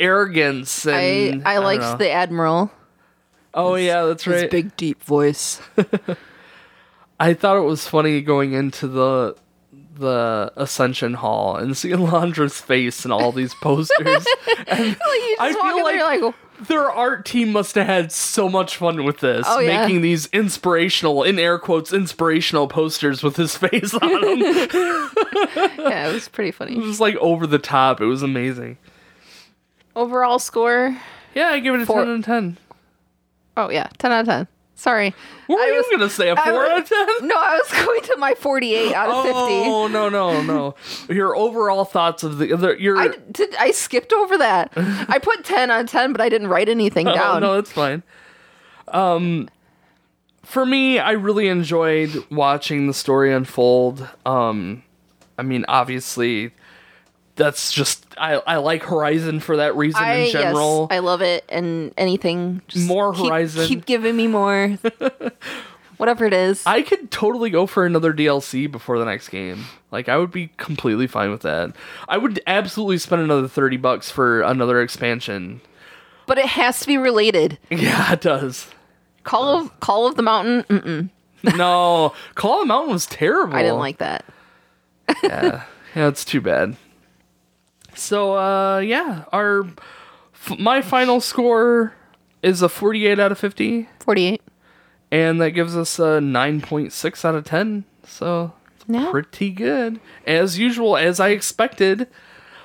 arrogance 0.00 0.86
I 0.86 0.92
and 0.92 1.46
I 1.46 1.54
don't 1.54 1.64
liked 1.64 1.98
the 1.98 2.10
admiral. 2.10 2.70
Oh 3.52 3.74
yeah, 3.74 4.04
that's 4.04 4.24
His 4.24 4.42
right. 4.42 4.50
big 4.50 4.76
deep 4.76 5.02
voice. 5.02 5.60
I 7.20 7.34
thought 7.34 7.56
it 7.56 7.62
was 7.64 7.88
funny 7.88 8.20
going 8.20 8.52
into 8.52 8.86
the 8.86 9.34
the 9.98 10.52
Ascension 10.56 11.14
Hall 11.14 11.56
and 11.56 11.76
seeing 11.76 11.98
Londra's 12.10 12.60
face 12.60 13.04
and 13.04 13.12
all 13.12 13.32
these 13.32 13.54
posters. 13.54 14.26
and 14.66 14.96
I 15.40 15.52
feel 15.52 15.82
like, 15.84 16.00
like, 16.00 16.20
oh. 16.22 16.34
their 16.66 16.90
art 16.90 17.24
team 17.26 17.52
must 17.52 17.74
have 17.74 17.86
had 17.86 18.12
so 18.12 18.48
much 18.48 18.76
fun 18.76 19.04
with 19.04 19.18
this, 19.18 19.46
Oh, 19.48 19.58
yeah. 19.60 19.80
making 19.82 20.00
these 20.02 20.26
inspirational, 20.28 21.22
in 21.22 21.38
air 21.38 21.58
quotes, 21.58 21.92
inspirational 21.92 22.68
posters 22.68 23.22
with 23.22 23.36
his 23.36 23.56
face 23.58 23.94
on 23.94 24.00
them. 24.20 24.38
yeah, 24.40 26.08
it 26.08 26.12
was 26.14 26.28
pretty 26.28 26.50
funny. 26.50 26.72
it 26.72 26.78
was 26.78 26.86
just 26.86 27.00
like 27.00 27.16
over 27.16 27.46
the 27.46 27.58
top. 27.58 28.00
It 28.00 28.06
was 28.06 28.22
amazing. 28.22 28.78
Overall 29.96 30.38
score. 30.38 30.96
Yeah, 31.34 31.48
I 31.48 31.60
give 31.60 31.74
it 31.74 31.80
a 31.82 31.86
Four- 31.86 32.04
10 32.04 32.08
out 32.12 32.18
of 32.20 32.24
10. 32.24 32.56
Oh 33.56 33.70
yeah, 33.70 33.88
ten 33.98 34.12
out 34.12 34.20
of 34.20 34.26
ten. 34.26 34.48
Sorry. 34.80 35.12
What 35.48 35.56
were 35.56 35.62
I 35.64 35.66
you 35.66 35.74
was- 35.78 35.86
going 35.86 36.00
to 36.00 36.08
say? 36.10 36.28
A 36.30 36.36
4 36.36 36.44
I 36.44 36.70
out 36.72 36.78
of 36.78 36.88
10? 36.88 37.08
No, 37.26 37.34
I 37.36 37.58
was 37.58 37.84
going 37.84 38.00
to 38.02 38.16
my 38.16 38.34
forty-eight 38.34 38.94
out 38.94 39.08
of 39.10 39.24
fifty. 39.24 39.36
Oh 39.40 39.88
no 39.88 40.08
no 40.08 40.40
no! 40.40 40.76
Your 41.12 41.34
overall 41.34 41.84
thoughts 41.84 42.22
of 42.22 42.38
the, 42.38 42.54
the 42.56 42.76
your 42.80 42.96
I 42.96 43.08
did. 43.32 43.56
I 43.56 43.72
skipped 43.72 44.12
over 44.12 44.38
that. 44.38 44.72
I 44.76 45.18
put 45.18 45.44
ten 45.44 45.72
on 45.72 45.86
ten, 45.88 46.12
but 46.12 46.20
I 46.20 46.28
didn't 46.28 46.46
write 46.46 46.68
anything 46.68 47.08
Oh, 47.08 47.14
down. 47.14 47.40
no, 47.42 47.54
that's 47.56 47.72
fine. 47.72 48.04
Um, 48.88 49.48
for 50.44 50.64
me, 50.64 50.98
I 51.00 51.10
really 51.12 51.48
enjoyed 51.48 52.24
watching 52.30 52.86
the 52.86 52.94
story 52.94 53.32
unfold. 53.34 54.08
Um, 54.24 54.84
I 55.36 55.42
mean, 55.42 55.64
obviously, 55.68 56.52
that's 57.38 57.72
just 57.72 58.04
I 58.18 58.34
I 58.46 58.56
like 58.56 58.82
Horizon 58.82 59.40
for 59.40 59.56
that 59.56 59.74
reason 59.76 60.02
I, 60.02 60.12
in 60.14 60.30
general. 60.32 60.88
Yes, 60.90 60.96
I 60.96 60.98
love 61.00 61.22
it, 61.22 61.44
and 61.48 61.94
anything 61.96 62.60
just 62.68 62.86
More 62.86 63.14
keep- 63.14 63.24
Horizon. 63.26 63.66
Keep 63.66 63.86
giving 63.86 64.14
me 64.16 64.26
more. 64.26 64.76
Whatever 65.96 66.26
it 66.26 66.32
is. 66.32 66.62
I 66.64 66.82
could 66.82 67.10
totally 67.10 67.50
go 67.50 67.66
for 67.66 67.84
another 67.84 68.12
DLC 68.12 68.70
before 68.70 69.00
the 69.00 69.04
next 69.04 69.30
game. 69.30 69.64
Like 69.90 70.08
I 70.08 70.16
would 70.16 70.30
be 70.30 70.50
completely 70.56 71.08
fine 71.08 71.30
with 71.32 71.42
that. 71.42 71.74
I 72.08 72.18
would 72.18 72.40
absolutely 72.46 72.98
spend 72.98 73.22
another 73.22 73.48
30 73.48 73.78
bucks 73.78 74.08
for 74.10 74.42
another 74.42 74.80
expansion. 74.80 75.60
but 76.26 76.38
it 76.38 76.46
has 76.46 76.78
to 76.80 76.86
be 76.86 76.98
related. 76.98 77.58
Yeah, 77.70 78.12
it 78.12 78.20
does. 78.20 78.68
Call 79.24 79.58
of 79.60 79.80
Call 79.80 80.06
of 80.06 80.14
the 80.14 80.22
Mountain. 80.22 80.62
Mm-mm, 80.64 81.10
No, 81.56 82.12
Call 82.36 82.54
of 82.54 82.60
the 82.60 82.66
Mountain 82.66 82.92
was 82.92 83.06
terrible. 83.06 83.56
I 83.56 83.62
didn't 83.62 83.78
like 83.78 83.98
that. 83.98 84.24
yeah, 85.24 85.64
yeah, 85.96 86.06
it's 86.08 86.24
too 86.24 86.40
bad. 86.40 86.76
So, 87.94 88.36
uh, 88.36 88.78
yeah, 88.78 89.24
our 89.32 89.64
f- 90.34 90.58
my 90.58 90.82
final 90.82 91.20
score 91.20 91.94
is 92.42 92.62
a 92.62 92.68
48 92.68 93.18
out 93.18 93.32
of 93.32 93.38
50, 93.38 93.88
Forty-eight. 94.00 94.40
and 95.10 95.40
that 95.40 95.50
gives 95.50 95.76
us 95.76 95.98
a 95.98 96.20
9.6 96.20 97.24
out 97.24 97.34
of 97.34 97.44
10. 97.44 97.84
So, 98.04 98.52
pretty 99.10 99.50
good. 99.50 100.00
As 100.26 100.58
usual, 100.58 100.96
as 100.96 101.18
I 101.20 101.30
expected. 101.30 102.06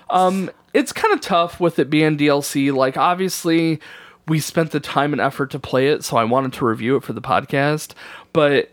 Um, 0.09 0.51
it's 0.73 0.93
kind 0.93 1.13
of 1.13 1.21
tough 1.21 1.59
with 1.59 1.79
it 1.79 1.89
being 1.89 2.17
DLC. 2.17 2.71
Like, 2.73 2.97
obviously, 2.97 3.79
we 4.27 4.39
spent 4.39 4.71
the 4.71 4.79
time 4.79 5.11
and 5.13 5.21
effort 5.21 5.49
to 5.51 5.59
play 5.59 5.87
it, 5.89 6.03
so 6.03 6.17
I 6.17 6.23
wanted 6.23 6.53
to 6.53 6.65
review 6.65 6.95
it 6.95 7.03
for 7.03 7.13
the 7.13 7.21
podcast. 7.21 7.93
But 8.31 8.71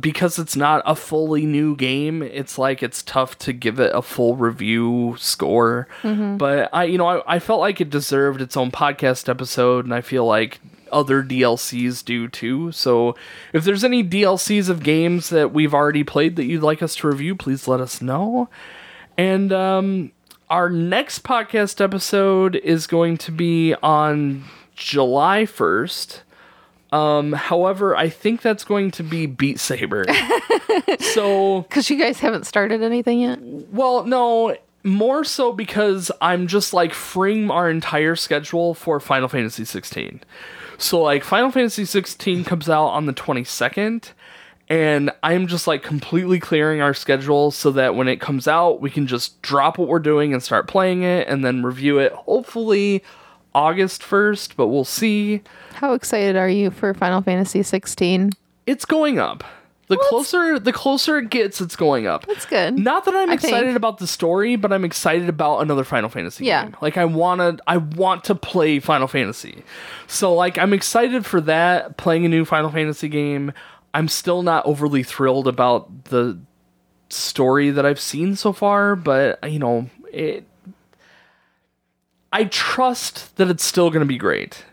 because 0.00 0.38
it's 0.38 0.54
not 0.54 0.82
a 0.86 0.94
fully 0.94 1.44
new 1.44 1.74
game, 1.74 2.22
it's 2.22 2.56
like 2.56 2.82
it's 2.82 3.02
tough 3.02 3.36
to 3.40 3.52
give 3.52 3.80
it 3.80 3.90
a 3.94 4.00
full 4.02 4.36
review 4.36 5.16
score. 5.18 5.88
But 6.38 6.70
I, 6.72 6.84
you 6.84 6.98
know, 6.98 7.06
I, 7.08 7.36
I 7.36 7.38
felt 7.40 7.60
like 7.60 7.80
it 7.80 7.90
deserved 7.90 8.40
its 8.40 8.56
own 8.56 8.70
podcast 8.70 9.28
episode, 9.28 9.84
and 9.84 9.92
I 9.92 10.00
feel 10.00 10.24
like 10.24 10.60
other 10.92 11.22
DLCs 11.22 12.04
do 12.04 12.28
too. 12.28 12.70
So 12.70 13.16
if 13.52 13.64
there's 13.64 13.82
any 13.82 14.04
DLCs 14.04 14.68
of 14.68 14.82
games 14.82 15.30
that 15.30 15.52
we've 15.52 15.74
already 15.74 16.04
played 16.04 16.36
that 16.36 16.44
you'd 16.44 16.62
like 16.62 16.82
us 16.82 16.94
to 16.96 17.08
review, 17.08 17.34
please 17.34 17.66
let 17.66 17.80
us 17.80 18.00
know. 18.02 18.48
And 19.16 19.52
um, 19.52 20.12
our 20.50 20.68
next 20.70 21.22
podcast 21.24 21.80
episode 21.80 22.56
is 22.56 22.86
going 22.86 23.16
to 23.18 23.32
be 23.32 23.74
on 23.82 24.44
July 24.76 25.44
1st. 25.44 26.20
Um, 26.92 27.32
however, 27.32 27.96
I 27.96 28.10
think 28.10 28.42
that's 28.42 28.64
going 28.64 28.90
to 28.92 29.02
be 29.02 29.24
Beat 29.26 29.58
Saber. 29.58 30.04
so, 31.00 31.62
Because 31.62 31.88
you 31.88 31.98
guys 31.98 32.20
haven't 32.20 32.44
started 32.44 32.82
anything 32.82 33.20
yet. 33.20 33.38
well, 33.72 34.04
no, 34.04 34.54
more 34.84 35.24
so 35.24 35.52
because 35.52 36.12
I'm 36.20 36.46
just 36.46 36.74
like 36.74 36.92
freeing 36.92 37.50
our 37.50 37.70
entire 37.70 38.14
schedule 38.14 38.74
for 38.74 39.00
Final 39.00 39.28
Fantasy 39.28 39.64
16. 39.64 40.20
So, 40.76 41.00
like, 41.00 41.24
Final 41.24 41.50
Fantasy 41.50 41.84
16 41.84 42.44
comes 42.44 42.68
out 42.68 42.88
on 42.88 43.06
the 43.06 43.12
22nd, 43.12 44.10
and 44.68 45.12
I'm 45.22 45.46
just 45.46 45.66
like 45.66 45.82
completely 45.82 46.40
clearing 46.40 46.80
our 46.82 46.92
schedule 46.92 47.50
so 47.52 47.70
that 47.72 47.94
when 47.94 48.08
it 48.08 48.20
comes 48.20 48.48
out, 48.48 48.80
we 48.80 48.90
can 48.90 49.06
just 49.06 49.40
drop 49.42 49.78
what 49.78 49.88
we're 49.88 49.98
doing 49.98 50.32
and 50.32 50.42
start 50.42 50.66
playing 50.66 51.04
it 51.04 51.28
and 51.28 51.44
then 51.44 51.62
review 51.62 51.98
it 51.98 52.12
hopefully 52.12 53.04
August 53.54 54.02
1st, 54.02 54.56
but 54.56 54.68
we'll 54.68 54.84
see. 54.84 55.42
How 55.74 55.92
excited 55.94 56.36
are 56.36 56.48
you 56.48 56.70
for 56.70 56.94
Final 56.94 57.20
Fantasy 57.22 57.62
16? 57.62 58.30
It's 58.66 58.84
going 58.84 59.18
up. 59.18 59.44
The 59.88 59.98
closer 60.08 60.58
the 60.58 60.72
closer 60.72 61.18
it 61.18 61.28
gets, 61.28 61.60
it's 61.60 61.76
going 61.76 62.06
up. 62.06 62.24
That's 62.26 62.46
good. 62.46 62.78
Not 62.78 63.04
that 63.04 63.14
I'm 63.14 63.28
I 63.28 63.34
excited 63.34 63.66
think. 63.66 63.76
about 63.76 63.98
the 63.98 64.06
story, 64.06 64.56
but 64.56 64.72
I'm 64.72 64.86
excited 64.86 65.28
about 65.28 65.58
another 65.58 65.84
Final 65.84 66.08
Fantasy 66.08 66.46
Yeah. 66.46 66.64
game. 66.64 66.76
Like 66.80 66.96
I 66.96 67.04
wanna 67.04 67.58
I 67.66 67.76
want 67.76 68.24
to 68.24 68.34
play 68.34 68.78
Final 68.80 69.06
Fantasy. 69.06 69.64
So 70.06 70.32
like 70.32 70.56
I'm 70.56 70.72
excited 70.72 71.26
for 71.26 71.42
that, 71.42 71.98
playing 71.98 72.24
a 72.24 72.28
new 72.30 72.46
Final 72.46 72.70
Fantasy 72.70 73.08
game. 73.08 73.52
I'm 73.92 74.08
still 74.08 74.42
not 74.42 74.64
overly 74.64 75.02
thrilled 75.02 75.46
about 75.46 76.04
the 76.04 76.38
story 77.10 77.68
that 77.70 77.84
I've 77.84 78.00
seen 78.00 78.34
so 78.36 78.54
far, 78.54 78.96
but 78.96 79.38
you 79.46 79.58
know, 79.58 79.90
it 80.10 80.46
I 82.32 82.44
trust 82.44 83.36
that 83.36 83.48
it's 83.48 83.64
still 83.64 83.90
going 83.90 84.00
to 84.00 84.06
be 84.06 84.18
great. 84.18 84.64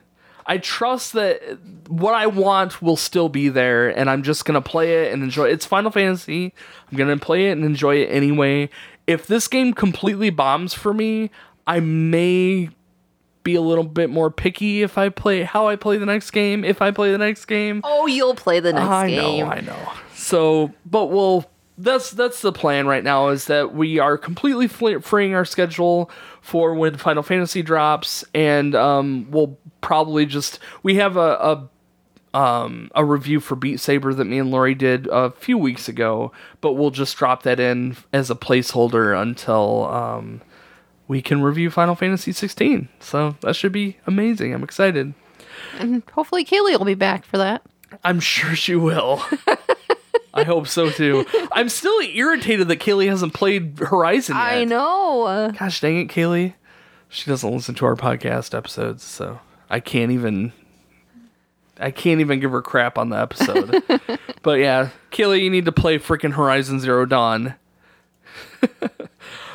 I 0.45 0.57
trust 0.57 1.14
that 1.14 1.41
what 1.88 2.15
I 2.15 2.26
want 2.26 2.81
will 2.81 2.95
still 2.95 3.30
be 3.30 3.49
there, 3.49 3.88
and 3.90 4.10
I'm 4.10 4.23
just 4.23 4.45
gonna 4.45 4.61
play 4.64 5.06
it 5.06 5.14
and 5.14 5.22
enjoy. 5.22 5.45
It's 5.45 5.64
Final 5.64 5.91
Fantasy. 5.91 6.56
I'm 6.91 6.98
gonna 6.98 7.18
play 7.18 7.49
it 7.49 7.52
and 7.52 7.64
enjoy 7.64 7.98
it 7.98 8.07
anyway. 8.07 8.72
If 9.06 9.27
this 9.27 9.48
game 9.48 9.73
completely 9.73 10.31
bombs 10.31 10.73
for 10.73 10.91
me, 10.91 11.30
I 11.68 11.81
may 11.81 12.69
be 13.44 13.53
a 13.53 13.61
little 13.61 13.84
bit 13.84 14.10
more 14.10 14.31
picky 14.31 14.81
if 14.81 14.98
I 14.98 15.10
play 15.10 15.44
how 15.44 15.68
I 15.68 15.76
play 15.76 15.98
the 15.98 16.07
next 16.07 16.31
game. 16.31 16.65
If 16.65 16.81
I 16.81 16.90
play 16.90 17.11
the 17.11 17.19
next 17.19 17.45
game, 17.45 17.81
Oh, 17.84 18.07
you'll 18.07 18.34
play 18.34 18.60
the 18.60 18.73
next 18.73 18.88
I 18.88 19.07
game. 19.07 19.45
I 19.45 19.60
know, 19.60 19.72
I 19.76 19.76
know. 19.77 19.91
So, 20.15 20.73
but 20.84 21.11
we'll. 21.11 21.45
That's 21.81 22.11
that's 22.11 22.41
the 22.41 22.51
plan 22.51 22.88
right 22.88 23.03
now. 23.03 23.30
Is 23.30 23.45
that 23.45 23.73
we 23.73 23.99
are 23.99 24.18
completely 24.18 24.68
fl- 24.68 24.99
freeing 24.99 25.34
our 25.34 25.45
schedule 25.45 26.11
for 26.41 26.73
when 26.76 26.97
Final 26.97 27.23
Fantasy 27.23 27.61
drops, 27.61 28.26
and 28.34 28.76
um, 28.76 29.27
we'll 29.31 29.57
probably 29.80 30.26
just 30.26 30.60
we 30.84 30.95
have 30.95 31.15
a, 31.15 31.69
a 32.34 32.38
um 32.38 32.91
a 32.95 33.06
review 33.06 33.39
for 33.39 33.56
Beat 33.56 33.80
Saber 33.80 34.14
that 34.14 34.26
me 34.26 34.39
and 34.39 34.51
Lori 34.51 34.76
did 34.76 35.07
a 35.07 35.31
few 35.31 35.57
weeks 35.57 35.88
ago, 35.88 36.34
but 36.60 36.73
we'll 36.73 36.91
just 36.91 37.15
drop 37.15 37.43
that 37.43 37.61
in 37.61 37.95
as 38.11 38.30
a 38.30 38.35
placeholder 38.35 39.19
until 39.19 39.85
um 39.85 40.41
we 41.07 41.22
can 41.22 41.41
review 41.41 41.72
Final 41.72 41.95
Fantasy 41.95 42.31
16. 42.31 42.88
So 42.99 43.35
that 43.41 43.56
should 43.56 43.72
be 43.72 43.97
amazing. 44.06 44.53
I'm 44.53 44.64
excited. 44.64 45.14
And 45.80 46.03
hopefully 46.11 46.45
Kaylee 46.45 46.77
will 46.77 46.85
be 46.85 46.93
back 46.93 47.26
for 47.26 47.38
that. 47.38 47.64
I'm 48.03 48.19
sure 48.19 48.56
she 48.56 48.76
will. 48.76 49.23
I 50.34 50.43
hope 50.43 50.68
so 50.68 50.89
too. 50.89 51.26
I'm 51.51 51.69
still 51.69 51.99
irritated 52.01 52.68
that 52.68 52.80
Kaylee 52.80 53.07
hasn't 53.07 53.34
played 53.34 53.80
Horizon 53.80 54.35
yet. 54.35 54.43
I 54.43 54.64
know. 54.64 55.51
Gosh 55.57 55.81
dang 55.81 55.99
it, 55.99 56.07
Kaylee. 56.07 56.53
She 57.10 57.30
doesn't 57.30 57.51
listen 57.51 57.76
to 57.76 57.85
our 57.85 57.95
podcast 57.95 58.56
episodes, 58.56 59.03
so 59.03 59.39
I 59.69 59.80
can't 59.80 60.11
even 60.11 60.53
I 61.80 61.91
can't 61.91 62.19
even 62.19 62.39
give 62.39 62.51
her 62.51 62.61
crap 62.61 62.97
on 62.97 63.10
the 63.10 63.18
episode. 63.18 63.84
but 64.43 64.60
yeah, 64.60 64.89
Kaylee, 65.11 65.41
you 65.41 65.49
need 65.49 65.65
to 65.65 65.72
play 65.72 65.97
freaking 65.97 66.34
Horizon 66.34 66.80
Zero 66.80 67.06
Dawn. 67.06 67.56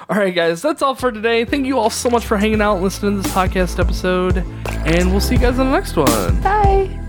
all 0.08 0.16
right, 0.16 0.34
guys, 0.34 0.62
that's 0.62 0.80
all 0.82 0.94
for 0.94 1.12
today. 1.12 1.44
Thank 1.44 1.66
you 1.66 1.78
all 1.78 1.90
so 1.90 2.08
much 2.08 2.24
for 2.24 2.38
hanging 2.38 2.62
out 2.62 2.76
and 2.76 2.84
listening 2.84 3.16
to 3.16 3.22
this 3.22 3.32
podcast 3.32 3.78
episode, 3.78 4.38
and 4.86 5.10
we'll 5.10 5.20
see 5.20 5.34
you 5.34 5.40
guys 5.40 5.58
on 5.58 5.70
the 5.70 5.72
next 5.72 5.96
one. 5.96 6.40
Bye. 6.40 7.03